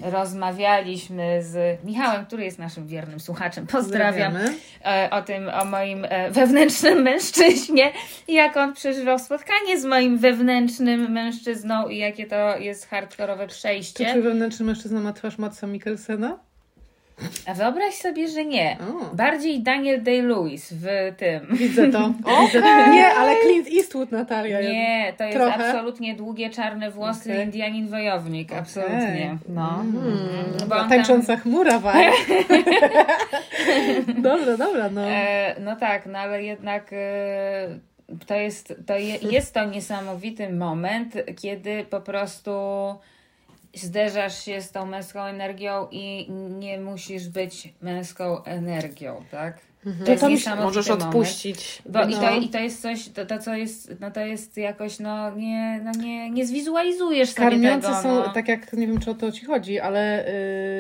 rozmawialiśmy 0.00 1.42
z 1.42 1.84
Michałem, 1.84 2.26
który 2.26 2.44
jest 2.44 2.58
naszym 2.58 2.86
wiernym 2.86 3.20
słuchaczem. 3.20 3.66
Pozdrawiam. 3.66 4.36
E, 4.84 5.08
O 5.10 5.22
tym, 5.22 5.48
o 5.48 5.64
moim 5.64 6.06
e, 6.08 6.30
wewnętrznym 6.30 7.02
mężczyźnie, 7.10 7.92
jak 8.28 8.56
on 8.56 8.74
przeżywał 8.74 9.18
spotkanie 9.18 9.80
z 9.80 9.84
moim 9.84 10.18
wewnętrznym 10.18 11.12
mężczyzną 11.12 11.88
i 11.88 11.98
jakie 11.98 12.26
to 12.26 12.56
jest 12.58 12.88
hardkorowe 12.88 13.48
Czy 13.48 13.54
przejście. 13.54 14.06
twój 14.10 14.22
wewnętrzny 14.22 14.66
mężczyzna 14.66 15.00
ma 15.00 15.12
twarz 15.12 15.38
Matsa 15.38 15.66
Mikkelsena? 15.66 16.38
A 17.46 17.54
wyobraź 17.54 17.94
sobie, 17.94 18.28
że 18.28 18.44
nie. 18.44 18.76
O. 18.80 19.14
Bardziej 19.16 19.62
Daniel 19.62 20.02
Day-Lewis 20.02 20.72
w 20.72 20.86
tym. 21.16 21.46
Widzę 21.56 21.88
to. 21.90 22.08
Widzę. 22.42 22.60
Nie, 22.92 23.06
ale 23.06 23.36
Clint 23.42 23.68
Eastwood, 23.78 24.10
Natalia. 24.10 24.60
Nie, 24.60 25.12
to 25.18 25.24
jest 25.24 25.36
Trochę? 25.36 25.66
absolutnie 25.66 26.14
długie, 26.14 26.50
czarne 26.50 26.90
włosy, 26.90 27.32
Okej. 27.32 27.44
Indianin 27.44 27.88
wojownik. 27.88 28.52
Absolutnie. 28.52 29.36
No. 29.48 29.80
Mm. 29.80 30.68
Bo 30.68 30.76
on 30.76 30.88
Tańcząca 30.88 31.36
chmura, 31.36 31.78
waj. 31.84 32.10
dobra, 34.18 34.56
dobra, 34.56 34.88
no. 34.90 35.00
E, 35.08 35.56
no 35.60 35.76
tak, 35.76 36.06
no 36.06 36.18
ale 36.18 36.42
jednak 36.42 36.92
e, 36.92 37.78
to 38.26 38.34
jest 38.34 38.74
to, 38.86 38.96
je, 38.96 39.16
jest 39.16 39.54
to 39.54 39.64
niesamowity 39.64 40.52
moment, 40.52 41.14
kiedy 41.40 41.84
po 41.84 42.00
prostu 42.00 42.50
zderzasz 43.74 44.44
się 44.44 44.60
z 44.60 44.70
tą 44.70 44.86
męską 44.86 45.22
energią 45.22 45.86
i 45.90 46.30
nie 46.58 46.80
musisz 46.80 47.28
być 47.28 47.68
męską 47.82 48.44
energią, 48.44 49.24
tak? 49.30 49.58
To 50.04 50.10
jest 50.10 50.20
to 50.22 50.28
mi- 50.28 50.34
niesamowity 50.34 50.64
możesz 50.66 50.88
moment. 50.88 51.04
odpuścić. 51.04 51.82
Bo 51.86 52.02
i, 52.04 52.08
No. 52.10 52.20
to, 52.20 52.30
I 52.36 52.48
to 52.48 52.58
jest 52.58 52.82
coś, 52.82 53.08
to, 53.08 53.26
to 53.26 53.38
co 53.38 53.54
jest, 53.54 53.94
no 54.00 54.10
to 54.10 54.20
jest 54.20 54.56
jakoś, 54.56 54.98
no 54.98 55.30
nie, 55.36 55.80
no 55.84 55.90
nie, 55.90 56.30
nie 56.30 56.46
zwizualizujesz 56.46 57.28
sobie 57.30 57.50
Karmiące 57.50 57.88
tego. 57.88 58.02
są, 58.02 58.14
no. 58.14 58.28
tak 58.32 58.48
jak, 58.48 58.72
nie 58.72 58.86
wiem 58.86 59.00
czy 59.00 59.10
o 59.10 59.14
to 59.14 59.32
ci 59.32 59.44
chodzi, 59.46 59.80
ale 59.80 60.28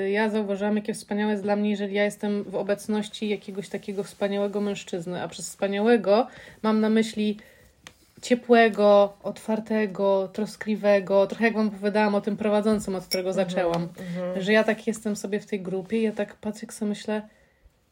y, 0.06 0.10
ja 0.10 0.28
zauważyłam, 0.30 0.76
jakie 0.76 0.94
wspaniałe 0.94 1.30
jest 1.32 1.42
dla 1.42 1.56
mnie, 1.56 1.70
jeżeli 1.70 1.94
ja 1.94 2.04
jestem 2.04 2.42
w 2.44 2.54
obecności 2.54 3.28
jakiegoś 3.28 3.68
takiego 3.68 4.04
wspaniałego 4.04 4.60
mężczyzny, 4.60 5.22
a 5.22 5.28
przez 5.28 5.48
wspaniałego 5.48 6.26
mam 6.62 6.80
na 6.80 6.90
myśli 6.90 7.36
ciepłego, 8.22 9.12
otwartego, 9.22 10.28
troskliwego, 10.32 11.26
trochę 11.26 11.44
jak 11.44 11.54
wam 11.54 11.68
opowiadałam 11.68 12.14
o 12.14 12.20
tym 12.20 12.36
prowadzącym, 12.36 12.94
od 12.94 13.06
którego 13.06 13.32
zaczęłam, 13.32 13.88
że 14.36 14.52
ja 14.52 14.64
tak 14.64 14.86
jestem 14.86 15.16
sobie 15.16 15.40
w 15.40 15.46
tej 15.46 15.60
grupie 15.60 16.02
ja 16.02 16.12
tak 16.12 16.36
patrzę, 16.36 16.60
jak 16.62 16.72
sobie 16.72 16.88
myślę, 16.88 17.22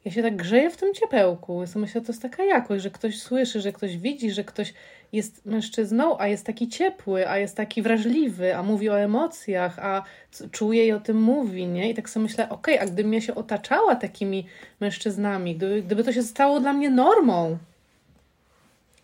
ja 0.04 0.10
się 0.10 0.22
tak 0.22 0.36
grzeję 0.36 0.70
w 0.70 0.76
tym 0.76 0.94
ciepełku. 0.94 1.60
Ja 1.60 1.66
sobie 1.66 1.80
myślę, 1.80 2.00
to 2.00 2.12
jest 2.12 2.22
taka 2.22 2.44
jakość, 2.44 2.82
że 2.82 2.90
ktoś 2.90 3.22
słyszy, 3.22 3.60
że 3.60 3.72
ktoś 3.72 3.96
widzi, 3.96 4.30
że 4.30 4.44
ktoś 4.44 4.74
jest 5.12 5.46
mężczyzną, 5.46 6.18
a 6.18 6.26
jest 6.26 6.46
taki 6.46 6.68
ciepły, 6.68 7.28
a 7.28 7.38
jest 7.38 7.56
taki 7.56 7.82
wrażliwy, 7.82 8.56
a 8.56 8.62
mówi 8.62 8.90
o 8.90 9.00
emocjach, 9.00 9.78
a 9.78 10.02
czuje 10.50 10.86
i 10.86 10.92
o 10.92 11.00
tym 11.00 11.22
mówi, 11.22 11.66
nie? 11.66 11.90
I 11.90 11.94
tak 11.94 12.10
sobie 12.10 12.22
myślę, 12.22 12.48
okej, 12.48 12.78
a 12.78 12.86
gdybym 12.86 13.14
ja 13.14 13.20
się 13.20 13.34
otaczała 13.34 13.96
takimi 13.96 14.46
mężczyznami, 14.80 15.56
gdyby, 15.56 15.82
gdyby 15.82 16.04
to 16.04 16.12
się 16.12 16.22
stało 16.22 16.60
dla 16.60 16.72
mnie 16.72 16.90
normą, 16.90 17.58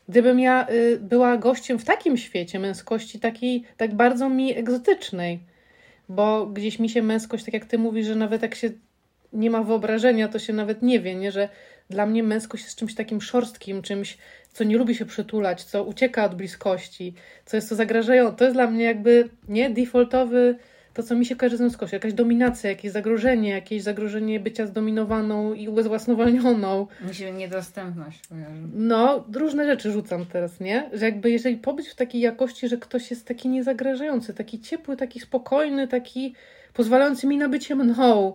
gdybym 0.08 0.40
ja 0.40 0.66
y, 0.70 0.98
była 1.00 1.36
gościem 1.36 1.78
w 1.78 1.84
takim 1.84 2.16
świecie 2.16 2.58
męskości, 2.58 3.20
takiej 3.20 3.64
tak 3.76 3.94
bardzo 3.94 4.28
mi 4.28 4.58
egzotycznej, 4.58 5.40
bo 6.08 6.46
gdzieś 6.46 6.78
mi 6.78 6.88
się 6.88 7.02
męskość, 7.02 7.44
tak 7.44 7.54
jak 7.54 7.64
ty 7.64 7.78
mówisz, 7.78 8.06
że 8.06 8.14
nawet 8.14 8.42
jak 8.42 8.54
się 8.54 8.70
nie 9.32 9.50
ma 9.50 9.62
wyobrażenia, 9.62 10.28
to 10.28 10.38
się 10.38 10.52
nawet 10.52 10.82
nie 10.82 11.00
wie, 11.00 11.14
nie? 11.14 11.32
że 11.32 11.48
dla 11.90 12.06
mnie 12.06 12.22
męskość 12.22 12.64
jest 12.64 12.78
czymś 12.78 12.94
takim 12.94 13.20
szorstkim, 13.20 13.82
czymś, 13.82 14.18
co 14.52 14.64
nie 14.64 14.76
lubi 14.76 14.94
się 14.94 15.04
przytulać, 15.04 15.64
co 15.64 15.84
ucieka 15.84 16.24
od 16.24 16.34
bliskości, 16.34 17.14
co 17.44 17.56
jest 17.56 17.68
to 17.68 17.74
zagrażające. 17.74 18.36
To 18.36 18.44
jest 18.44 18.56
dla 18.56 18.66
mnie 18.66 18.84
jakby 18.84 19.28
nie 19.48 19.70
defaultowy, 19.70 20.58
to 20.96 21.02
co 21.02 21.16
mi 21.16 21.26
się 21.26 21.36
kojarzy 21.36 21.56
z 21.56 21.60
męskością, 21.60 21.96
jakaś 21.96 22.12
dominacja, 22.12 22.70
jakieś 22.70 22.92
zagrożenie, 22.92 23.50
jakieś 23.50 23.82
zagrożenie 23.82 24.40
bycia 24.40 24.66
zdominowaną 24.66 25.54
i 25.54 25.68
ubezwłasnowolnioną. 25.68 26.86
Mi 27.08 27.14
się 27.14 27.32
niedostępność 27.32 28.28
kojarzy. 28.28 28.62
No, 28.74 29.24
różne 29.34 29.66
rzeczy 29.66 29.92
rzucam 29.92 30.26
teraz, 30.26 30.60
nie? 30.60 30.90
Że 30.92 31.04
jakby 31.04 31.30
jeżeli 31.30 31.56
pobyć 31.56 31.88
w 31.88 31.94
takiej 31.94 32.20
jakości, 32.20 32.68
że 32.68 32.76
ktoś 32.76 33.10
jest 33.10 33.26
taki 33.26 33.48
niezagrażający, 33.48 34.34
taki 34.34 34.60
ciepły, 34.60 34.96
taki 34.96 35.20
spokojny, 35.20 35.88
taki 35.88 36.34
pozwalający 36.74 37.26
mi 37.26 37.36
na 37.36 37.48
bycie 37.48 37.74
mną, 37.74 38.34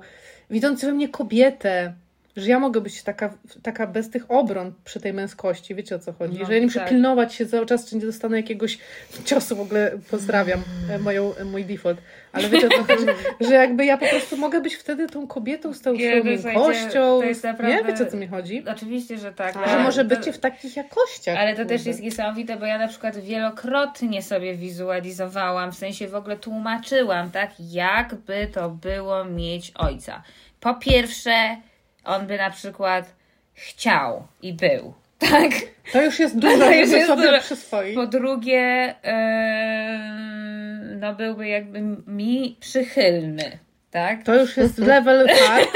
widzący 0.50 0.86
we 0.86 0.94
mnie 0.94 1.10
kobietę, 1.10 1.94
że 2.38 2.50
ja 2.50 2.60
mogę 2.60 2.82
być 2.82 3.04
taka, 3.04 3.34
taka 3.64 3.88
bez 3.88 4.10
tych 4.10 4.32
obron 4.32 4.74
przy 4.84 5.00
tej 5.00 5.14
męskości, 5.14 5.76
wiecie 5.76 5.96
o 5.96 6.00
co 6.00 6.14
chodzi? 6.14 6.40
No, 6.40 6.46
że 6.46 6.54
ja 6.54 6.60
nie 6.60 6.66
muszę 6.66 6.80
tak. 6.80 6.90
pilnować 6.90 7.34
się 7.34 7.46
cały 7.46 7.66
czas, 7.66 7.90
czy 7.90 7.96
nie 7.96 8.02
dostanę 8.02 8.38
jakiegoś 8.38 8.78
ciosu, 9.26 9.56
w 9.56 9.60
ogóle 9.60 9.92
pozdrawiam 10.12 10.64
e, 10.90 11.00
moją, 11.00 11.36
e, 11.36 11.46
mój 11.46 11.66
default, 11.66 12.02
ale 12.34 12.50
wiecie 12.50 12.68
o 12.68 12.70
co 12.70 12.84
chodzi? 12.84 13.06
Że 13.50 13.54
jakby 13.54 13.86
ja 13.86 13.98
po 13.98 14.06
prostu 14.06 14.38
mogę 14.38 14.62
być 14.62 14.76
wtedy 14.76 15.08
tą 15.08 15.28
kobietą 15.28 15.74
z 15.74 15.82
tą 15.82 15.96
swoją 15.96 16.24
miękkością, 16.24 17.22
naprawdę- 17.44 17.68
nie? 17.68 17.84
Wiecie 17.84 18.08
o 18.08 18.12
co 18.12 18.18
mi 18.18 18.28
chodzi? 18.28 18.64
Oczywiście, 18.68 19.18
że 19.18 19.34
tak. 19.34 19.54
Tak. 19.54 19.70
Że 19.70 19.84
może 19.84 20.06
to- 20.06 20.16
bycie 20.16 20.34
w 20.34 20.40
takich 20.40 20.76
jakościach. 20.78 21.38
Ale 21.38 21.56
to 21.56 21.66
też 21.66 21.86
jest 21.86 22.02
niesamowite, 22.02 22.58
bo 22.58 22.66
ja 22.66 22.78
na 22.78 22.88
przykład 22.88 23.18
wielokrotnie 23.18 24.22
sobie 24.22 24.56
wizualizowałam, 24.56 25.72
w 25.72 25.76
sensie 25.76 26.08
w 26.08 26.16
ogóle 26.16 26.38
tłumaczyłam, 26.38 27.32
tak, 27.32 27.52
jakby 27.60 28.48
to 28.54 28.70
było 28.70 29.26
mieć 29.26 29.72
ojca. 29.76 30.24
po 30.60 30.76
pierwsze, 30.76 31.58
on 32.06 32.28
by 32.28 32.38
na 32.38 32.50
przykład 32.50 33.16
chciał 33.54 34.28
i 34.42 34.54
był. 34.54 34.94
Tak? 35.32 35.52
To 35.92 36.02
już 36.02 36.20
jest 36.20 36.40
dużo, 36.40 36.58
To 36.66 36.72
już 36.72 36.90
żeby 36.90 37.06
sobie 37.06 37.28
dużo. 37.28 37.40
przyswoić. 37.42 37.96
Po 37.96 38.08
drugie, 38.08 38.96
em, 39.02 41.00
no 41.00 41.16
byłby 41.16 41.48
jakby 41.48 41.82
mi 42.08 42.58
przychylny. 42.60 43.60
Tak? 43.92 44.24
To 44.24 44.36
już 44.36 44.58
jest 44.58 44.78
level 44.92 45.28
tak, 45.28 45.68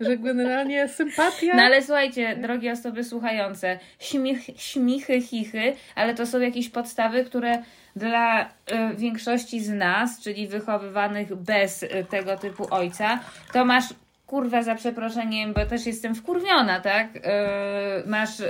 że 0.00 0.16
generalnie 0.16 0.88
sympatia. 0.88 1.56
No 1.56 1.62
ale 1.62 1.82
słuchajcie, 1.82 2.36
drogie 2.36 2.72
osoby 2.72 3.04
słuchające, 3.04 3.78
śmiech, 3.98 4.38
śmichy, 4.56 5.20
chichy, 5.20 5.76
ale 5.94 6.14
to 6.14 6.26
są 6.26 6.40
jakieś 6.40 6.68
podstawy, 6.68 7.24
które 7.24 7.62
dla 7.96 8.44
y, 8.44 8.46
większości 8.96 9.60
z 9.60 9.70
nas, 9.70 10.20
czyli 10.20 10.48
wychowywanych 10.48 11.34
bez 11.34 11.82
y, 11.82 12.06
tego 12.10 12.36
typu 12.36 12.66
ojca, 12.70 13.20
to 13.52 13.64
masz 13.64 13.84
kurwa 14.32 14.62
za 14.62 14.74
przeproszeniem, 14.74 15.52
bo 15.52 15.66
też 15.66 15.86
jestem 15.86 16.14
wkurwiona, 16.14 16.80
tak? 16.80 17.16
Y, 17.16 17.20
masz 18.06 18.40
y, 18.40 18.46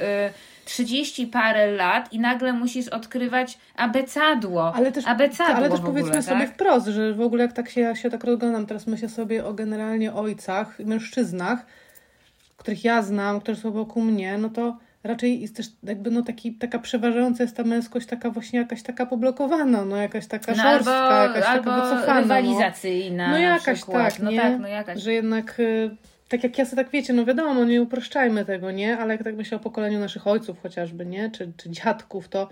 30 0.64 1.26
parę 1.26 1.72
lat 1.72 2.12
i 2.12 2.20
nagle 2.20 2.52
musisz 2.52 2.88
odkrywać 2.88 3.58
abecadło. 3.76 4.74
Ale 4.74 4.92
też, 4.92 5.06
abecadło 5.06 5.56
ale 5.56 5.70
też 5.70 5.78
ogóle, 5.78 5.92
powiedzmy 5.92 6.14
tak? 6.14 6.24
sobie 6.24 6.46
wprost, 6.46 6.86
że 6.86 7.14
w 7.14 7.20
ogóle 7.20 7.42
jak 7.42 7.52
tak 7.52 7.70
się, 7.70 7.80
ja 7.80 7.94
się 7.94 8.10
tak 8.10 8.24
rozglądam, 8.24 8.66
teraz 8.66 8.86
myślę 8.86 9.08
sobie 9.08 9.44
o 9.44 9.54
generalnie 9.54 10.12
ojcach, 10.12 10.78
mężczyznach, 10.78 11.66
których 12.56 12.84
ja 12.84 13.02
znam, 13.02 13.40
którzy 13.40 13.60
są 13.60 13.70
wokół 13.70 14.02
mnie, 14.02 14.38
no 14.38 14.48
to 14.48 14.76
raczej 15.04 15.40
jest 15.40 15.56
też 15.56 15.66
jakby 15.82 16.10
no 16.10 16.22
taki, 16.22 16.52
taka 16.54 16.78
przeważająca 16.78 17.42
jest 17.44 17.56
ta 17.56 17.64
męskość 17.64 18.06
taka 18.06 18.30
właśnie 18.30 18.58
jakaś 18.58 18.82
taka 18.82 19.06
poblokowana, 19.06 19.84
no 19.84 19.96
jakaś 19.96 20.26
taka 20.26 20.52
No, 20.52 20.62
szorstka, 20.62 20.92
albo, 20.94 21.34
jakaś 21.34 21.50
albo 21.50 21.64
taka 21.70 21.82
wycofana. 21.84 22.14
No. 22.14 22.20
rywalizacyjna 22.20 23.30
No 23.30 23.38
jakaś 23.38 23.76
przykład. 23.78 24.12
tak, 24.14 24.22
no 24.22 24.30
nie? 24.30 24.40
tak, 24.40 24.60
no 24.60 24.68
jakaś. 24.68 25.02
Że 25.02 25.12
jednak, 25.12 25.60
y, 25.60 25.90
tak 26.28 26.42
jak 26.42 26.58
ja 26.58 26.64
sobie 26.64 26.82
tak 26.84 26.92
wiecie, 26.92 27.12
no 27.12 27.24
wiadomo, 27.24 27.54
no 27.54 27.64
nie 27.64 27.82
uproszczajmy 27.82 28.44
tego, 28.44 28.70
nie? 28.70 28.98
Ale 28.98 29.14
jak 29.14 29.24
tak 29.24 29.36
myślę 29.36 29.56
o 29.56 29.60
pokoleniu 29.60 29.98
naszych 30.00 30.26
ojców 30.26 30.62
chociażby, 30.62 31.06
nie? 31.06 31.30
Czy, 31.30 31.52
czy 31.56 31.70
dziadków, 31.70 32.28
to 32.28 32.48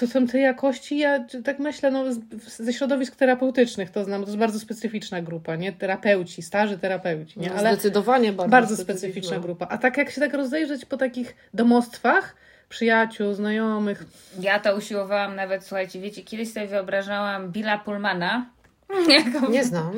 to 0.00 0.06
są 0.06 0.26
te 0.26 0.38
jakości, 0.38 0.98
ja 0.98 1.24
tak 1.44 1.58
myślę, 1.58 1.90
no 1.90 2.12
z, 2.12 2.18
ze 2.46 2.72
środowisk 2.72 3.16
terapeutycznych 3.16 3.90
to 3.90 4.04
znam, 4.04 4.20
to 4.20 4.26
jest 4.26 4.38
bardzo 4.38 4.60
specyficzna 4.60 5.22
grupa, 5.22 5.56
nie? 5.56 5.72
Terapeuci, 5.72 6.42
starzy 6.42 6.78
terapeuci, 6.78 7.40
nie? 7.40 7.48
No, 7.48 7.54
Ale 7.54 7.72
Zdecydowanie 7.72 8.32
bardzo, 8.32 8.50
bardzo 8.50 8.76
specyficzna 8.76 9.38
grupa. 9.38 9.66
A 9.68 9.78
tak 9.78 9.96
jak 9.96 10.10
się 10.10 10.20
tak 10.20 10.34
rozejrzeć 10.34 10.84
po 10.84 10.96
takich 10.96 11.36
domostwach, 11.54 12.36
przyjaciół, 12.68 13.34
znajomych, 13.34 14.04
Ja 14.40 14.58
to 14.58 14.76
usiłowałam 14.76 15.36
nawet, 15.36 15.64
słuchajcie, 15.64 16.00
wiecie, 16.00 16.22
kiedyś 16.22 16.52
sobie 16.52 16.66
wyobrażałam 16.66 17.52
Billa 17.52 17.78
Pullmana. 17.78 18.46
Jako, 19.24 19.50
Nie 19.50 19.64
znam. 19.64 19.92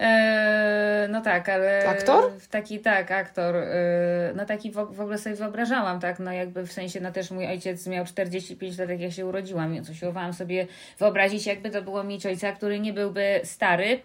E, 0.00 1.08
no 1.10 1.20
tak, 1.20 1.48
ale. 1.48 1.88
Aktor? 1.88 2.32
Taki, 2.50 2.78
tak, 2.78 3.10
aktor. 3.10 3.56
E, 3.56 4.32
no 4.36 4.46
taki 4.46 4.70
w, 4.70 4.78
ogóle 4.78 5.18
sobie 5.18 5.36
wyobrażałam, 5.36 6.00
tak, 6.00 6.18
no 6.18 6.32
jakby 6.32 6.66
w 6.66 6.72
sensie, 6.72 7.00
no 7.00 7.12
też 7.12 7.30
mój 7.30 7.46
ojciec 7.46 7.86
miał 7.86 8.04
45 8.04 8.78
lat, 8.78 8.88
jak 8.88 9.00
ja 9.00 9.10
się 9.10 9.26
urodziłam, 9.26 9.74
więc 9.74 9.90
usiłowałam 9.90 10.32
sobie 10.32 10.66
wyobrazić, 10.98 11.46
jakby 11.46 11.70
to 11.70 11.82
było 11.82 12.04
mieć 12.04 12.26
ojca, 12.26 12.52
który 12.52 12.80
nie 12.80 12.92
byłby 12.92 13.40
stary. 13.44 14.00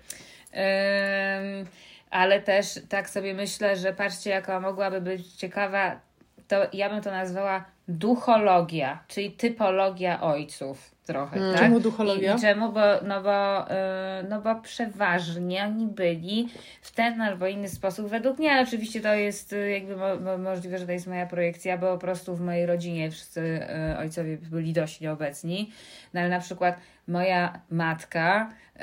Em, 0.52 1.66
ale 2.10 2.42
też 2.42 2.80
tak 2.90 3.10
sobie 3.10 3.34
myślę, 3.34 3.76
że 3.76 3.94
patrzcie, 3.94 4.30
jaka 4.30 4.60
mogłaby 4.60 5.02
być 5.02 5.28
ciekawa, 5.34 6.00
to 6.48 6.68
ja 6.74 6.90
bym 6.90 7.02
to 7.02 7.12
nazwała 7.12 7.66
duchologia, 7.88 9.04
czyli 9.08 9.32
typologia 9.32 10.22
ojców 10.22 10.95
trochę, 11.06 11.52
tak? 11.52 11.60
Czemu 11.60 11.80
duchologia? 11.80 12.36
I, 12.36 12.40
czemu? 12.40 12.72
Bo, 12.72 12.82
no, 13.04 13.24
bo, 13.24 13.60
yy, 13.60 14.30
no 14.30 14.42
bo 14.42 14.56
przeważnie 14.56 15.64
oni 15.64 15.88
byli 15.88 16.50
w 16.82 16.92
ten 16.92 17.22
albo 17.22 17.48
inny 17.48 17.70
sposób, 17.70 18.08
według 18.08 18.40
mnie, 18.40 18.52
ale 18.52 18.64
oczywiście 18.64 19.02
to 19.02 19.14
jest 19.14 19.54
y, 19.54 19.72
jakby 19.72 19.96
mo, 19.98 20.16
mo, 20.16 20.38
możliwe, 20.38 20.78
że 20.78 20.86
to 20.86 20.92
jest 20.92 21.08
moja 21.08 21.26
projekcja, 21.26 21.78
bo 21.78 21.94
po 21.94 21.98
prostu 21.98 22.36
w 22.36 22.42
mojej 22.42 22.66
rodzinie 22.66 23.12
wszyscy 23.12 23.42
y, 23.92 23.98
ojcowie 23.98 24.38
byli 24.38 24.74
dość 24.74 25.02
nieobecni, 25.02 25.72
no 26.14 26.20
ale 26.20 26.30
na 26.30 26.40
przykład 26.40 26.80
moja 27.08 27.60
matka 27.70 28.52
y, 28.76 28.80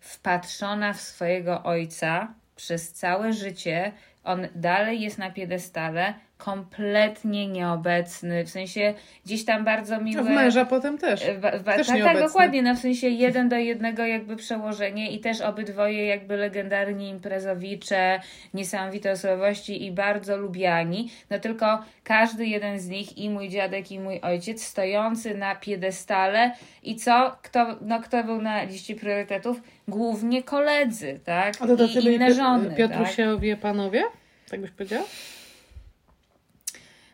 wpatrzona 0.00 0.92
w 0.92 1.00
swojego 1.00 1.62
ojca 1.62 2.34
przez 2.56 2.92
całe 2.92 3.32
życie, 3.32 3.92
on 4.24 4.48
dalej 4.54 5.00
jest 5.00 5.18
na 5.18 5.30
piedestale, 5.30 6.14
kompletnie 6.38 7.48
nieobecny, 7.48 8.44
w 8.44 8.50
sensie 8.50 8.94
gdzieś 9.24 9.44
tam 9.44 9.64
bardzo 9.64 10.00
miły. 10.00 10.22
w 10.22 10.28
męża 10.28 10.64
potem 10.64 10.98
też. 10.98 11.22
E, 11.22 11.34
Też 11.64 11.86
tak, 11.86 12.02
tak, 12.02 12.20
dokładnie, 12.20 12.62
no 12.62 12.74
w 12.74 12.78
sensie 12.78 13.08
jeden 13.08 13.48
do 13.48 13.56
jednego 13.56 14.06
jakby 14.06 14.36
przełożenie 14.36 15.10
i 15.12 15.20
też 15.20 15.40
obydwoje 15.40 16.06
jakby 16.06 16.36
legendarni 16.36 17.08
imprezowicze, 17.08 18.20
niesamowite 18.54 19.12
osobowości 19.12 19.84
i 19.86 19.90
bardzo 19.90 20.36
lubiani, 20.36 21.10
no 21.30 21.38
tylko 21.38 21.82
każdy 22.04 22.46
jeden 22.46 22.80
z 22.80 22.88
nich 22.88 23.18
i 23.18 23.30
mój 23.30 23.48
dziadek 23.48 23.92
i 23.92 24.00
mój 24.00 24.20
ojciec 24.20 24.64
stojący 24.64 25.34
na 25.34 25.54
piedestale 25.54 26.52
i 26.82 26.96
co? 26.96 27.36
Kto, 27.42 27.76
no, 27.80 28.00
kto 28.00 28.24
był 28.24 28.42
na 28.42 28.62
liście 28.62 28.94
priorytetów? 28.94 29.60
Głównie 29.88 30.42
koledzy, 30.42 31.20
tak? 31.24 31.54
A 31.60 31.66
to 31.66 31.76
do 31.76 31.86
I 31.86 32.14
inne 32.14 32.34
żony, 32.34 32.66
tak? 32.68 32.76
Piotrusiowie 32.76 33.56
panowie? 33.56 34.02
Tak 34.50 34.60
byś 34.60 34.70
powiedział? 34.70 35.02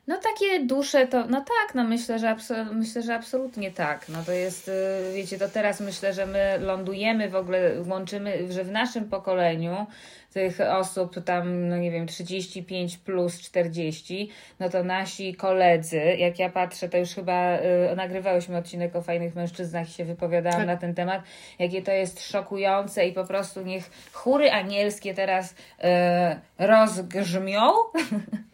No 0.06 0.18
takie 0.18 0.64
dusze 0.64 1.06
to, 1.06 1.26
no 1.26 1.40
tak, 1.40 1.74
no 1.74 1.84
myślę, 1.84 2.18
że, 2.18 2.36
myślę, 2.72 3.02
że 3.02 3.14
absolutnie 3.14 3.70
tak. 3.70 4.08
No 4.08 4.18
to 4.26 4.32
jest, 4.32 4.68
y, 4.68 4.72
wiecie, 5.14 5.38
to 5.38 5.48
teraz 5.48 5.80
myślę, 5.80 6.12
że 6.12 6.26
my 6.26 6.58
lądujemy 6.60 7.28
w 7.28 7.34
ogóle, 7.36 7.70
łączymy, 7.88 8.52
że 8.52 8.64
w 8.64 8.70
naszym 8.70 9.08
pokoleniu 9.08 9.86
tych 10.32 10.60
osób 10.60 11.24
tam, 11.24 11.68
no 11.68 11.76
nie 11.76 11.90
wiem, 11.90 12.06
35 12.06 12.98
plus 12.98 13.40
40, 13.40 14.30
no 14.60 14.68
to 14.68 14.84
nasi 14.84 15.34
koledzy, 15.34 15.96
jak 15.96 16.38
ja 16.38 16.50
patrzę, 16.50 16.88
to 16.88 16.98
już 16.98 17.10
chyba 17.10 17.58
y, 17.58 17.96
nagrywałyśmy 17.96 18.56
odcinek 18.56 18.96
o 18.96 19.02
fajnych 19.02 19.34
mężczyznach 19.34 19.88
i 19.88 19.92
się 19.92 20.04
wypowiadałam 20.04 20.58
Tak. 20.58 20.66
na 20.66 20.76
ten 20.76 20.94
temat, 20.94 21.22
jakie 21.58 21.82
to 21.82 21.92
jest 21.92 22.26
szokujące 22.30 23.06
i 23.06 23.12
po 23.12 23.24
prostu 23.24 23.62
niech 23.62 23.90
chóry 24.12 24.50
anielskie 24.50 25.14
teraz 25.14 25.52
y, 25.52 25.86
rozgrzmią, 26.58 27.70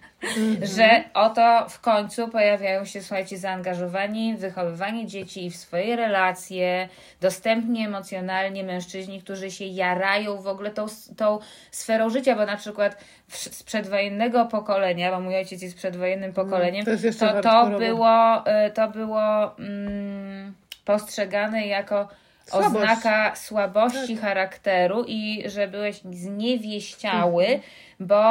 że 0.76 1.04
oto 1.14 1.66
w 1.68 1.80
końcu 1.80 2.28
pojawiają 2.28 2.84
się, 2.84 3.00
słuchajcie, 3.00 3.38
zaangażowani 3.38 4.34
w 4.36 4.40
wychowywanie 4.40 5.06
dzieci 5.06 5.46
i 5.46 5.50
w 5.50 5.56
swoje 5.56 5.96
relacje, 5.96 6.88
dostępni 7.20 7.84
emocjonalnie 7.84 8.64
mężczyźni, 8.64 9.22
którzy 9.22 9.50
się 9.50 9.64
jarają 9.64 10.42
w 10.42 10.46
ogóle 10.46 10.70
tą, 10.70 10.86
tą 11.16 11.38
sferą 11.70 12.10
życia, 12.10 12.36
bo 12.36 12.46
na 12.46 12.56
przykład 12.56 13.04
w, 13.28 13.36
z 13.36 13.62
przedwojennego 13.62 14.46
pokolenia, 14.46 15.10
bo 15.10 15.20
mój 15.20 15.36
ojciec 15.36 15.62
jest 15.62 15.76
przedwojennym 15.76 16.32
pokoleniem, 16.32 16.84
to 16.84 16.90
to, 17.18 17.40
to 17.42 17.78
było, 17.78 18.44
y, 18.66 18.70
to 18.70 18.88
było 18.88 19.56
mm, 19.58 20.54
postrzegane 20.84 21.66
jako 21.66 22.08
Słabość. 22.50 22.74
oznaka 22.74 23.36
słabości 23.36 24.14
Tak. 24.14 24.20
charakteru 24.24 25.04
i 25.08 25.42
że 25.46 25.68
byłeś 25.68 26.00
zniewieściały, 26.12 27.44
Mhm. 27.44 27.60
bo 28.00 28.24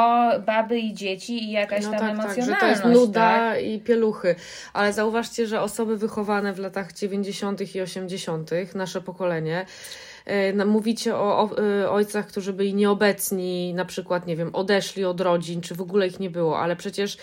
baby 0.46 0.78
i 0.78 0.94
dzieci 0.94 1.44
i 1.44 1.50
jakaś 1.50 1.84
No 1.84 1.90
tam 1.90 2.00
tak, 2.00 2.08
tak, 2.08 2.18
emocjonalność. 2.24 2.60
że 2.60 2.60
to 2.60 2.66
jest 2.66 2.84
nuda 3.00 3.20
tak? 3.20 3.62
i 3.64 3.78
pieluchy. 3.80 4.34
Ale 4.72 4.92
zauważcie, 4.92 5.46
że 5.46 5.60
osoby 5.60 5.96
wychowane 5.96 6.52
w 6.52 6.58
latach 6.58 6.92
90. 6.92 7.74
i 7.74 7.80
80., 7.80 8.74
nasze 8.74 9.00
pokolenie, 9.00 9.66
e, 10.26 10.64
mówicie 10.64 11.16
o, 11.16 11.38
o 11.42 11.50
e, 11.82 11.90
ojcach, 11.90 12.26
którzy 12.26 12.52
byli 12.52 12.74
nieobecni, 12.74 13.74
na 13.74 13.84
przykład, 13.84 14.26
nie 14.26 14.36
wiem, 14.36 14.54
odeszli 14.54 15.04
od 15.04 15.20
rodzin, 15.20 15.60
czy 15.60 15.74
w 15.74 15.80
ogóle 15.80 16.06
ich 16.06 16.20
nie 16.20 16.30
było, 16.30 16.60
ale 16.60 16.76
przecież 16.76 17.16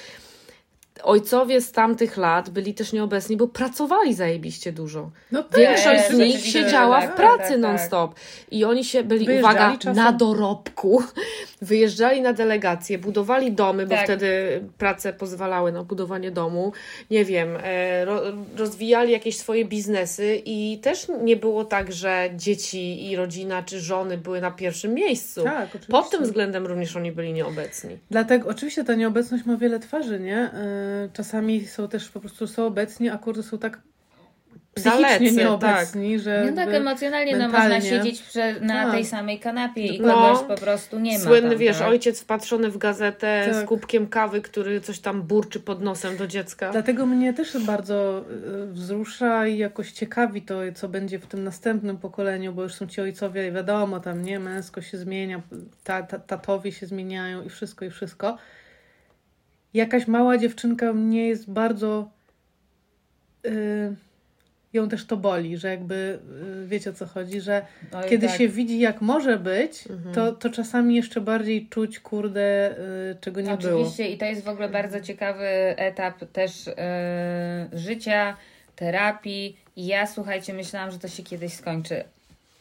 ojcowie 1.04 1.62
z 1.62 1.72
tamtych 1.72 2.18
lat 2.18 2.50
byli 2.50 2.74
też 2.74 2.93
nieobecni, 2.93 3.38
bo 3.38 3.48
pracowali 3.48 4.14
zajebiście 4.14 4.72
dużo. 4.72 5.12
No 5.32 5.43
tak. 5.43 5.60
Większość 5.60 6.04
z 6.04 6.08
Też, 6.08 6.18
nich 6.18 6.45
siedziała 6.45 7.02
tak, 7.02 7.12
w 7.14 7.16
pracy 7.16 7.38
tak, 7.39 7.50
tak. 7.50 7.60
non-stop. 7.60 8.16
I 8.52 8.66
oni 8.66 8.86
się 8.86 9.04
byli, 9.04 9.26
Wyjeżdżali 9.26 9.56
uwaga, 9.56 9.78
czasem? 9.78 9.95
na 9.95 10.12
dorobku. 10.12 11.04
Wyjeżdżali 11.62 12.22
na 12.22 12.34
delegacje, 12.34 12.98
budowali 12.98 13.52
domy, 13.52 13.86
bo 13.86 13.95
Tak. 13.95 14.04
wtedy 14.04 14.62
prace 14.78 15.14
pozwalały 15.14 15.72
na 15.72 15.84
budowanie 15.84 16.32
domu. 16.32 16.72
Nie 17.12 17.26
wiem, 17.26 17.58
e, 17.64 18.06
ro, 18.06 18.22
rozwijali 18.58 19.12
jakieś 19.12 19.38
swoje 19.38 19.66
biznesy 19.66 20.41
i 20.45 20.80
też 20.82 21.08
nie 21.24 21.36
było 21.36 21.66
tak, 21.66 21.91
że 21.91 22.30
dzieci 22.36 23.10
i 23.12 23.16
rodzina 23.16 23.64
czy 23.64 23.80
żony 23.80 24.18
były 24.18 24.41
na 24.41 24.52
pierwszym 24.52 24.93
miejscu. 24.93 25.43
Tak, 25.43 25.68
oczywiście. 25.70 25.91
Pod 25.91 26.10
tym 26.10 26.24
względem 26.24 26.66
również 26.68 26.95
oni 26.95 27.12
byli 27.12 27.34
nieobecni. 27.34 27.98
Dlatego 28.12 28.50
oczywiście 28.50 28.84
ta 28.84 28.95
nieobecność 28.95 29.45
ma 29.45 29.58
wiele 29.58 29.80
twarzy, 29.80 30.20
nie? 30.20 30.50
Yy, 30.54 30.87
Czasami 31.14 31.66
są 31.68 31.88
też 31.88 32.10
po 32.10 32.20
prostu 32.20 32.48
są 32.48 32.66
obecni, 32.66 33.10
a 33.10 33.18
kurde 33.18 33.44
są 33.44 33.58
tak 33.58 33.80
psychicznie 34.76 35.02
dalecy, 35.02 35.32
nieobecni, 35.36 36.20
że 36.20 36.42
No 36.42 36.48
tak, 36.50 36.58
jakby 36.58 36.76
emocjonalnie 36.76 37.32
no, 37.32 37.38
mentalnie. 37.40 37.76
można 37.76 37.90
siedzieć 37.90 38.22
prze, 38.22 38.60
na 38.60 38.84
Tak. 38.84 38.92
tej 38.92 39.06
samej 39.06 39.40
kanapie 39.40 39.86
i 39.86 40.02
No. 40.02 40.14
kogoś 40.14 40.48
po 40.48 40.56
prostu 40.56 41.00
nie 41.00 41.20
ma. 41.20 41.26
Słynny, 41.26 41.50
tam, 41.50 41.58
wiesz, 41.60 41.80
tak? 41.80 41.88
ojciec 41.88 42.22
wpatrzony 42.22 42.72
w 42.72 42.78
gazetę 42.78 43.48
z 43.52 43.56
Tak. 43.56 43.66
kubkiem 43.66 44.08
kawy, 44.08 44.42
który 44.42 44.82
coś 44.82 45.00
tam 45.00 45.22
burczy 45.22 45.60
pod 45.60 45.82
nosem 45.82 46.18
do 46.18 46.28
dziecka. 46.28 46.72
Dlatego 46.72 47.06
mnie 47.06 47.34
też 47.34 47.66
bardzo 47.66 48.26
y, 48.64 48.68
wzrusza 48.68 49.48
i 49.48 49.58
jakoś 49.58 49.92
ciekawi 49.92 50.42
to, 50.42 50.60
co 50.76 50.90
będzie 50.90 51.20
w 51.20 51.28
tym 51.28 51.44
następnym 51.44 51.98
pokoleniu, 51.98 52.54
bo 52.54 52.64
już 52.64 52.74
są 52.74 52.88
ci 52.88 53.02
ojcowie 53.02 53.48
i 53.48 53.52
wiadomo, 53.52 54.00
tam 54.00 54.22
nie, 54.22 54.40
męsko 54.40 54.82
się 54.82 54.98
zmienia, 54.98 55.42
ta, 55.84 56.04
ta, 56.04 56.20
tatowie 56.20 56.72
się 56.72 56.86
zmieniają 56.86 57.44
i 57.44 57.50
wszystko, 57.50 57.86
i 57.86 57.90
wszystko. 57.90 58.38
Jakaś 59.78 60.07
mała 60.07 60.38
dziewczynka 60.38 60.93
mnie 60.93 61.28
jest 61.28 61.51
bardzo... 61.51 62.09
Y, 63.45 63.95
ją 64.73 64.89
też 64.89 65.05
to 65.05 65.17
boli, 65.17 65.57
że 65.57 65.67
jakby, 65.67 66.19
y, 66.63 66.67
wiecie 66.67 66.89
o 66.89 66.93
co 66.93 67.05
chodzi, 67.05 67.41
że 67.41 67.65
Oj, 67.93 68.09
kiedy 68.09 68.28
tak. 68.28 68.38
się 68.38 68.47
widzi 68.47 68.80
jak 68.80 69.01
może 69.01 69.39
być, 69.39 69.88
Mhm. 69.88 70.15
to, 70.15 70.32
to 70.32 70.49
czasami 70.49 70.95
jeszcze 70.95 71.21
bardziej 71.21 71.67
czuć, 71.69 71.99
kurde, 71.99 72.71
y, 73.11 73.15
czego 73.21 73.41
nie 73.41 73.57
było. 73.57 73.73
Oczywiście 73.80 74.07
i 74.09 74.17
to 74.17 74.25
jest 74.25 74.43
w 74.43 74.47
ogóle 74.47 74.69
bardzo 74.69 75.01
ciekawy 75.01 75.45
etap 75.78 76.25
też 76.34 76.67
e, 76.67 77.69
życia, 77.73 78.38
terapii. 78.75 79.57
I 79.75 79.86
ja 79.86 80.07
słuchajcie, 80.07 80.53
myślałam, 80.53 80.91
że 80.91 80.99
to 80.99 81.07
się 81.07 81.23
kiedyś 81.23 81.53
skończy. 81.53 82.03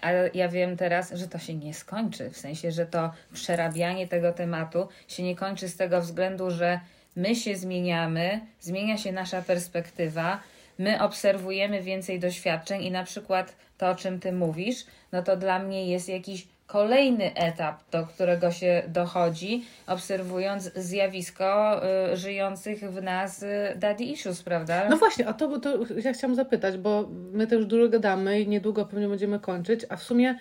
Ale 0.02 0.30
ja 0.34 0.48
wiem 0.48 0.76
teraz, 0.76 1.12
że 1.14 1.28
to 1.28 1.38
się 1.38 1.54
nie 1.54 1.74
skończy. 1.74 2.30
W 2.30 2.36
sensie, 2.36 2.72
że 2.72 2.86
to 2.86 3.12
przerabianie 3.32 4.08
tego 4.08 4.32
tematu 4.32 4.88
się 5.08 5.22
nie 5.22 5.36
kończy 5.36 5.68
z 5.68 5.76
tego 5.76 6.00
względu, 6.00 6.50
że 6.50 6.80
my 7.16 7.36
się 7.36 7.56
zmieniamy, 7.56 8.40
zmienia 8.60 8.98
się 8.98 9.12
nasza 9.12 9.42
perspektywa, 9.42 10.40
my 10.78 11.02
obserwujemy 11.02 11.82
więcej 11.82 12.20
doświadczeń 12.20 12.82
i 12.82 12.90
na 12.90 13.04
przykład 13.04 13.56
to, 13.78 13.90
o 13.90 13.94
czym 13.94 14.20
ty 14.20 14.32
mówisz, 14.32 14.86
no 15.12 15.22
to 15.22 15.36
dla 15.36 15.58
mnie 15.58 15.86
jest 15.86 16.08
jakiś 16.08 16.46
kolejny 16.66 17.34
etap, 17.34 17.90
do 17.90 18.06
którego 18.06 18.50
się 18.50 18.82
dochodzi, 18.88 19.64
obserwując 19.86 20.70
zjawisko 20.74 21.80
y, 22.12 22.16
żyjących 22.16 22.92
w 22.92 23.02
nas 23.02 23.42
y, 23.42 23.46
daddy 23.76 24.04
issues, 24.04 24.42
prawda? 24.42 24.88
No 24.88 24.96
właśnie, 24.96 25.28
a 25.28 25.32
to, 25.32 25.58
to 25.58 25.78
ja 26.04 26.12
chciałam 26.12 26.34
zapytać, 26.34 26.78
bo 26.78 27.08
my 27.32 27.46
też 27.46 27.66
dużo 27.66 27.88
gadamy 27.88 28.40
i 28.40 28.48
niedługo 28.48 28.86
pewnie 28.86 29.08
będziemy 29.08 29.40
kończyć, 29.40 29.86
a 29.88 29.96
w 29.96 30.02
sumie 30.02 30.38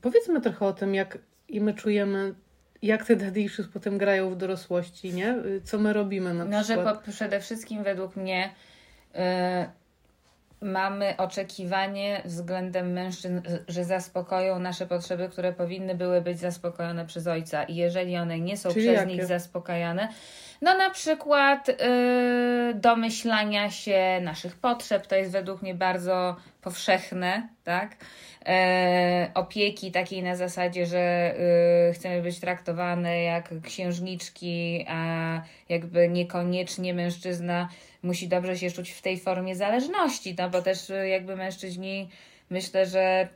powiedzmy 0.00 0.40
trochę 0.40 0.66
o 0.66 0.72
tym, 0.72 0.94
jak 0.94 1.18
i 1.48 1.60
my 1.60 1.74
czujemy, 1.74 2.34
jak 2.82 3.04
te 3.06 3.16
daddy 3.16 3.40
issues 3.40 3.68
potem 3.68 3.98
grają 3.98 4.30
w 4.30 4.36
dorosłości, 4.36 5.12
nie? 5.12 5.36
Co 5.64 5.78
my 5.78 5.92
robimy 5.92 6.34
na 6.34 6.44
No, 6.44 6.64
że 6.64 6.74
przykład. 6.74 7.04
po, 7.04 7.10
przede 7.12 7.40
wszystkim 7.40 7.82
według 7.84 8.16
mnie 8.16 8.50
y, 9.14 9.18
mamy 10.62 11.14
oczekiwanie 11.18 12.22
względem 12.24 12.92
mężczyzn, 12.92 13.40
że 13.68 13.84
zaspokoją 13.84 14.58
nasze 14.58 14.86
potrzeby, 14.86 15.28
które 15.28 15.52
powinny 15.52 15.94
były 15.94 16.20
być 16.20 16.38
zaspokojone 16.38 17.06
przez 17.06 17.26
ojca. 17.26 17.64
I 17.64 17.74
jeżeli 17.76 18.16
one 18.16 18.40
nie 18.40 18.56
są 18.56 18.68
Czyli 18.72 18.86
przez 18.86 18.96
jakie? 19.00 19.12
nich 19.12 19.24
zaspokajane, 19.26 20.08
no 20.62 20.78
na 20.78 20.90
przykład 20.90 21.68
y, 21.68 21.74
domyślania 22.74 23.70
się 23.70 24.20
naszych 24.22 24.56
potrzeb, 24.56 25.06
to 25.06 25.14
jest 25.16 25.32
według 25.32 25.62
mnie 25.62 25.74
bardzo 25.74 26.36
powszechne, 26.60 27.48
tak? 27.64 27.96
E, 28.46 29.30
opieki 29.34 29.92
takiej 29.92 30.22
na 30.22 30.36
zasadzie, 30.36 30.86
że 30.86 31.34
y, 31.90 31.92
chcemy 31.94 32.22
być 32.22 32.40
traktowane 32.40 33.22
jak 33.22 33.50
księżniczki, 33.62 34.84
a 34.88 35.42
jakby 35.68 36.08
niekoniecznie 36.08 36.94
mężczyzna 36.94 37.68
musi 38.02 38.28
dobrze 38.28 38.58
się 38.58 38.70
czuć 38.70 38.90
w 38.90 39.02
tej 39.02 39.18
formie 39.18 39.56
zależności, 39.56 40.34
no 40.38 40.50
bo 40.50 40.62
też 40.62 40.90
y, 40.90 41.08
jakby 41.08 41.36
mężczyźni 41.36 42.08
myślę, 42.50 42.86
że 42.86 43.28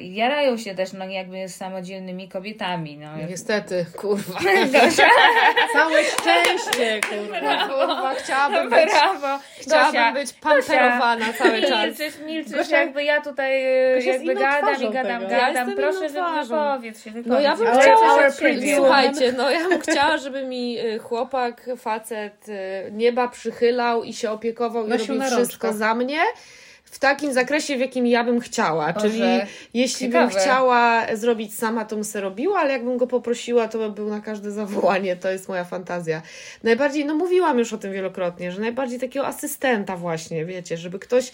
jarają 0.00 0.56
się 0.56 0.74
też 0.74 0.92
no 0.92 1.04
jakby 1.04 1.48
z 1.48 1.54
samodzielnymi 1.54 2.28
kobietami. 2.28 2.98
No. 2.98 3.08
Niestety, 3.28 3.86
kurwa. 3.96 4.38
Całe 5.72 6.04
szczęście, 6.04 7.00
kurwa. 7.00 7.68
kurwa 7.68 8.14
chciałabym 8.14 8.70
być, 8.70 8.90
Brawo! 8.90 9.38
chciałabym 9.60 9.92
Gosia, 9.92 10.12
być 10.12 10.32
pamperowana 10.32 11.32
cały 11.32 11.62
czas. 11.62 11.84
Milczysz, 11.86 12.18
milczysz, 12.26 12.52
Gosia- 12.52 12.72
jakby 12.72 13.04
ja 13.04 13.20
tutaj 13.20 13.64
y, 13.92 13.96
Gosia 13.96 14.12
jakby 14.12 14.34
gadam 14.34 14.82
i 14.82 14.90
gadam, 14.90 15.22
tego. 15.22 15.32
Ja 15.34 15.40
gadam. 15.40 15.68
jestem 15.68 15.76
Proszę, 15.76 16.08
wypowiedz 16.42 17.04
się, 17.04 17.10
wypowiedz 17.10 17.32
No 17.32 17.40
ja 17.40 17.56
bym. 17.56 17.66
Ale 17.66 17.82
chciała, 17.82 18.30
słuchajcie, 18.76 19.32
no 19.32 19.50
ja 19.50 19.68
bym 19.68 19.80
chciała, 19.80 20.18
żeby 20.18 20.44
mi 20.44 20.78
y, 20.78 20.98
chłopak, 20.98 21.70
facet 21.76 22.48
y, 22.48 22.52
nieba 22.92 23.28
przychylał 23.28 24.04
i 24.04 24.12
się 24.12 24.30
opiekował 24.30 24.86
i 24.86 24.88
Nosił 24.88 25.06
robił 25.06 25.22
na 25.22 25.36
wszystko 25.36 25.72
za 25.72 25.94
mnie. 25.94 26.20
W 26.90 26.98
takim 26.98 27.32
zakresie, 27.32 27.76
w 27.76 27.80
jakim 27.80 28.06
ja 28.06 28.24
bym 28.24 28.40
chciała. 28.40 28.92
Boże, 28.92 29.08
Czyli 29.08 29.22
jeśli 29.74 30.08
bym 30.08 30.28
ciekawe. 30.28 30.40
chciała 30.40 31.06
zrobić 31.16 31.54
sama, 31.54 31.84
to 31.84 31.96
bym 31.96 32.04
se 32.04 32.20
robiła, 32.20 32.58
ale 32.60 32.72
jakbym 32.72 32.96
go 32.98 33.06
poprosiła, 33.06 33.68
to 33.68 33.78
by 33.78 33.90
był 33.90 34.08
na 34.08 34.20
każde 34.20 34.50
zawołanie. 34.50 35.16
To 35.16 35.30
jest 35.30 35.48
moja 35.48 35.64
fantazja. 35.64 36.22
Najbardziej, 36.62 37.04
no 37.04 37.14
mówiłam 37.14 37.58
już 37.58 37.72
o 37.72 37.78
tym 37.78 37.92
wielokrotnie, 37.92 38.52
że 38.52 38.60
najbardziej 38.60 39.00
takiego 39.00 39.26
asystenta 39.26 39.96
właśnie, 39.96 40.44
wiecie, 40.44 40.76
żeby 40.76 40.98
ktoś 40.98 41.32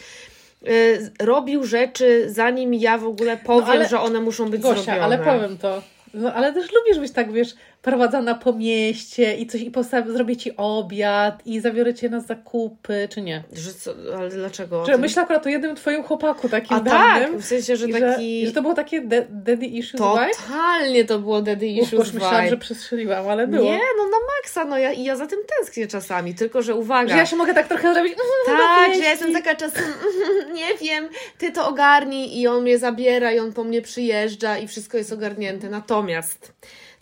y, 0.68 1.10
robił 1.20 1.64
rzeczy, 1.64 2.24
zanim 2.30 2.74
ja 2.74 2.98
w 2.98 3.04
ogóle 3.06 3.36
powiem, 3.36 3.70
ale- 3.70 3.88
że 3.88 4.00
one 4.00 4.20
muszą 4.20 4.50
być 4.50 4.62
Gosia, 4.62 4.82
zrobione. 4.82 5.04
ale 5.04 5.18
powiem 5.18 5.58
to. 5.58 5.82
No, 6.14 6.34
ale 6.34 6.52
też 6.52 6.66
lubisz 6.72 6.98
być 7.00 7.12
tak, 7.12 7.32
wiesz, 7.32 7.54
prowadzona 7.82 8.34
po 8.34 8.52
mieście 8.52 9.34
i 9.36 9.46
coś 9.46 9.60
i 9.60 9.70
postaw, 9.70 10.08
zrobię 10.08 10.36
ci 10.36 10.56
obiad 10.56 11.46
i 11.46 11.60
zabiorę 11.60 11.94
cię 11.94 12.08
na 12.08 12.20
zakupy, 12.20 13.08
czy 13.10 13.22
nie? 13.22 13.42
Że 13.52 13.72
co, 13.74 13.90
ale 14.18 14.28
dlaczego? 14.30 14.86
Że 14.86 14.98
myślę 14.98 15.22
akurat 15.22 15.46
o 15.46 15.48
jednym 15.48 15.76
twoim 15.76 16.02
chłopaku 16.02 16.48
takim 16.48 16.76
A 16.76 16.80
tak, 16.80 17.22
dawnym. 17.22 17.40
w 17.40 17.44
sensie, 17.44 17.76
że 17.76 17.88
taki... 17.88 18.40
Że, 18.40 18.46
że 18.46 18.52
to 18.52 18.62
było 18.62 18.74
takie 18.74 19.00
de- 19.00 19.26
daddy 19.30 19.66
issues? 19.66 20.00
Totalnie 20.00 21.04
to 21.04 21.18
było 21.18 21.42
Daddy 21.42 21.66
Uf, 21.66 21.72
Issues 21.86 21.92
już 22.04 22.12
myślałam, 22.12 22.36
vibe. 22.40 22.50
że 22.50 22.56
przestrzeliłam, 22.56 23.28
ale 23.28 23.46
było. 23.46 23.64
Nie, 23.64 23.78
no 23.98 24.04
no 24.68 24.78
ja, 24.78 24.92
ja 24.92 25.16
za 25.16 25.26
tym 25.26 25.38
tęsknię 25.56 25.86
czasami, 25.86 26.34
tylko 26.34 26.62
że 26.62 26.74
uwaga. 26.74 27.12
Że 27.12 27.16
ja 27.18 27.26
się 27.26 27.36
mogę 27.36 27.54
tak 27.54 27.68
trochę 27.68 27.94
zrobić. 27.94 28.14
Tak, 28.46 28.94
że 28.94 29.00
ja 29.00 29.10
jestem 29.10 29.32
taka 29.32 29.54
czasem, 29.54 29.84
nie 30.52 30.74
wiem, 30.74 31.08
ty 31.38 31.52
to 31.52 31.68
ogarnij 31.68 32.40
i 32.40 32.46
on 32.46 32.62
mnie 32.62 32.78
zabiera 32.78 33.32
i 33.32 33.38
on 33.38 33.52
po 33.52 33.64
mnie 33.64 33.82
przyjeżdża 33.82 34.58
i 34.58 34.68
wszystko 34.68 34.98
jest 34.98 35.12
ogarnięte. 35.12 35.68
Natomiast 35.68 36.52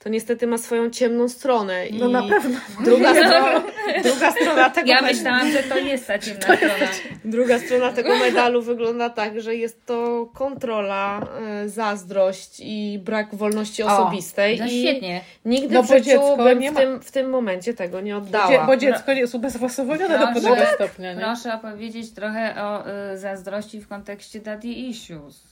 to 0.04 0.10
niestety 0.10 0.46
ma 0.46 0.58
swoją 0.58 0.90
ciemną 0.90 1.28
stronę. 1.28 1.84
No 1.92 2.08
i 2.08 2.12
na 2.12 2.22
pewno. 2.22 2.58
Druga, 2.84 3.14
strona, 3.24 3.62
druga 4.02 4.30
strona 4.32 4.70
tego 4.70 4.88
Ja 4.88 5.00
medalu- 5.02 5.06
myślałam, 5.16 5.50
że 5.52 5.62
to 5.62 5.78
jest 5.78 6.06
ta 6.06 6.18
ciemna 6.18 6.40
strona. 6.56 6.86
Druga 7.24 7.58
strona 7.58 7.92
tego 7.92 8.16
medalu 8.18 8.62
wygląda 8.62 9.10
tak, 9.10 9.40
że 9.40 9.54
jest 9.56 9.86
to 9.86 10.26
kontrola, 10.34 11.26
e, 11.62 11.68
zazdrość 11.68 12.60
i 12.60 12.98
brak 13.04 13.34
wolności 13.34 13.82
O, 13.82 13.86
osobistej. 13.86 14.58
No 14.60 14.66
i 14.66 14.80
świetnie. 14.80 15.20
Nigdy 15.44 15.74
No 15.74 15.82
w 15.82 15.88
bo 15.88 15.94
życiu 15.94 16.04
dziecko 16.06 16.36
bym 16.36 16.58
nie 16.58 16.70
w 16.70 16.74
ma- 16.74 16.80
tym, 16.80 17.00
w 17.00 17.10
tym 17.10 17.30
momencie 17.30 17.74
tego 17.74 18.00
nie 18.00 18.16
oddała. 18.16 18.48
Dzie- 18.48 18.66
bo 18.66 18.76
dziecko 18.76 19.12
nie 19.14 19.20
jest 19.20 19.34
ubezwłasowolnione 19.34 20.18
do 20.18 20.26
Proszę. 20.26 20.40
pewnego 20.40 20.66
stopnia, 20.74 21.14
nie? 21.14 21.20
Proszę 21.20 21.54
opowiedzieć 21.54 22.10
trochę 22.14 22.54
o 22.62 22.84
y, 23.12 23.18
zazdrości 23.18 23.80
w 23.80 23.88
kontekście 23.88 24.40
daddy 24.40 24.68
issues. 24.68 25.42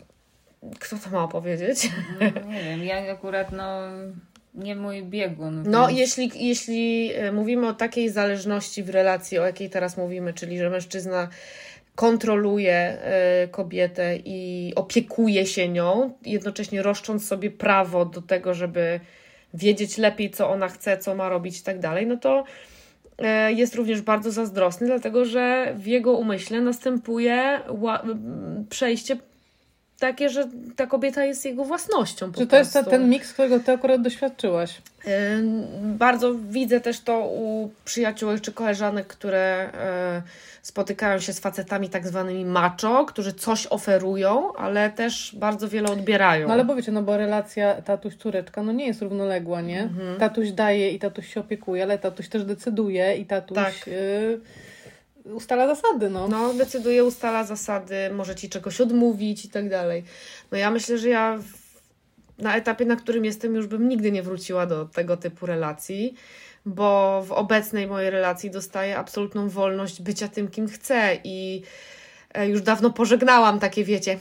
Kto 0.80 0.96
to 1.04 1.10
ma 1.10 1.22
opowiedzieć? 1.24 1.90
No, 2.20 2.52
nie 2.52 2.62
wiem, 2.64 2.84
ja 2.84 3.12
akurat 3.12 3.52
no 3.52 3.80
nie 4.54 4.76
mój 4.76 5.02
biegun. 5.02 5.62
No, 5.66 5.86
więc- 5.86 5.98
jeśli, 5.98 6.46
jeśli 6.48 7.12
e, 7.14 7.32
mówimy 7.32 7.68
o 7.68 7.74
takiej 7.74 8.10
zależności 8.10 8.82
w 8.82 8.90
relacji, 8.90 9.38
o 9.38 9.46
jakiej 9.46 9.70
teraz 9.70 9.96
mówimy, 9.96 10.34
czyli 10.34 10.58
że 10.58 10.70
mężczyzna 10.70 11.28
kontroluje 11.94 12.74
e, 12.74 13.48
kobietę 13.48 14.16
i 14.24 14.72
opiekuje 14.76 15.46
się 15.46 15.68
nią, 15.68 16.12
jednocześnie 16.26 16.82
roszcząc 16.82 17.26
sobie 17.26 17.50
prawo 17.50 18.04
do 18.04 18.22
tego, 18.22 18.54
żeby 18.54 19.00
wiedzieć 19.54 19.98
lepiej, 19.98 20.30
co 20.30 20.50
ona 20.50 20.68
chce, 20.68 20.98
co 20.98 21.14
ma 21.14 21.28
robić 21.28 21.60
i 21.60 21.62
tak 21.62 21.78
dalej, 21.78 22.06
no 22.06 22.16
to 22.16 22.44
e, 23.18 23.52
jest 23.52 23.74
również 23.74 24.00
bardzo 24.02 24.30
zazdrosny, 24.30 24.86
dlatego 24.86 25.24
że 25.24 25.74
w 25.76 25.86
jego 25.86 26.12
umyśle 26.12 26.60
następuje 26.60 27.60
przejście 28.70 29.16
takie, 29.98 30.28
że 30.30 30.48
ta 30.76 30.86
kobieta 30.86 31.24
jest 31.24 31.44
jego 31.44 31.64
własnością. 31.64 32.32
Po 32.32 32.38
Czy 32.38 32.46
to 32.46 32.56
jest 32.56 32.72
prostu. 32.72 32.90
ten 32.90 33.08
miks, 33.08 33.32
którego 33.32 33.60
ty 33.60 33.72
akurat 33.72 34.02
doświadczyłaś? 34.02 34.82
Ym, 35.36 35.64
Bardzo 35.98 36.34
widzę 36.34 36.80
też 36.80 37.00
to 37.00 37.18
u 37.20 37.70
przyjaciółek 37.84 38.40
czy 38.40 38.52
koleżanek, 38.52 39.06
które 39.06 39.70
e, 39.74 40.22
spotykają 40.62 41.18
się 41.18 41.32
z 41.32 41.40
facetami 41.40 41.88
tak 41.88 42.06
zwanymi 42.06 42.44
macho, 42.44 43.04
którzy 43.04 43.32
coś 43.32 43.66
oferują, 43.66 44.52
ale 44.54 44.90
też 44.90 45.34
bardzo 45.38 45.68
wiele 45.68 45.90
odbierają. 45.90 46.46
No 46.48 46.52
ale 46.54 46.64
bo 46.64 46.74
wiecie, 46.76 46.92
no 46.92 47.02
bo 47.02 47.16
relacja 47.16 47.82
tatuś-córeczka 47.82 48.62
no 48.62 48.72
nie 48.72 48.86
jest 48.86 49.02
równoległa, 49.02 49.60
nie? 49.60 49.82
Mhm. 49.82 50.18
Tatuś 50.18 50.50
daje 50.50 50.90
i 50.90 50.98
tatuś 50.98 51.34
się 51.34 51.40
opiekuje, 51.40 51.82
ale 51.82 51.98
tatuś 51.98 52.28
też 52.28 52.44
decyduje 52.44 53.16
i 53.16 53.26
tatuś 53.26 53.54
Tak. 53.56 53.74
y, 53.88 54.40
ustala 55.24 55.74
zasady, 55.74 56.10
no. 56.10 56.28
No, 56.28 56.54
decyduje, 56.54 57.04
ustala 57.04 57.44
zasady, 57.44 58.10
może 58.14 58.34
ci 58.34 58.48
czegoś 58.48 58.80
odmówić 58.80 59.44
i 59.44 59.48
tak 59.48 59.68
dalej. 59.68 60.04
No 60.52 60.58
ja 60.58 60.70
myślę, 60.70 60.98
że 60.98 61.08
ja 61.08 61.38
na 62.38 62.56
etapie, 62.56 62.84
na 62.84 62.96
którym 62.96 63.24
jestem, 63.24 63.54
już 63.54 63.66
bym 63.66 63.88
nigdy 63.88 64.12
nie 64.12 64.22
wróciła 64.22 64.66
do 64.66 64.84
tego 64.84 65.16
typu 65.16 65.46
relacji, 65.46 66.14
bo 66.66 67.22
w 67.26 67.32
obecnej 67.32 67.86
mojej 67.86 68.10
relacji 68.10 68.50
dostaję 68.50 68.98
absolutną 68.98 69.48
wolność 69.48 70.02
bycia 70.02 70.28
tym, 70.28 70.48
kim 70.48 70.68
chcę 70.68 71.18
i 71.24 71.62
już 72.48 72.62
dawno 72.62 72.90
pożegnałam 72.90 73.60
takie, 73.60 73.84
wiecie, 73.84 74.18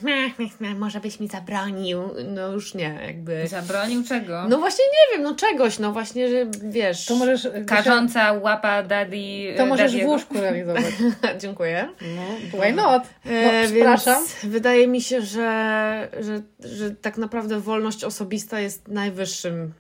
może 0.78 1.00
byś 1.00 1.20
mi 1.20 1.28
zabronił. 1.28 2.02
No 2.28 2.52
już 2.52 2.74
nie, 2.74 3.00
jakby. 3.08 3.48
Zabronił 3.48 4.04
czego? 4.04 4.46
No 4.50 4.58
właśnie 4.60 4.86
nie 4.86 5.18
wiem, 5.18 5.24
no 5.24 5.36
czegoś, 5.36 5.80
no 5.80 5.92
właśnie, 5.92 6.28
że 6.30 6.46
wiesz. 6.64 7.06
To 7.06 7.16
możesz... 7.16 7.44
Gosia, 7.44 7.66
Karząca 7.66 8.34
łapa 8.34 8.84
daddy. 8.84 9.54
To 9.58 9.66
możesz 9.66 9.92
w 9.92 9.96
daddy'ego. 9.96 10.06
łóżku 10.06 10.34
realizować. 10.34 10.84
Dziękuję. 11.42 11.90
No, 12.02 12.60
why 12.60 12.74
not? 12.74 13.04
No, 13.26 13.32
E, 13.32 13.64
przepraszam. 13.68 14.16
Więc 14.16 14.54
wydaje 14.54 14.88
mi 14.88 15.02
się, 15.02 15.22
że, 15.22 16.10
że, 16.20 16.42
że 16.60 16.92
tak 16.92 17.18
naprawdę 17.18 17.60
wolność 17.60 18.04
osobista 18.04 18.60
jest 18.60 18.88
najwyższym 18.88 19.74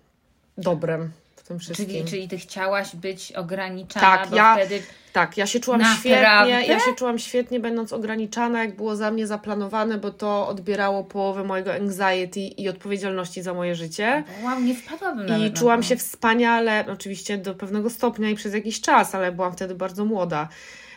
dobrem 0.58 1.12
w 1.31 1.31
tym 1.52 1.60
wszystkim. 1.60 1.88
Czyli, 1.88 2.06
czyli 2.06 2.28
ty 2.28 2.38
chciałaś 2.38 2.96
być 2.96 3.32
ograniczana, 3.32 4.18
Tak, 4.18 4.32
ja- 4.32 4.56
wtedy 4.56 4.82
Tak, 5.14 5.38
ja 5.38 5.46
się 5.48 5.60
czułam 5.60 5.80
Naprawdę? 5.82 6.00
świetnie. 6.00 6.74
Ja 6.74 6.80
się 6.80 6.94
czułam 6.96 7.20
świetnie, 7.20 7.60
będąc 7.60 7.94
ograniczana, 7.94 8.64
jak 8.64 8.76
było 8.76 8.96
za 8.96 9.12
mnie 9.12 9.28
zaplanowane, 9.28 9.98
bo 9.98 10.12
to 10.12 10.48
odbierało 10.48 11.04
połowę 11.04 11.44
mojego 11.44 11.74
anxiety 11.74 12.40
i 12.40 12.70
odpowiedzialności 12.70 13.42
za 13.42 13.54
moje 13.54 13.76
życie. 13.76 14.24
wow, 14.44 14.60
nie 14.60 14.76
wpadłabym 14.76 15.26
nawet 15.26 15.48
I 15.48 15.52
na 15.52 15.58
czułam 15.60 15.84
się 15.84 15.96
wspaniale, 15.96 16.86
oczywiście 16.94 17.38
do 17.38 17.56
pewnego 17.56 17.90
stopnia 17.90 18.30
i 18.30 18.36
przez 18.36 18.54
jakiś 18.54 18.82
czas, 18.82 19.16
ale 19.16 19.32
byłam 19.32 19.54
wtedy 19.54 19.76
bardzo 19.76 20.06
młoda. 20.06 20.48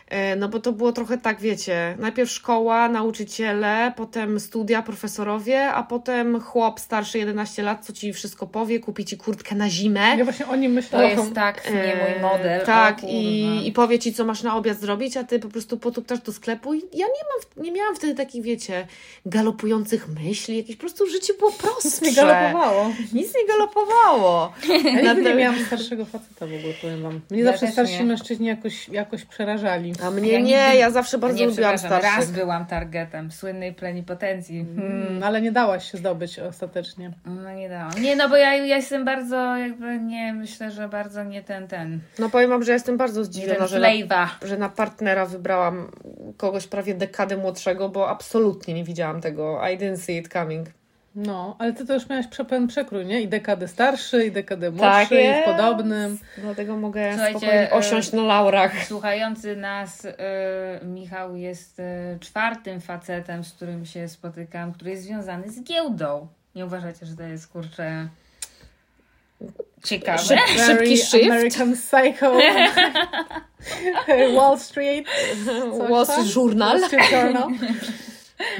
E, 0.07 0.35
No 0.35 0.49
bo 0.49 0.59
to 0.59 0.71
było 0.71 0.91
trochę 0.91 1.17
tak, 1.17 1.39
wiecie, 1.41 1.95
najpierw 1.99 2.31
szkoła, 2.31 2.89
nauczyciele, 2.89 3.93
potem 3.97 4.39
studia, 4.39 4.81
profesorowie, 4.81 5.67
a 5.67 5.83
potem 5.83 6.41
chłop 6.41 6.79
starszy 6.79 7.17
11 7.19 7.63
lat, 7.63 7.85
co 7.85 7.93
ci 7.93 8.13
wszystko 8.13 8.47
powie, 8.47 8.79
kupi 8.79 9.05
ci 9.05 9.17
kurtkę 9.17 9.55
na 9.55 9.69
zimę. 9.69 10.15
Ja 10.17 10.23
właśnie 10.23 10.47
o 10.47 10.55
nim 10.55 10.71
To 10.71 10.75
myślałam. 10.75 11.09
jest 11.09 11.33
tak 11.33 11.71
nie 11.73 11.93
E, 11.95 12.11
mój 12.11 12.21
model. 12.21 12.65
Tak, 12.65 13.03
i, 13.03 13.67
i 13.67 13.71
powie 13.71 13.99
ci, 13.99 14.13
co 14.13 14.25
masz 14.25 14.43
na 14.43 14.55
obiad 14.57 14.79
zrobić, 14.79 15.17
a 15.17 15.23
ty 15.23 15.39
po 15.39 15.47
prostu 15.47 15.77
potuptasz 15.77 16.19
do 16.19 16.33
sklepu. 16.33 16.73
I 16.73 16.77
ja 16.93 17.05
nie, 17.07 17.23
mam, 17.57 17.65
nie 17.65 17.71
miałam 17.71 17.95
wtedy 17.95 18.15
takich, 18.15 18.43
wiecie, 18.43 18.87
galopujących 19.25 20.07
myśli, 20.07 20.57
jakieś 20.57 20.75
po 20.75 20.79
prostu 20.81 21.07
życie 21.07 21.33
było 21.33 21.51
prostsze. 21.51 22.05
Nie 22.05 22.13
galopowało. 22.13 22.91
Nic 23.13 23.33
nie 23.35 23.47
galopowało. 23.47 24.53
Ja 25.03 25.13
nigdy 25.13 25.29
nie 25.29 25.35
miałam 25.35 25.59
starszego 25.65 26.05
faceta 26.05 26.47
w 26.47 26.53
ogóle, 26.59 26.73
powiem 26.81 27.01
wam. 27.01 27.21
Mnie 27.29 27.39
Ja 27.41 27.51
zawsze 27.51 27.67
starsi 27.71 27.93
nie. 27.99 28.03
mężczyźni 28.05 28.47
jakoś, 28.47 28.89
jakoś 28.89 29.25
przerażali. 29.25 29.94
A 30.03 30.11
mnie 30.11 30.31
Ja 30.31 30.39
nie, 30.39 30.43
nigdy- 30.63 30.77
ja 30.77 30.91
zawsze 30.91 31.17
bardzo 31.17 31.39
nie, 31.39 31.47
lubiłam 31.47 31.77
starszych. 31.77 32.15
raz 32.15 32.31
byłam 32.31 32.65
targetem 32.65 33.31
słynnej 33.31 33.73
plenipotencji. 33.73 34.65
Hmm. 34.75 35.07
Mm, 35.07 35.23
ale 35.23 35.41
nie 35.41 35.51
dałaś 35.51 35.91
się 35.91 35.97
zdobyć 35.97 36.39
ostatecznie. 36.39 37.11
No 37.25 37.53
nie 37.53 37.69
dałam. 37.69 37.91
Nie, 38.01 38.15
no 38.15 38.29
bo 38.29 38.37
ja, 38.37 38.55
ja 38.55 38.75
jestem 38.75 39.05
bardzo 39.05 39.57
jakby, 39.57 39.99
nie, 39.99 40.33
myślę, 40.33 40.71
że 40.71 40.89
bardzo 40.89 41.23
nie 41.23 41.43
ten, 41.43 41.67
ten, 41.67 41.99
No 42.19 42.29
powiem 42.29 42.49
wam, 42.49 42.63
że 42.63 42.71
jestem 42.71 42.97
bardzo 42.97 43.23
zdziwiona, 43.23 43.67
że 43.67 43.79
na, 43.79 44.29
że 44.41 44.57
na 44.57 44.69
partnera 44.69 45.25
wybrałam 45.25 45.91
kogoś 46.37 46.67
prawie 46.67 46.93
dekadę 46.93 47.37
młodszego, 47.37 47.89
bo 47.89 48.09
absolutnie 48.09 48.73
nie 48.73 48.83
widziałam 48.83 49.21
tego. 49.21 49.61
I 49.73 49.77
didn't 49.77 49.97
see 49.97 50.17
it 50.17 50.27
coming. 50.27 50.67
No, 51.15 51.55
ale 51.59 51.73
ty 51.73 51.85
to 51.85 51.93
już 51.93 52.09
miałaś 52.09 52.27
prze- 52.27 52.45
pełen 52.45 52.67
przekrój, 52.67 53.05
nie? 53.05 53.21
I 53.21 53.27
dekadę 53.27 53.67
starszy, 53.67 54.25
i 54.25 54.31
dekadę 54.31 54.71
Tak 54.71 54.75
młodszy, 54.81 55.15
i 55.15 55.23
jest. 55.23 55.41
w 55.41 55.45
podobnym. 55.45 56.19
Dlatego 56.37 56.77
mogę 56.77 57.09
Słuchajcie, 57.11 57.39
spokojnie 57.39 57.71
e, 57.71 57.73
osiąść 57.73 58.11
na 58.11 58.21
laurach. 58.23 58.85
Słuchający 58.87 59.55
nas 59.55 60.05
y, 60.05 60.13
Michał 60.85 61.35
jest 61.35 61.79
y, 61.79 61.83
czwartym 62.19 62.81
facetem, 62.81 63.43
z 63.43 63.53
którym 63.53 63.85
się 63.85 64.07
spotykam, 64.07 64.73
który 64.73 64.91
jest 64.91 65.03
związany 65.03 65.49
z 65.51 65.63
giełdą. 65.63 66.27
Nie 66.55 66.65
uważacie, 66.65 67.05
że 67.05 67.15
to 67.15 67.23
jest 67.23 67.47
kurczę 67.47 68.07
ciekawe? 69.83 70.17
Szyb- 70.23 70.57
Very 70.57 70.65
Szybki 70.65 70.97
shift. 70.97 71.31
American 71.31 71.73
Psycho. 71.73 72.37
Wall 74.35 74.59
Street. 74.59 75.07
Wall? 75.89 76.05
Street 76.05 76.35
Journal. 76.35 76.79
Wall 76.79 76.87
Street 76.89 77.11
Journal. 77.11 77.49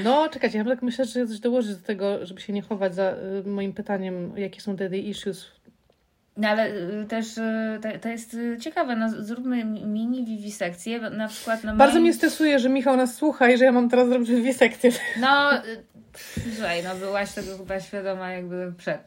No, 0.04 0.28
czekajcie, 0.28 0.58
ja 0.58 0.64
tak 0.64 0.82
myślę, 0.82 1.04
że 1.04 1.26
coś 1.26 1.38
dołożyć 1.40 1.76
do 1.76 1.86
tego, 1.86 2.26
żeby 2.26 2.40
się 2.40 2.52
nie 2.52 2.62
chować 2.62 2.94
za 2.94 3.12
y, 3.46 3.48
moim 3.48 3.72
pytaniem, 3.72 4.32
jakie 4.36 4.60
są 4.60 4.76
daddy 4.76 4.98
issues. 4.98 5.46
No 6.36 6.48
ale 6.48 6.70
y, 6.70 7.06
też 7.08 7.38
y, 7.38 7.42
to, 7.82 7.88
to 7.98 8.08
jest 8.08 8.34
y, 8.34 8.58
ciekawe, 8.60 8.96
no 8.96 9.08
zróbmy 9.24 9.64
mi- 9.64 9.84
mini 9.84 10.24
wiwisekcję, 10.24 11.00
na 11.00 11.28
przykład 11.28 11.64
no 11.64 11.76
Bardzo 11.76 11.94
moim- 11.98 12.02
mnie 12.02 12.14
stresuje, 12.14 12.58
że 12.58 12.68
Michał 12.68 12.96
nas 12.96 13.14
słucha 13.14 13.50
i 13.50 13.58
że 13.58 13.64
ja 13.64 13.72
mam 13.72 13.88
teraz 13.90 14.08
zrobić 14.08 14.30
wiwisekcję. 14.30 14.90
No, 15.20 15.50
słuchaj, 16.54 16.82
no 16.84 16.94
byłaś 16.94 17.32
tego 17.32 17.58
chyba 17.58 17.80
świadoma 17.80 18.30
jakby 18.30 18.72
przed. 18.78 19.00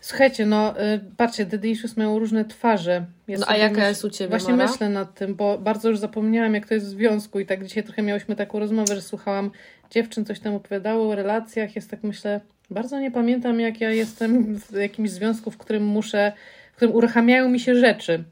Słuchajcie, 0.00 0.46
no 0.46 0.74
patrzcie, 1.16 1.46
daddy 1.46 1.68
issues 1.68 1.96
mają 1.96 2.18
różne 2.18 2.44
twarze. 2.44 3.04
Ja 3.28 3.38
No 3.38 3.46
a 3.48 3.56
jaka 3.56 3.74
myśl- 3.74 3.88
jest 3.88 4.04
u 4.04 4.10
Ciebie, 4.10 4.28
Właśnie 4.30 4.54
Mara? 4.54 4.70
myślę 4.70 4.88
nad 4.88 5.14
tym, 5.14 5.34
bo 5.34 5.58
bardzo 5.58 5.88
już 5.88 5.98
zapomniałam, 5.98 6.54
jak 6.54 6.66
to 6.68 6.74
jest 6.74 6.86
w 6.86 6.88
związku 6.88 7.40
i 7.40 7.46
tak 7.46 7.64
dzisiaj 7.64 7.82
trochę 7.84 8.02
miałyśmy 8.02 8.36
taką 8.36 8.58
rozmowę, 8.58 8.94
że 8.94 9.02
słuchałam 9.02 9.50
dziewczyn, 9.92 10.24
coś 10.24 10.40
tam 10.40 10.54
opowiadało 10.54 11.08
o 11.08 11.14
relacjach. 11.14 11.76
Jest 11.76 11.90
tak, 11.90 12.02
myślę, 12.02 12.40
bardzo 12.70 13.00
nie 13.00 13.10
pamiętam, 13.10 13.60
jak 13.60 13.80
ja 13.80 13.90
jestem 13.90 14.58
w 14.60 14.72
jakimś 14.72 15.10
związku, 15.10 15.50
w 15.50 15.58
którym 15.58 15.86
muszę, 15.86 16.32
w 16.72 16.76
którym 16.76 16.94
uruchamiają 16.94 17.48
mi 17.48 17.60
się 17.60 17.74
rzeczy, 17.74 18.24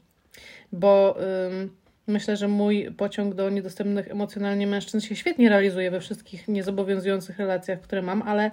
bo 0.71 1.17
ym, 1.47 1.69
myślę, 2.07 2.37
że 2.37 2.47
mój 2.47 2.91
pociąg 2.97 3.35
do 3.35 3.49
niedostępnych 3.49 4.11
emocjonalnie 4.11 4.67
mężczyzn 4.67 4.99
się 4.99 5.15
świetnie 5.15 5.49
realizuje 5.49 5.91
we 5.91 5.99
wszystkich 5.99 6.47
niezobowiązujących 6.47 7.39
relacjach, 7.39 7.81
które 7.81 8.01
mam, 8.01 8.21
ale, 8.21 8.51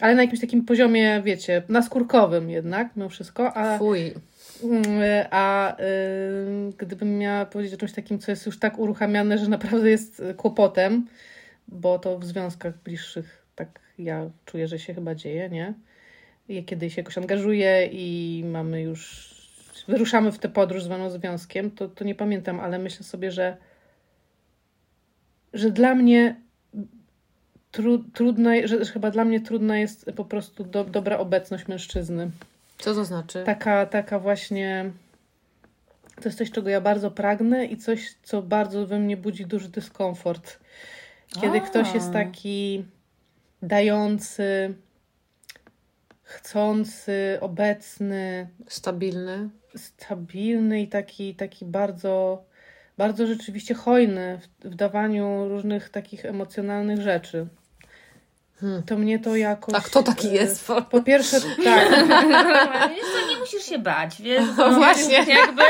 ale 0.00 0.14
na 0.14 0.22
jakimś 0.22 0.40
takim 0.40 0.64
poziomie, 0.64 1.22
wiecie, 1.24 1.62
naskórkowym 1.68 2.50
jednak, 2.50 2.96
mimo 2.96 3.08
wszystko, 3.08 3.56
a 3.56 3.78
Fuj. 3.78 4.14
Mm, 4.62 4.84
A 5.30 5.76
y, 5.80 5.84
gdybym 6.78 7.18
miała 7.18 7.46
powiedzieć 7.46 7.74
o 7.74 7.78
czymś 7.78 7.92
takim, 7.92 8.18
co 8.18 8.32
jest 8.32 8.46
już 8.46 8.58
tak 8.58 8.78
uruchamiane, 8.78 9.38
że 9.38 9.48
naprawdę 9.48 9.90
jest 9.90 10.20
y, 10.20 10.34
kłopotem, 10.34 11.06
bo 11.68 11.98
to 11.98 12.18
w 12.18 12.24
związkach 12.24 12.82
bliższych 12.82 13.44
tak 13.56 13.80
ja 13.98 14.30
czuję, 14.44 14.68
że 14.68 14.78
się 14.78 14.94
chyba 14.94 15.14
dzieje, 15.14 15.48
nie? 15.48 15.74
I 16.48 16.64
kiedy 16.64 16.90
się 16.90 17.00
jakoś 17.00 17.18
angażuję 17.18 17.88
i 17.92 18.42
mamy 18.46 18.82
już, 18.82 19.34
wyruszamy 19.88 20.32
w 20.32 20.38
tę 20.38 20.48
podróż 20.48 20.82
zwaną 20.82 21.10
związkiem, 21.10 21.70
to, 21.70 21.88
to 21.88 22.04
nie 22.04 22.14
pamiętam, 22.14 22.60
ale 22.60 22.78
myślę 22.78 23.04
sobie, 23.04 23.30
że, 23.30 23.56
że 25.52 25.70
dla 25.70 25.94
mnie 25.94 26.36
tru, 27.70 27.98
trudna, 27.98 28.50
że, 28.64 28.84
że 28.84 28.92
chyba 28.92 29.10
dla 29.10 29.24
mnie 29.24 29.40
trudna 29.40 29.78
jest 29.78 30.10
po 30.16 30.24
prostu 30.24 30.64
do, 30.64 30.84
dobra 30.84 31.18
obecność 31.18 31.68
mężczyzny. 31.68 32.30
Co 32.78 32.94
to 32.94 33.04
znaczy? 33.04 33.42
Taka, 33.46 33.86
taka 33.86 34.18
właśnie. 34.18 34.90
To 36.16 36.28
jest 36.28 36.38
coś, 36.38 36.50
czego 36.50 36.70
ja 36.70 36.80
bardzo 36.80 37.10
pragnę 37.10 37.64
i 37.64 37.76
coś, 37.76 38.14
co 38.22 38.42
bardzo 38.42 38.86
we 38.86 38.98
mnie 38.98 39.16
budzi 39.16 39.46
duży 39.46 39.68
dyskomfort. 39.68 40.58
Kiedy 41.40 41.58
A. 41.58 41.60
ktoś 41.60 41.94
jest 41.94 42.12
taki 42.12 42.84
dający, 43.62 44.74
chcący, 46.22 47.38
obecny, 47.40 48.48
Stabilny. 48.68 49.48
stabilny 49.76 50.82
i 50.82 50.88
taki, 50.88 51.34
taki 51.34 51.64
bardzo, 51.64 52.44
bardzo 52.98 53.26
rzeczywiście 53.26 53.74
hojny 53.74 54.38
w, 54.38 54.68
w 54.68 54.74
dawaniu 54.74 55.48
różnych 55.48 55.88
takich 55.88 56.24
emocjonalnych 56.24 57.00
rzeczy. 57.00 57.46
Hmm. 58.60 58.82
To 58.82 58.96
mnie 58.96 59.18
to 59.18 59.36
jakoś. 59.36 59.74
A 59.74 59.80
kto 59.80 60.02
taki 60.02 60.28
e, 60.28 60.32
jest? 60.34 60.68
Po 60.90 61.02
pierwsze, 61.02 61.40
tak. 61.64 61.90
Wiesz 62.94 63.06
co, 63.12 63.28
nie 63.28 63.36
musisz 63.40 63.62
się 63.62 63.78
bać, 63.78 64.22
wiesz? 64.22 64.44
No 64.58 64.70
właśnie. 64.70 65.14
Jakby, 65.14 65.62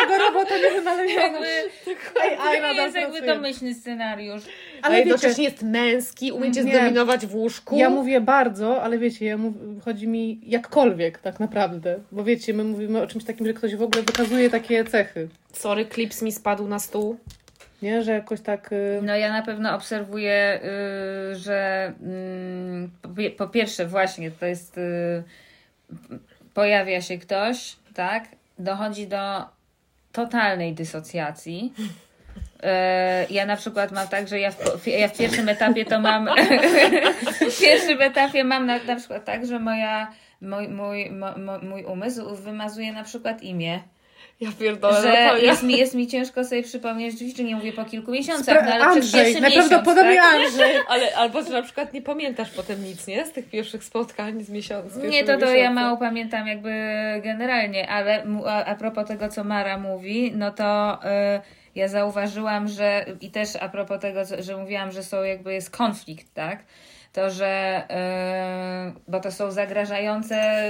Tego 0.00 0.18
robota 0.18 0.58
nie 0.58 0.70
wynaleziono. 0.70 1.22
jakby 1.24 2.20
Ej, 2.22 2.36
to 2.36 2.72
nie 2.72 2.74
jest 2.74 2.96
jakby 2.96 3.22
domyślny 3.22 3.74
scenariusz. 3.74 4.42
Ale 4.82 4.96
wiecie, 4.96 5.08
jednocześnie 5.08 5.44
jest 5.44 5.62
męski, 5.62 6.32
umie 6.32 6.52
cię 6.52 6.64
Nie. 6.64 6.76
zdominować 6.76 7.26
w 7.26 7.34
łóżku. 7.34 7.76
ja 7.76 7.90
mówię 7.90 8.20
bardzo, 8.20 8.82
ale 8.82 8.98
wiecie, 8.98 9.26
ja 9.26 9.36
mów, 9.38 9.54
chodzi 9.84 10.08
mi 10.08 10.40
jakkolwiek 10.46 11.18
tak 11.18 11.40
naprawdę. 11.40 11.98
Bo 12.12 12.24
wiecie, 12.24 12.54
my 12.54 12.64
mówimy 12.64 13.02
o 13.02 13.06
czymś 13.06 13.24
takim, 13.24 13.46
że 13.46 13.54
ktoś 13.54 13.76
w 13.76 13.82
ogóle 13.82 14.02
wykazuje 14.02 14.50
takie 14.50 14.84
cechy. 14.84 15.28
Sorry, 15.52 15.86
klips 15.86 16.22
mi 16.22 16.32
spadł 16.32 16.68
na 16.68 16.78
stół. 16.78 17.18
Nie, 17.82 18.02
że 18.02 18.12
jakoś 18.12 18.40
tak... 18.40 18.72
y, 18.72 19.00
No 19.02 19.16
ja 19.16 19.32
na 19.32 19.42
pewno 19.42 19.74
obserwuję, 19.74 20.60
y, 21.32 21.36
że 21.36 21.92
mm, 22.02 22.90
po, 23.02 23.08
po 23.46 23.48
pierwsze 23.52 23.86
właśnie 23.86 24.30
to 24.30 24.46
jest 24.46 24.78
y, 24.78 25.22
pojawia 26.54 27.00
się 27.00 27.18
ktoś, 27.18 27.76
tak? 27.94 28.24
Dochodzi 28.58 29.06
do 29.06 29.44
totalnej 30.12 30.74
dysocjacji. 30.74 31.72
Y, 32.62 33.32
Ja 33.32 33.46
na 33.46 33.56
przykład 33.56 33.92
mam 33.92 34.08
tak, 34.08 34.28
że 34.28 34.40
ja 34.40 34.50
w, 34.50 34.86
ja 34.86 35.08
w 35.08 35.18
pierwszym 35.18 35.48
etapie 35.48 35.84
to 35.84 36.00
mam 36.00 36.28
w 37.50 37.60
pierwszym 37.60 38.02
etapie 38.02 38.44
mam 38.44 38.66
na, 38.66 38.78
na 38.78 38.96
przykład 38.96 39.24
tak, 39.24 39.46
że 39.46 39.58
moja 39.58 40.12
mój, 40.42 40.68
mój, 40.68 41.10
mo, 41.10 41.58
mój 41.62 41.84
umysł 41.84 42.34
wymazuje 42.34 42.92
na 42.92 43.04
przykład 43.04 43.42
imię. 43.42 43.80
Ja 44.40 44.48
pierdolę. 44.60 45.02
że 45.02 45.40
jest 45.46 45.62
mi, 45.62 45.78
jest 45.78 45.94
mi 45.94 46.06
ciężko 46.06 46.44
sobie 46.44 46.62
przypomnieć, 46.62 47.12
rzeczywiście 47.12 47.44
nie 47.44 47.56
mówię 47.56 47.72
po 47.72 47.84
kilku 47.84 48.10
miesiącach, 48.10 48.56
Spra- 48.58 48.64
no, 48.64 48.72
ale 48.74 48.84
przez 49.00 49.14
Andrzej, 49.14 49.24
pierwszy 49.24 49.40
najprawdopodobniej 49.40 50.14
miesiąc, 50.16 50.32
tak? 50.32 50.66
Andrzej. 50.66 50.82
Ale 50.88 51.14
albo 51.16 51.42
że 51.42 51.50
na 51.50 51.62
przykład 51.62 51.92
nie 51.92 52.02
pamiętasz 52.02 52.50
potem 52.50 52.84
nic, 52.84 53.06
nie? 53.06 53.26
Z 53.26 53.32
tych 53.32 53.50
pierwszych 53.50 53.84
spotkań 53.84 54.42
z 54.44 54.50
miesiąca. 54.50 55.00
Nie, 55.00 55.24
to, 55.24 55.38
to 55.38 55.54
ja 55.54 55.70
mało 55.70 55.96
pamiętam 55.96 56.46
jakby 56.46 56.70
generalnie, 57.22 57.88
ale 57.88 58.24
a, 58.46 58.64
a 58.64 58.74
propos 58.74 59.08
tego, 59.08 59.28
co 59.28 59.44
Mara 59.44 59.78
mówi, 59.78 60.32
no 60.34 60.50
to 60.50 60.98
y, 61.04 61.40
ja 61.74 61.88
zauważyłam, 61.88 62.68
że 62.68 63.06
i 63.20 63.30
też 63.30 63.56
a 63.56 63.68
propos 63.68 64.00
tego, 64.00 64.20
że 64.38 64.56
mówiłam, 64.56 64.92
że 64.92 65.02
są 65.02 65.22
jakby 65.22 65.54
jest 65.54 65.70
konflikt, 65.70 66.34
tak? 66.34 66.64
To, 67.12 67.30
że 67.30 67.82
y, 68.96 69.00
bo 69.08 69.20
to 69.20 69.32
są 69.32 69.50
zagrażające 69.50 70.64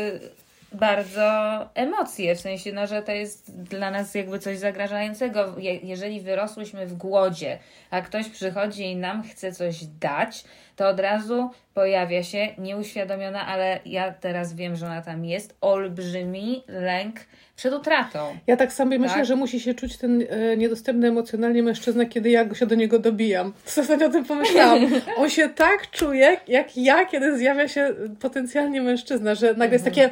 bardzo 0.74 1.58
emocje, 1.74 2.34
w 2.34 2.40
sensie, 2.40 2.72
no, 2.72 2.86
że 2.86 3.02
to 3.02 3.12
jest 3.12 3.62
dla 3.62 3.90
nas 3.90 4.14
jakby 4.14 4.38
coś 4.38 4.58
zagrażającego. 4.58 5.58
Je, 5.58 5.76
jeżeli 5.76 6.20
wyrosłyśmy 6.20 6.86
w 6.86 6.94
głodzie, 6.94 7.58
a 7.90 8.00
ktoś 8.00 8.28
przychodzi 8.28 8.84
i 8.84 8.96
nam 8.96 9.22
chce 9.22 9.52
coś 9.52 9.84
dać, 9.84 10.44
to 10.82 10.88
od 10.88 11.00
razu 11.00 11.50
pojawia 11.74 12.22
się 12.22 12.48
nieuświadomiona, 12.58 13.46
ale 13.46 13.80
ja 13.86 14.12
teraz 14.12 14.54
wiem, 14.54 14.76
że 14.76 14.86
ona 14.86 15.02
tam 15.02 15.24
jest, 15.24 15.54
olbrzymi 15.60 16.64
lęk 16.68 17.20
przed 17.56 17.74
utratą. 17.74 18.36
Ja 18.46 18.56
tak 18.56 18.72
sobie 18.72 18.98
myślę, 18.98 19.16
Tak? 19.16 19.24
że 19.24 19.36
musi 19.36 19.60
się 19.60 19.74
czuć 19.74 19.96
ten 19.96 20.24
e, 20.28 20.56
niedostępny 20.56 21.08
emocjonalnie 21.08 21.62
mężczyzna, 21.62 22.04
kiedy 22.04 22.30
ja 22.30 22.54
się 22.54 22.66
do 22.66 22.74
niego 22.74 22.98
dobijam. 22.98 23.52
Ostatnio 23.80 24.06
o 24.06 24.10
tym 24.10 24.24
pomyślałam. 24.24 24.86
On 25.16 25.30
się 25.30 25.48
tak 25.48 25.90
czuje, 25.90 26.36
jak 26.48 26.76
ja, 26.76 27.06
kiedy 27.06 27.38
zjawia 27.38 27.68
się 27.68 27.94
potencjalnie 28.20 28.82
mężczyzna, 28.82 29.34
że 29.34 29.54
nagle 29.54 29.72
jest 29.72 29.84
takie... 29.84 30.10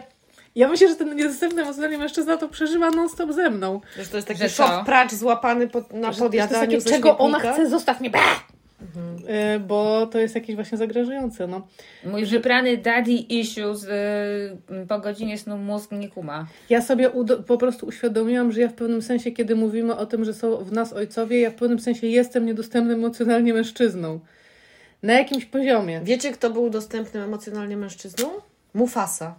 Ja 0.54 0.68
myślę, 0.68 0.88
że 0.88 0.96
ten 0.96 1.16
niedostępny 1.16 1.62
emocjonalnie 1.62 1.98
mężczyzna 1.98 2.36
to 2.36 2.48
przeżywa 2.48 2.90
non-stop 2.90 3.32
ze 3.32 3.50
mną. 3.50 3.80
Że 3.98 4.06
to 4.06 4.16
jest 4.16 4.28
taki 4.28 4.48
szok 4.48 4.84
pracz 4.84 5.12
złapany 5.12 5.68
pod, 5.68 5.92
na 5.92 6.12
podjadaniu 6.12 6.78
czego 6.82 7.18
ona 7.18 7.38
chce, 7.38 7.68
zostaw 7.68 8.00
mnie. 8.00 8.10
Bah! 8.10 8.59
E, 9.26 9.58
Bo 9.58 10.06
to 10.06 10.18
jest 10.18 10.34
jakieś 10.34 10.56
właśnie 10.56 10.78
zagrażające. 10.78 11.46
No. 11.46 11.66
Mój 12.04 12.26
wybrany 12.26 12.76
daddy 12.76 13.12
issues 13.12 13.84
y, 13.84 13.88
po 14.88 14.98
godzinie 14.98 15.38
snu 15.38 15.58
mózg 15.58 15.92
nie 15.92 16.08
kuma. 16.08 16.46
Ja 16.70 16.82
sobie 16.82 17.10
po 17.46 17.58
prostu 17.58 17.86
uświadomiłam, 17.86 18.52
że 18.52 18.60
ja 18.60 18.68
w 18.68 18.74
pewnym 18.74 19.02
sensie, 19.02 19.30
kiedy 19.32 19.56
mówimy 19.56 19.96
o 19.96 20.06
tym, 20.06 20.24
że 20.24 20.34
są 20.34 20.56
w 20.56 20.72
nas 20.72 20.92
ojcowie, 20.92 21.40
ja 21.40 21.50
w 21.50 21.54
pewnym 21.54 21.80
sensie 21.80 22.06
jestem 22.06 22.46
niedostępnym 22.46 22.98
emocjonalnie 22.98 23.54
mężczyzną. 23.54 24.20
Na 25.02 25.12
jakimś 25.12 25.44
poziomie. 25.44 26.00
Wiecie, 26.04 26.32
kto 26.32 26.50
był 26.50 26.70
dostępnym 26.70 27.22
emocjonalnie 27.22 27.76
mężczyzną? 27.76 28.28
Mufasa. 28.74 29.34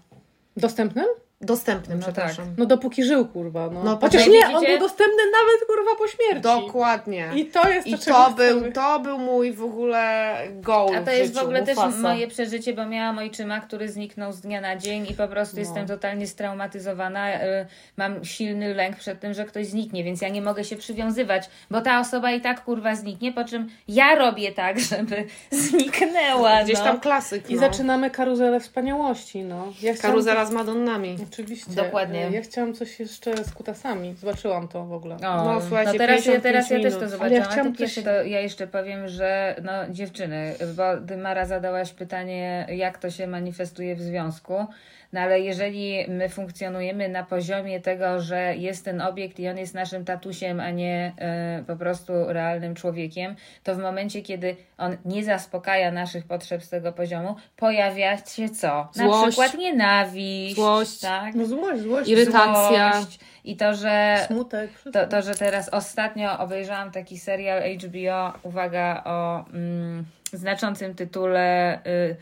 Dostępnym? 0.57 1.05
Dostępnym, 1.41 1.97
No 1.99 2.03
przepraszam. 2.03 2.45
No 2.57 2.65
dopóki 2.65 3.03
żył, 3.03 3.25
kurwa. 3.27 3.69
No. 3.73 3.83
No, 3.83 3.97
Chociaż 4.01 4.27
nie, 4.27 4.47
on 4.47 4.53
widzicie? 4.53 4.67
był 4.71 4.79
dostępny 4.87 5.23
nawet, 5.31 5.67
kurwa, 5.67 5.91
po 5.97 6.07
śmierci. 6.07 6.41
Dokładnie. 6.41 7.29
I 7.35 7.45
to 7.45 7.69
jest 7.69 7.87
I 7.87 7.91
to, 7.91 7.97
czego 7.97 8.17
to 8.17 8.31
był, 8.31 8.71
to 8.71 8.99
był 8.99 9.17
mój 9.17 9.53
w 9.53 9.63
ogóle 9.63 10.35
goal 10.53 10.95
A 10.95 11.01
to 11.01 11.11
jest 11.11 11.31
w 11.31 11.33
życiu, 11.33 11.45
ogóle 11.45 11.63
też 11.63 11.75
Mufasa. 11.75 11.97
moje 11.97 12.27
przeżycie, 12.27 12.73
bo 12.73 12.85
miałam 12.85 13.17
ojczyma, 13.17 13.59
który 13.61 13.89
zniknął 13.89 14.31
z 14.33 14.41
dnia 14.41 14.61
na 14.61 14.75
dzień 14.75 15.07
i 15.09 15.13
po 15.13 15.27
prostu 15.27 15.55
No. 15.55 15.59
jestem 15.59 15.87
totalnie 15.87 16.27
straumatyzowana. 16.27 17.35
Y, 17.35 17.65
Mam 17.97 18.25
silny 18.25 18.73
lęk 18.73 18.95
przed 18.97 19.19
tym, 19.19 19.33
że 19.33 19.45
ktoś 19.45 19.67
zniknie, 19.67 20.03
więc 20.03 20.21
ja 20.21 20.29
nie 20.29 20.41
mogę 20.41 20.63
się 20.63 20.75
przywiązywać, 20.75 21.49
bo 21.71 21.81
ta 21.81 21.99
osoba 21.99 22.31
i 22.31 22.41
tak 22.41 22.63
kurwa 22.63 22.95
zniknie, 22.95 23.31
po 23.33 23.43
czym 23.43 23.69
ja 23.87 24.15
robię 24.15 24.51
tak, 24.51 24.79
żeby 24.89 25.23
zniknęła. 25.51 26.63
Gdzieś 26.63 26.77
no. 26.77 26.83
tam 26.83 26.99
klasyk, 26.99 27.49
I 27.49 27.53
no. 27.55 27.59
zaczynamy 27.59 28.09
karuzelę 28.09 28.59
wspaniałości, 28.59 29.43
no. 29.43 29.67
Ja 29.81 29.93
chciałam- 29.93 30.11
Karuzela 30.13 30.45
z 30.45 30.51
Madonnami. 30.51 31.17
Oczywiście. 31.31 31.71
Dokładnie. 31.71 32.29
Ja 32.31 32.41
chciałam 32.41 32.73
coś 32.73 32.99
jeszcze 32.99 33.43
z 33.43 33.53
kutasami. 33.53 34.15
Zobaczyłam 34.15 34.67
to 34.67 34.85
w 34.85 34.93
ogóle. 34.93 35.15
O, 35.15 35.19
No, 35.21 35.61
słuchajcie, 35.61 35.91
no 35.91 35.97
teraz, 35.97 36.25
ja, 36.25 36.31
55 36.31 36.43
teraz 36.43 36.69
ja 36.69 36.79
też 36.81 36.93
to 36.93 37.09
zobaczyłam. 37.09 37.43
ja 37.43 37.49
chciałam 37.49 37.75
coś- 37.75 37.95
to 38.03 38.23
ja 38.23 38.39
jeszcze 38.39 38.67
powiem, 38.67 39.07
że 39.07 39.55
no 39.63 39.71
dziewczyny, 39.89 40.53
bo 40.75 40.83
ty 41.07 41.17
Mara 41.17 41.45
zadałaś 41.45 41.93
pytanie, 41.93 42.67
jak 42.69 42.97
to 42.97 43.09
się 43.11 43.27
manifestuje 43.27 43.95
w 43.95 44.01
związku. 44.01 44.65
No 45.13 45.19
ale 45.21 45.39
jeżeli 45.39 46.05
my 46.07 46.29
funkcjonujemy 46.29 47.09
na 47.09 47.23
poziomie 47.23 47.79
tego, 47.79 48.21
że 48.21 48.55
jest 48.55 48.85
ten 48.85 49.01
obiekt 49.01 49.39
i 49.39 49.47
on 49.49 49.57
jest 49.57 49.73
naszym 49.73 50.05
tatusiem, 50.05 50.59
a 50.59 50.69
nie 50.69 51.13
e, 51.17 51.63
po 51.67 51.75
prostu 51.75 52.13
realnym 52.27 52.75
człowiekiem, 52.75 53.35
to 53.63 53.75
w 53.75 53.77
momencie, 53.77 54.21
kiedy 54.21 54.55
on 54.77 54.97
nie 55.05 55.23
zaspokaja 55.23 55.91
naszych 55.91 56.25
potrzeb 56.25 56.63
z 56.63 56.69
tego 56.69 56.91
poziomu, 56.93 57.35
pojawia 57.57 58.17
się 58.17 58.49
co? 58.49 58.89
Na 58.95 59.03
Złość. 59.05 59.27
przykład 59.27 59.53
nienawiść, 59.57 60.55
Złość. 60.55 60.99
tak? 60.99 61.35
No 61.35 61.45
złość, 61.45 61.81
złość. 61.81 62.09
Irytacja. 62.09 62.93
Złość. 62.93 63.19
I 63.43 63.57
to, 63.57 63.73
że 63.73 64.17
Smutek. 64.27 64.69
to, 64.93 65.07
to, 65.07 65.21
że 65.21 65.35
teraz 65.35 65.69
ostatnio 65.69 66.39
obejrzałam 66.39 66.91
taki 66.91 67.19
serial 67.19 67.61
HBO, 67.63 68.33
uwaga, 68.43 69.01
o 69.05 69.45
mm, 69.53 70.05
znaczącym 70.33 70.95
tytule 70.95 71.79
y, 71.85 72.15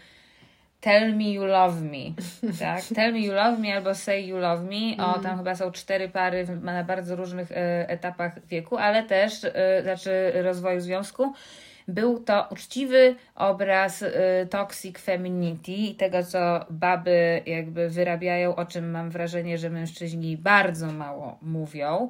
Tell 0.82 1.16
Me 1.16 1.34
You 1.34 1.46
Love 1.46 1.82
Me. 1.82 2.14
Tak? 2.60 2.84
Tell 2.96 3.14
Me 3.14 3.20
You 3.20 3.34
Love 3.34 3.60
Me 3.60 3.76
albo 3.76 3.96
Say 3.96 4.28
You 4.28 4.38
Love 4.38 4.64
Me. 4.64 5.06
O, 5.06 5.20
tam 5.20 5.38
chyba 5.38 5.56
są 5.56 5.72
cztery 5.72 6.10
pary 6.10 6.48
na 6.62 6.84
bardzo 6.84 7.16
różnych 7.16 7.52
y, 7.52 7.56
etapach 7.88 8.46
wieku, 8.48 8.78
ale 8.78 9.04
też, 9.04 9.44
y, 9.44 9.52
znaczy 9.84 10.32
rozwoju 10.44 10.80
związku. 10.80 11.34
Był 11.88 12.20
to 12.20 12.48
uczciwy 12.52 13.16
obraz 13.36 14.02
y, 14.02 14.14
toxic 14.50 15.00
femininity 15.00 15.72
i 15.72 15.96
tego, 15.96 16.24
co 16.24 16.66
baby 16.70 17.42
jakby 17.46 17.90
wyrabiają, 17.90 18.56
o 18.56 18.66
czym 18.66 18.92
mam 18.92 19.10
wrażenie, 19.10 19.58
że 19.58 19.70
mężczyźni 19.70 20.38
bardzo 20.38 20.92
mało 20.92 21.38
mówią. 21.42 22.10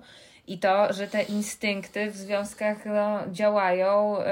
I 0.49 0.57
to, 0.57 0.93
że 0.93 1.07
te 1.07 1.23
instynkty 1.23 2.11
w 2.11 2.15
związkach 2.15 2.85
no, 2.85 3.19
działają, 3.31 4.15
yy, 4.17 4.23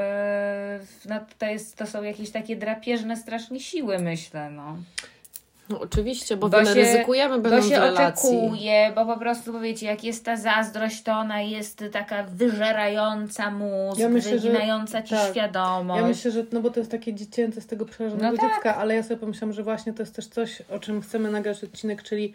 no, 1.09 1.15
to, 1.39 1.45
jest, 1.45 1.77
to 1.77 1.85
są 1.85 2.03
jakieś 2.03 2.31
takie 2.31 2.55
drapieżne 2.55 3.17
strasznie 3.17 3.59
siły, 3.59 3.99
myślę. 3.99 4.49
No. 4.49 4.77
No 5.69 5.79
oczywiście, 5.79 6.37
bo, 6.37 6.49
Bo 6.49 6.57
my 6.59 6.65
się- 6.65 6.73
ryzykujemy 6.73 7.35
Bo 7.35 7.41
będąc 7.41 7.69
się 7.69 7.83
oczekuje, 7.83 8.91
bo 8.95 9.05
po 9.05 9.17
prostu 9.17 9.53
powiecie, 9.53 9.85
jak 9.85 10.03
jest 10.03 10.25
ta 10.25 10.37
zazdrość, 10.37 11.01
to 11.03 11.11
ona 11.11 11.41
jest 11.41 11.83
taka 11.91 12.23
wyżerająca 12.23 13.51
mózg, 13.51 13.99
Ja 13.99 14.09
myślę, 14.09 14.39
że- 14.39 14.49
wyginająca 14.49 15.01
ci 15.01 15.09
tak. 15.09 15.31
świadomość. 15.31 16.01
Ja 16.01 16.07
myślę, 16.07 16.31
że 16.31 16.45
no 16.51 16.61
bo 16.61 16.69
to 16.69 16.79
jest 16.79 16.91
takie 16.91 17.13
dziecięce 17.13 17.61
z 17.61 17.67
tego 17.67 17.85
przerażonego 17.85 18.31
No 18.31 18.37
tak. 18.37 18.51
dziecka, 18.53 18.75
ale 18.75 18.95
ja 18.95 19.03
sobie 19.03 19.17
pomyślałam, 19.17 19.53
że 19.53 19.63
właśnie 19.63 19.93
to 19.93 20.01
jest 20.03 20.15
też 20.15 20.27
coś, 20.27 20.61
o 20.61 20.79
czym 20.79 21.01
chcemy 21.01 21.31
nagrać 21.31 21.63
odcinek, 21.63 22.03
czyli 22.03 22.33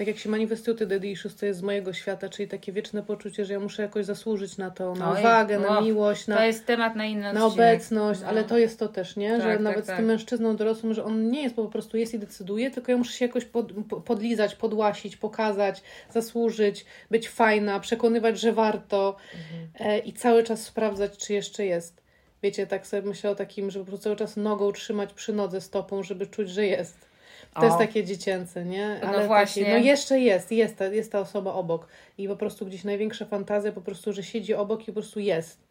tak 0.00 0.06
jak 0.06 0.18
się 0.18 0.28
manifestują 0.28 0.76
te 0.76 0.86
daddy 0.86 1.08
issues, 1.08 1.36
to 1.36 1.46
jest 1.46 1.58
z 1.58 1.62
mojego 1.62 1.92
świata, 1.92 2.28
czyli 2.28 2.48
takie 2.48 2.72
wieczne 2.72 3.02
poczucie, 3.02 3.44
że 3.44 3.52
ja 3.52 3.60
muszę 3.60 3.82
jakoś 3.82 4.04
zasłużyć 4.04 4.56
na 4.56 4.70
to, 4.70 4.94
na 4.94 5.12
Oj, 5.12 5.20
uwagę, 5.20 5.58
na 5.58 5.80
miłość, 5.80 6.26
na, 6.26 6.36
To 6.36 6.42
jest 6.44 6.66
temat 6.66 6.96
na 6.96 7.04
inny 7.04 7.32
na 7.32 7.46
obecność, 7.46 8.20
No. 8.20 8.26
ale 8.28 8.44
to 8.44 8.58
jest 8.58 8.78
to 8.78 8.88
też, 8.88 9.16
nie? 9.16 9.30
Tak, 9.30 9.42
że 9.42 9.48
tak, 9.48 9.60
nawet 9.60 9.86
tak. 9.86 9.94
z 9.94 9.98
tym 9.98 10.06
mężczyzną 10.06 10.56
dorosłym, 10.56 10.94
że 10.94 11.04
on 11.04 11.30
nie 11.30 11.42
jest, 11.42 11.56
po 11.56 11.64
prostu 11.68 11.96
jest 11.96 12.14
i 12.14 12.18
decyduje, 12.18 12.70
tylko 12.70 12.92
ja 12.92 12.98
muszę 12.98 13.12
się 13.12 13.24
jakoś 13.24 13.44
pod, 13.44 13.72
po- 13.88 14.00
podlizać, 14.00 14.54
podłasić, 14.54 15.16
pokazać, 15.16 15.82
zasłużyć, 16.10 16.84
być 17.10 17.28
fajna, 17.28 17.80
przekonywać, 17.80 18.40
że 18.40 18.52
warto 18.52 19.16
Mhm. 19.34 19.90
e, 19.90 19.98
i 19.98 20.12
cały 20.12 20.42
czas 20.42 20.62
sprawdzać, 20.62 21.16
czy 21.16 21.32
jeszcze 21.32 21.66
jest. 21.66 22.02
Wiecie, 22.42 22.66
tak 22.66 22.86
sobie 22.86 23.08
myślę 23.08 23.30
o 23.30 23.34
takim, 23.34 23.70
żeby 23.70 23.84
po 23.84 23.88
prostu 23.88 24.04
cały 24.04 24.16
czas 24.16 24.36
nogą 24.36 24.72
trzymać 24.72 25.12
przy 25.12 25.32
nodze 25.32 25.60
stopą, 25.60 26.02
żeby 26.02 26.26
czuć, 26.26 26.50
że 26.50 26.66
jest. 26.66 27.09
To 27.54 27.60
O. 27.60 27.64
jest 27.64 27.78
takie 27.78 28.04
dziecięce, 28.04 28.64
nie? 28.64 29.00
No 29.02 29.08
Ale 29.08 29.26
właśnie. 29.26 29.64
Takie, 29.64 29.78
no 29.78 29.84
jeszcze 29.84 30.20
jest, 30.20 30.52
jest 30.52 30.76
ta, 30.76 30.84
jest 30.84 31.12
ta 31.12 31.20
osoba 31.20 31.52
obok. 31.52 31.86
I 32.18 32.28
po 32.28 32.36
prostu 32.36 32.66
gdzieś 32.66 32.84
największa 32.84 33.24
fantazja 33.24 33.72
po 33.72 33.80
prostu, 33.80 34.12
że 34.12 34.22
siedzi 34.22 34.54
obok 34.54 34.82
i 34.82 34.86
po 34.86 34.92
prostu 34.92 35.20
jest. 35.20 35.70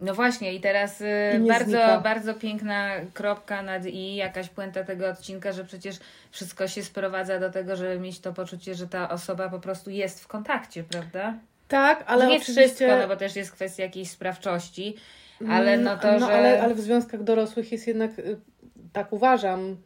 No 0.00 0.14
właśnie 0.14 0.54
i 0.54 0.60
teraz 0.60 1.00
y, 1.00 1.04
I 1.44 1.48
bardzo, 1.48 1.70
znika. 1.70 2.00
bardzo 2.00 2.34
piękna 2.34 2.90
kropka 3.14 3.62
nad 3.62 3.86
i, 3.86 4.14
jakaś 4.14 4.48
puenta 4.48 4.84
tego 4.84 5.08
odcinka, 5.08 5.52
że 5.52 5.64
przecież 5.64 5.96
wszystko 6.30 6.68
się 6.68 6.82
sprowadza 6.82 7.40
do 7.40 7.50
tego, 7.50 7.76
żeby 7.76 8.00
mieć 8.00 8.20
to 8.20 8.32
poczucie, 8.32 8.74
że 8.74 8.88
ta 8.88 9.10
osoba 9.10 9.48
po 9.48 9.58
prostu 9.58 9.90
jest 9.90 10.20
w 10.24 10.26
kontakcie, 10.26 10.84
prawda? 10.84 11.34
Tak, 11.68 12.04
ale 12.06 12.26
nie 12.26 12.36
oczywiście... 12.36 12.62
wszystko, 12.62 12.98
no 12.98 13.08
bo 13.08 13.16
też 13.16 13.36
jest 13.36 13.52
kwestia 13.52 13.82
jakiejś 13.82 14.10
sprawczości, 14.10 14.96
ale 15.50 15.78
no 15.78 15.96
to, 15.96 16.12
no, 16.12 16.26
że... 16.26 16.34
ale, 16.34 16.62
ale 16.62 16.74
w 16.74 16.80
związkach 16.80 17.22
dorosłych 17.22 17.72
jest 17.72 17.86
jednak, 17.86 18.18
y, 18.18 18.36
tak 18.94 19.12
uważam, 19.12 19.76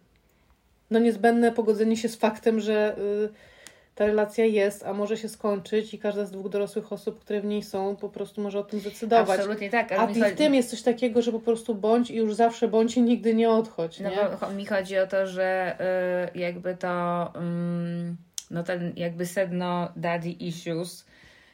no 0.91 0.99
niezbędne 0.99 1.53
pogodzenie 1.53 1.97
się 1.97 2.09
z 2.09 2.17
faktem, 2.17 2.61
że 2.61 2.97
y, 2.99 3.29
ta 3.95 4.07
relacja 4.07 4.45
jest, 4.45 4.87
a 4.87 4.93
może 4.93 5.17
się 5.17 5.29
skończyć 5.29 5.95
i 5.95 5.99
każda 5.99 6.25
z 6.25 6.31
dwóch 6.31 6.49
dorosłych 6.49 6.93
osób, 6.93 7.21
które 7.21 7.41
w 7.41 7.45
niej 7.45 7.63
są, 7.63 7.97
po 7.97 8.09
prostu 8.09 8.41
może 8.41 8.59
o 8.59 8.63
tym 8.65 8.81
zdecydować. 8.81 9.39
Absolutnie 9.41 9.71
tak, 9.71 9.93
A 9.93 10.07
chodzi- 10.07 10.23
w 10.25 10.35
tym 10.35 10.55
jest 10.55 10.71
coś 10.71 10.83
takiego, 10.83 11.23
że 11.23 11.33
po 11.33 11.41
prostu 11.41 11.75
bądź 11.75 12.11
i 12.11 12.17
już 12.17 12.35
zawsze 12.35 12.69
bądź 12.69 12.97
i 12.97 13.03
nigdy 13.03 13.35
nie 13.35 13.51
odchodź, 13.51 14.01
No 14.01 14.11
nie? 14.11 14.17
bo 14.17 14.23
cho- 14.47 14.55
mi 14.55 14.67
chodzi 14.67 14.99
o 14.99 15.07
to, 15.07 15.27
że 15.27 15.77
y, 16.35 16.39
jakby 16.39 16.77
to, 16.77 17.33
ym, 17.37 18.17
no 18.51 18.63
ten 18.63 18.93
jakby 18.97 19.27
sedno 19.27 19.89
daddy 19.97 20.31
issues, 20.31 21.05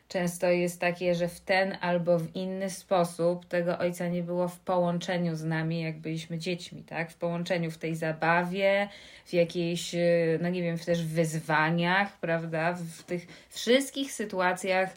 często 0.09 0.51
jest 0.51 0.81
takie, 0.81 1.15
że 1.15 1.29
w 1.29 1.41
ten 1.41 1.77
albo 1.81 2.19
w 2.19 2.37
inny 2.37 2.71
sposób 2.71 3.47
tego 3.47 3.79
ojca 3.79 4.09
nie 4.09 4.23
było 4.23 4.49
w 4.49 4.61
połączeniu 4.61 5.37
z 5.37 5.45
nami, 5.45 5.83
jak 5.83 5.99
byliśmy 5.99 6.39
dziećmi, 6.39 6.83
tak? 6.83 7.11
W 7.11 7.17
połączeniu 7.17 7.71
w 7.71 7.79
tej 7.79 7.97
zabawie, 7.97 8.89
w 9.27 9.33
jakiejś, 9.33 9.95
y, 9.95 10.39
no 10.43 10.49
nie 10.49 10.63
wiem, 10.63 10.79
też 10.79 11.07
wyzwaniach, 11.07 12.21
prawda? 12.21 12.73
W 12.73 13.03
tych 13.03 13.27
wszystkich 13.51 14.13
sytuacjach, 14.13 14.97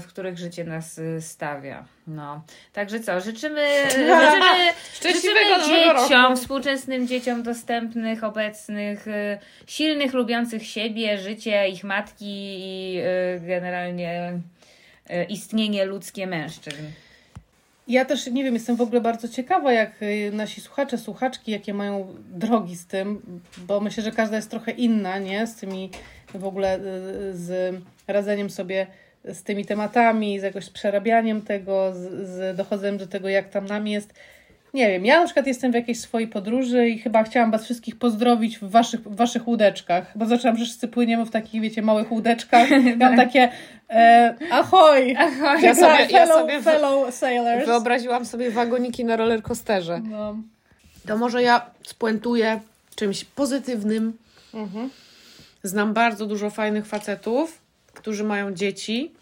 w 0.00 0.06
których 0.06 0.38
życie 0.38 0.64
nas 0.64 0.98
y, 0.98 1.22
stawia. 1.22 1.84
No. 2.06 2.44
Także 2.72 3.00
co, 3.00 3.20
życzymy, 3.20 3.68
życzymy, 3.90 5.14
życzymy 5.14 5.40
dzieciom, 5.66 6.36
współczesnym 6.36 7.08
dzieciom 7.08 7.42
dostępnych, 7.42 8.24
obecnych, 8.24 9.08
y, 9.08 9.38
silnych, 9.66 10.12
lubiących 10.12 10.66
siebie, 10.66 11.18
życie, 11.18 11.68
ich 11.68 11.84
matki 11.84 12.56
i 12.58 12.98
y, 13.36 13.40
generalnie 13.40 14.40
y, 15.10 15.24
istnienie 15.24 15.84
ludzkie 15.84 16.26
mężczyzn. 16.26 16.82
Ja 17.88 18.04
też 18.04 18.26
nie 18.26 18.44
wiem, 18.44 18.54
jestem 18.54 18.76
w 18.76 18.80
ogóle 18.80 19.00
bardzo 19.00 19.28
ciekawa, 19.28 19.72
jak 19.72 20.02
y, 20.02 20.30
nasi 20.32 20.60
słuchacze, 20.60 20.98
słuchaczki, 20.98 21.52
jakie 21.52 21.74
mają 21.74 22.14
drogi 22.28 22.76
z 22.76 22.86
tym, 22.86 23.40
bo 23.58 23.80
myślę, 23.80 24.02
że 24.02 24.12
każda 24.12 24.36
jest 24.36 24.50
trochę 24.50 24.70
inna, 24.70 25.18
nie? 25.18 25.46
Z 25.46 25.56
tymi 25.56 25.90
w 26.34 26.44
ogóle 26.44 26.78
y, 26.78 26.80
z 27.36 27.76
radzeniem 28.08 28.50
sobie 28.50 28.86
z 29.26 29.42
tymi 29.42 29.64
tematami, 29.64 30.40
z 30.40 30.42
jakoś 30.42 30.70
przerabianiem 30.70 31.42
tego, 31.42 31.92
z, 31.94 32.28
z 32.28 32.56
dochodzeniem 32.56 32.98
do 32.98 33.06
tego, 33.06 33.28
jak 33.28 33.48
tam 33.48 33.66
nam 33.66 33.86
jest. 33.86 34.14
Nie 34.74 34.88
wiem, 34.88 35.04
ja 35.06 35.20
na 35.20 35.24
przykład 35.24 35.46
jestem 35.46 35.72
w 35.72 35.74
jakiejś 35.74 36.00
swojej 36.00 36.28
podróży 36.28 36.88
i 36.88 36.98
chyba 36.98 37.22
chciałam 37.24 37.50
Was 37.50 37.64
wszystkich 37.64 37.98
pozdrowić 37.98 38.58
w 38.58 38.70
Waszych, 38.70 39.00
w 39.00 39.16
waszych 39.16 39.48
łódeczkach, 39.48 40.12
bo 40.18 40.26
zaczęłam, 40.26 40.56
że 40.56 40.64
wszyscy 40.64 40.88
płyniemy 40.88 41.24
w 41.26 41.30
takich, 41.30 41.62
wiecie, 41.62 41.82
małych 41.82 42.12
łódeczkach. 42.12 42.68
Ja 42.86 42.96
mam 42.96 43.16
takie 43.16 43.48
e, 43.90 44.34
ahoj! 44.50 45.16
Ahoj. 45.18 45.62
Ja 45.62 45.74
sobie- 45.74 46.06
ja 46.10 46.26
fellow, 46.26 46.38
sobie 46.40 46.60
w- 46.60 46.64
fellow 46.64 47.14
sailors. 47.14 47.66
Wyobraziłam 47.66 48.24
sobie 48.26 48.50
wagoniki 48.50 49.04
na 49.04 49.16
rollercoasterze. 49.16 50.00
No. 50.10 50.36
To 51.06 51.16
może 51.16 51.42
ja 51.42 51.70
spuentuję 51.86 52.60
czymś 52.94 53.24
pozytywnym. 53.24 54.12
Mhm. 54.54 54.90
Znam 55.62 55.94
bardzo 55.94 56.26
dużo 56.26 56.50
fajnych 56.50 56.86
facetów, 56.86 57.58
którzy 57.94 58.24
mają 58.24 58.54
dzieci 58.54 59.12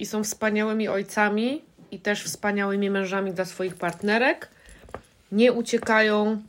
i 0.00 0.06
są 0.06 0.24
wspaniałymi 0.24 0.88
ojcami 0.88 1.64
i 1.90 2.00
też 2.00 2.24
wspaniałymi 2.24 2.90
mężami 2.90 3.32
dla 3.32 3.44
swoich 3.44 3.74
partnerek. 3.74 4.48
Nie 5.32 5.52
uciekają, 5.52 6.42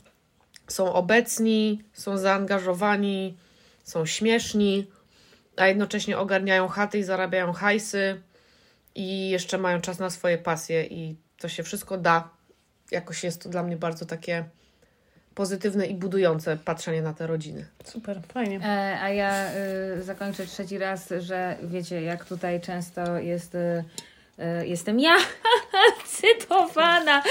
są 0.68 0.92
obecni, 0.92 1.82
są 1.92 2.18
zaangażowani, 2.18 3.36
są 3.84 4.06
śmieszni, 4.06 4.90
a 5.56 5.66
jednocześnie 5.66 6.18
ogarniają 6.18 6.68
chaty 6.68 6.98
i 6.98 7.02
zarabiają 7.02 7.52
hajsy 7.52 8.22
i 8.94 9.30
jeszcze 9.30 9.58
mają 9.58 9.80
czas 9.80 9.98
na 9.98 10.10
swoje 10.10 10.38
pasje 10.38 10.84
i 10.84 11.16
to 11.38 11.48
się 11.48 11.62
wszystko 11.62 11.98
da. 11.98 12.28
Jakoś 12.90 13.24
jest 13.24 13.42
to 13.42 13.48
dla 13.48 13.62
mnie 13.62 13.76
bardzo 13.76 14.06
takie 14.06 14.44
pozytywne 15.34 15.86
i 15.86 15.94
budujące 15.94 16.56
patrzenie 16.56 17.02
na 17.02 17.12
te 17.14 17.26
rodziny. 17.26 17.66
Super, 17.84 18.20
fajnie. 18.34 18.60
E, 18.64 18.98
a 19.02 19.08
ja 19.08 19.46
y, 19.98 20.02
zakończę 20.02 20.46
trzeci 20.46 20.78
raz, 20.78 21.08
że 21.18 21.56
wiecie, 21.62 22.02
jak 22.02 22.24
tutaj 22.24 22.60
często 22.60 23.18
jest. 23.18 23.54
Y, 23.54 23.84
y, 24.38 24.66
Jestem 24.66 25.00
ja 25.00 25.14
cytowana 26.06 27.22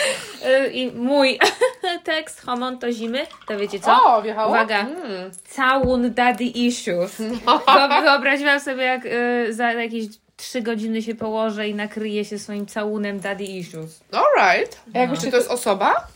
y, 0.66 0.68
i 0.72 0.92
mój 0.92 1.40
tekst 2.04 2.42
Homon 2.42 2.80
to 2.80 2.92
zimy, 2.92 3.28
to 3.48 3.58
wiecie 3.58 3.80
co? 3.80 4.04
O, 4.16 4.22
wjechało? 4.22 4.50
Uwaga, 4.50 4.80
Mm. 4.82 5.32
całun 5.50 6.14
daddy 6.14 6.44
issues. 6.44 7.20
Wyob- 7.20 8.02
Wyobraziłam 8.04 8.60
sobie, 8.60 8.84
jak 8.84 9.06
y, 9.06 9.54
za 9.54 9.74
jakieś 9.74 10.06
trzy 10.38 10.62
godziny 10.62 11.02
się 11.02 11.16
położę 11.16 11.70
i 11.70 11.76
nakryję 11.76 12.26
się 12.26 12.40
swoim 12.40 12.66
całunem 12.66 13.20
daddy 13.20 13.44
issues. 13.44 14.02
Alright. 14.12 14.80
A 14.94 14.98
jakbyś 15.00 15.20
Czy 15.20 15.32
to 15.32 15.38
jest 15.38 15.52
osoba? 15.52 16.08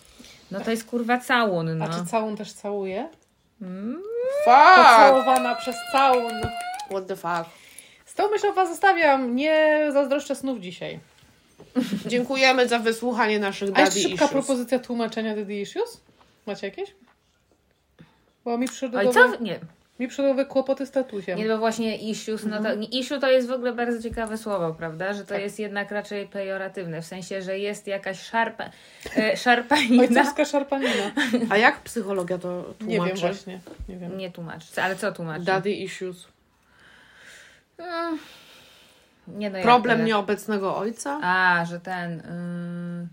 No 0.51 0.59
to 0.59 0.71
jest 0.71 0.85
kurwa 0.85 1.17
całun, 1.17 1.77
no. 1.77 1.85
A 1.85 1.89
czy 1.89 2.05
całun 2.05 2.37
też 2.37 2.53
całuje? 2.53 3.09
Fuck! 4.45 4.75
Pocałowana 4.75 5.55
przez 5.55 5.75
całun. 5.91 6.33
What 6.89 7.07
the 7.07 7.15
fuck? 7.15 7.49
Z 8.05 8.13
tą 8.13 8.29
myślą 8.29 8.53
Was 8.53 8.69
zostawiam. 8.69 9.35
Nie 9.35 9.87
zazdroszczę 9.93 10.35
snów 10.35 10.59
dzisiaj. 10.59 10.99
Dziękujemy 12.05 12.67
za 12.67 12.79
wysłuchanie 12.79 13.39
naszych 13.39 13.69
A 13.75 13.79
jeszcze 13.79 13.83
daddy 13.85 14.01
szybka 14.01 14.25
issues. 14.25 14.31
propozycja 14.31 14.79
tłumaczenia 14.79 15.35
Daddy 15.35 15.53
Issues? 15.55 16.01
Macie 16.45 16.67
jakieś? 16.67 16.95
Bo 18.45 18.57
mi 18.57 18.67
przyszły 18.67 18.89
do 18.89 19.13
co? 19.13 19.35
Nie. 19.39 19.59
Mi 19.99 20.07
głowy 20.07 20.45
kłopoty 20.45 20.85
z 20.85 20.91
tatusiem. 20.91 21.37
Nie, 21.37 21.47
bo 21.47 21.57
właśnie 21.57 21.97
issues, 21.97 22.45
no 22.45 22.63
to 22.63 22.73
issue 22.91 23.19
to 23.19 23.31
jest 23.31 23.47
w 23.47 23.51
ogóle 23.51 23.73
bardzo 23.73 24.09
ciekawe 24.09 24.37
słowo, 24.37 24.73
prawda? 24.73 25.13
Że 25.13 25.25
to 25.25 25.35
jest 25.35 25.59
jednak 25.59 25.91
raczej 25.91 26.27
pejoratywne, 26.27 27.01
w 27.01 27.05
sensie, 27.05 27.41
że 27.41 27.59
jest 27.59 27.87
jakaś 27.87 28.21
szarpa, 28.21 28.69
e, 29.17 29.37
szarpanina. 29.37 30.03
Ojcowska 30.03 30.45
szarpanina. 30.45 31.11
A 31.49 31.57
jak 31.57 31.79
psychologia 31.79 32.37
to 32.37 32.63
tłumaczy? 32.63 32.85
Nie 32.85 32.99
wiem 33.07 33.17
właśnie. 33.17 33.59
Nie 33.89 33.97
wiem. 33.97 34.17
Nie 34.17 34.31
tłumacz. 34.31 34.77
Ale 34.77 34.95
co 34.95 35.11
tłumacz? 35.11 35.43
Daddy 35.43 35.71
issues. 35.71 36.27
Mm. 37.77 38.17
Nie 39.27 39.49
no, 39.49 39.61
Problem 39.61 40.05
nieobecnego 40.05 40.77
ojca? 40.77 41.19
A, 41.23 41.65
że 41.65 41.79
ten... 41.79 42.19
ym, 42.19 43.07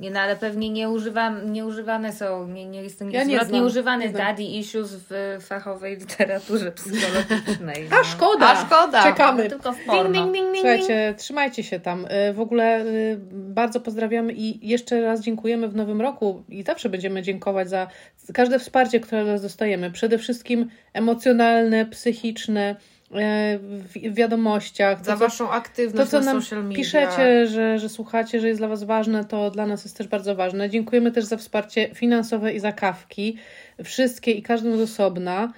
Nie, 0.00 0.10
no 0.10 0.20
ale 0.20 0.36
pewnie 0.36 0.70
nie, 0.70 0.90
używam, 0.90 1.52
nie 1.52 1.66
używane 1.66 2.12
są, 2.12 2.48
nie, 2.48 2.66
nie 2.66 2.82
jest 2.82 2.98
ten 2.98 3.10
Ja 3.10 3.24
nie 3.24 3.36
zwrot 3.36 3.52
nieużywany 3.52 4.06
nie 4.06 4.12
daddy 4.12 4.42
issues 4.42 4.96
w 5.10 5.38
fachowej 5.40 5.96
literaturze 5.96 6.72
psychologicznej. 6.72 7.88
A 8.00 8.04
szkoda! 8.04 8.46
A 8.46 8.66
szkoda! 8.66 9.02
Czekamy. 9.02 9.48
Tylko 9.48 9.72
w 9.72 9.84
porno. 9.84 10.32
Słuchajcie, 10.54 11.14
trzymajcie 11.18 11.62
się 11.62 11.80
tam. 11.80 12.06
Y, 12.30 12.32
W 12.32 12.40
ogóle 12.40 12.84
y, 12.84 13.18
bardzo 13.32 13.80
pozdrawiamy 13.80 14.32
i 14.32 14.68
jeszcze 14.68 15.00
raz 15.00 15.20
dziękujemy 15.20 15.68
w 15.68 15.76
nowym 15.76 16.00
roku 16.00 16.42
i 16.48 16.62
zawsze 16.62 16.88
będziemy 16.88 17.22
dziękować 17.22 17.68
za 17.68 17.86
każde 18.34 18.58
wsparcie, 18.58 19.00
które 19.00 19.40
dostajemy. 19.40 19.90
Przede 19.90 20.18
wszystkim 20.18 20.70
emocjonalne, 20.92 21.86
psychiczne, 21.86 22.76
w 23.10 23.90
w 23.94 24.14
wiadomościach. 24.14 24.98
Za 25.04 25.12
To, 25.12 25.18
co- 25.18 25.24
waszą 25.24 25.46
to, 25.46 25.52
aktywność 25.52 26.10
co 26.10 26.18
na 26.20 26.24
nam 26.26 26.42
social 26.42 26.62
media. 26.64 26.76
piszecie, 26.76 27.46
że, 27.46 27.78
że 27.78 27.88
słuchacie, 27.88 28.40
że 28.40 28.48
jest 28.48 28.60
dla 28.60 28.68
Was 28.68 28.84
ważne, 28.84 29.24
to 29.24 29.50
dla 29.50 29.66
nas 29.66 29.84
jest 29.84 29.96
też 29.96 30.08
bardzo 30.08 30.34
ważne. 30.34 30.70
Dziękujemy 30.70 31.12
też 31.12 31.24
za 31.24 31.36
wsparcie 31.36 31.94
finansowe 31.94 32.52
i 32.52 32.60
za 32.60 32.72
kawki. 32.72 33.36
Wszystkie 33.84 34.30
i 34.32 34.42
każdą 34.42 34.76
z 34.76 34.80
osobna. 34.80 35.52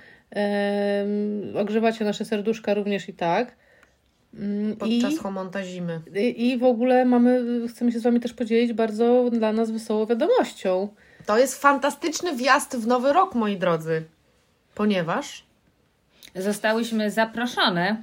Ogrzewacie 1.55 2.05
nasze 2.05 2.24
serduszka 2.24 2.74
również 2.74 3.09
i 3.09 3.12
tak. 3.14 3.57
Mm, 4.34 4.76
Podczas 4.76 5.12
I, 5.12 5.16
homonta 5.16 5.64
zimy. 5.64 6.00
i, 6.16 6.50
I 6.50 6.59
w 6.59 6.64
ogóle 6.64 7.05
mamy, 7.05 7.40
chcemy 7.68 7.92
się 7.92 7.98
z 7.98 8.03
Wami 8.03 8.20
też 8.20 8.32
podzielić 8.32 8.72
bardzo 8.72 9.30
dla 9.30 9.53
nas 9.53 9.70
wesołą 9.70 10.07
wiadomością. 10.07 10.88
To 11.26 11.38
jest 11.38 11.61
fantastyczny 11.62 12.36
wjazd 12.36 12.76
w 12.76 12.86
nowy 12.86 13.12
rok, 13.12 13.34
moi 13.34 13.57
drodzy. 13.57 14.03
Ponieważ 14.74 15.44
Zostałyśmy 16.35 17.11
zaproszone 17.11 17.97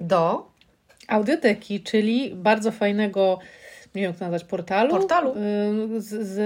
do 0.00 0.50
Audioteki, 1.08 1.80
czyli 1.80 2.30
bardzo 2.34 2.70
fajnego, 2.70 3.38
nie 3.94 4.02
wiem 4.02 4.10
jak 4.10 4.18
to 4.18 4.24
nazwać, 4.24 4.44
portalu. 4.44 4.90
Portalu. 4.90 5.34
y, 5.96 6.00
Z, 6.00 6.26
z 6.26 6.38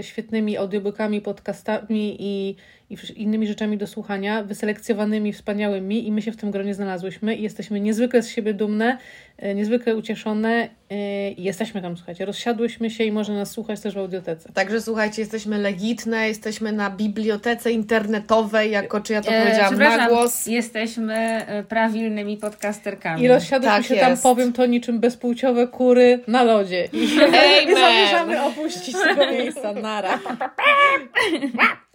y, 0.00 0.08
świetnymi 0.08 0.56
audiobookami, 0.56 1.20
podcastami 1.20 2.16
i, 2.18 2.56
i 2.90 2.96
innymi 3.16 3.46
rzeczami 3.46 3.78
do 3.78 3.86
słuchania, 3.86 4.42
wyselekcjonowanymi, 4.42 5.32
wspaniałymi 5.32 6.06
i 6.06 6.12
my 6.12 6.22
się 6.22 6.32
w 6.32 6.36
tym 6.36 6.50
gronie 6.50 6.74
znalazłyśmy 6.74 7.34
i 7.34 7.42
jesteśmy 7.42 7.80
niezwykle 7.80 8.22
z 8.22 8.28
siebie 8.28 8.54
dumne, 8.54 8.98
niezwykle 9.54 9.96
ucieszone 9.96 10.68
i 11.36 11.42
jesteśmy 11.42 11.82
tam, 11.82 11.96
słuchajcie, 11.96 12.24
rozsiadłyśmy 12.24 12.90
się 12.90 13.04
i 13.04 13.12
można 13.12 13.34
nas 13.34 13.50
słuchać 13.50 13.80
też 13.80 13.94
w 13.94 13.98
audiotece. 13.98 14.52
Także 14.52 14.80
słuchajcie, 14.80 15.22
jesteśmy 15.22 15.58
legitne, 15.58 16.28
jesteśmy 16.28 16.72
na 16.72 16.90
bibliotece 16.90 17.72
internetowej, 17.72 18.70
jako 18.70 19.00
czy 19.00 19.12
ja 19.12 19.22
to 19.22 19.30
E, 19.30 19.42
powiedziałam 19.42 19.74
na 19.74 19.78
przepraszam, 19.78 20.08
głos. 20.08 20.46
Jesteśmy 20.46 21.14
e, 21.14 21.62
prawilnymi 21.62 22.36
podcasterkami. 22.36 23.22
I 23.22 23.28
rozsiadłyśmy 23.28 23.76
Tak 23.76 23.86
się 23.86 23.96
tam, 23.96 24.10
jest. 24.10 24.22
powiem 24.22 24.52
to, 24.52 24.66
niczym 24.66 25.00
bezpłciowe 25.00 25.68
kury 25.68 26.20
na 26.26 26.42
lodzie. 26.42 26.88
I. 26.92 27.04
I 27.70 27.74
zamierzamy 27.74 28.42
opuścić 28.42 28.96
tego 29.08 29.32
miejsca. 29.32 29.72
Nara. 29.72 30.18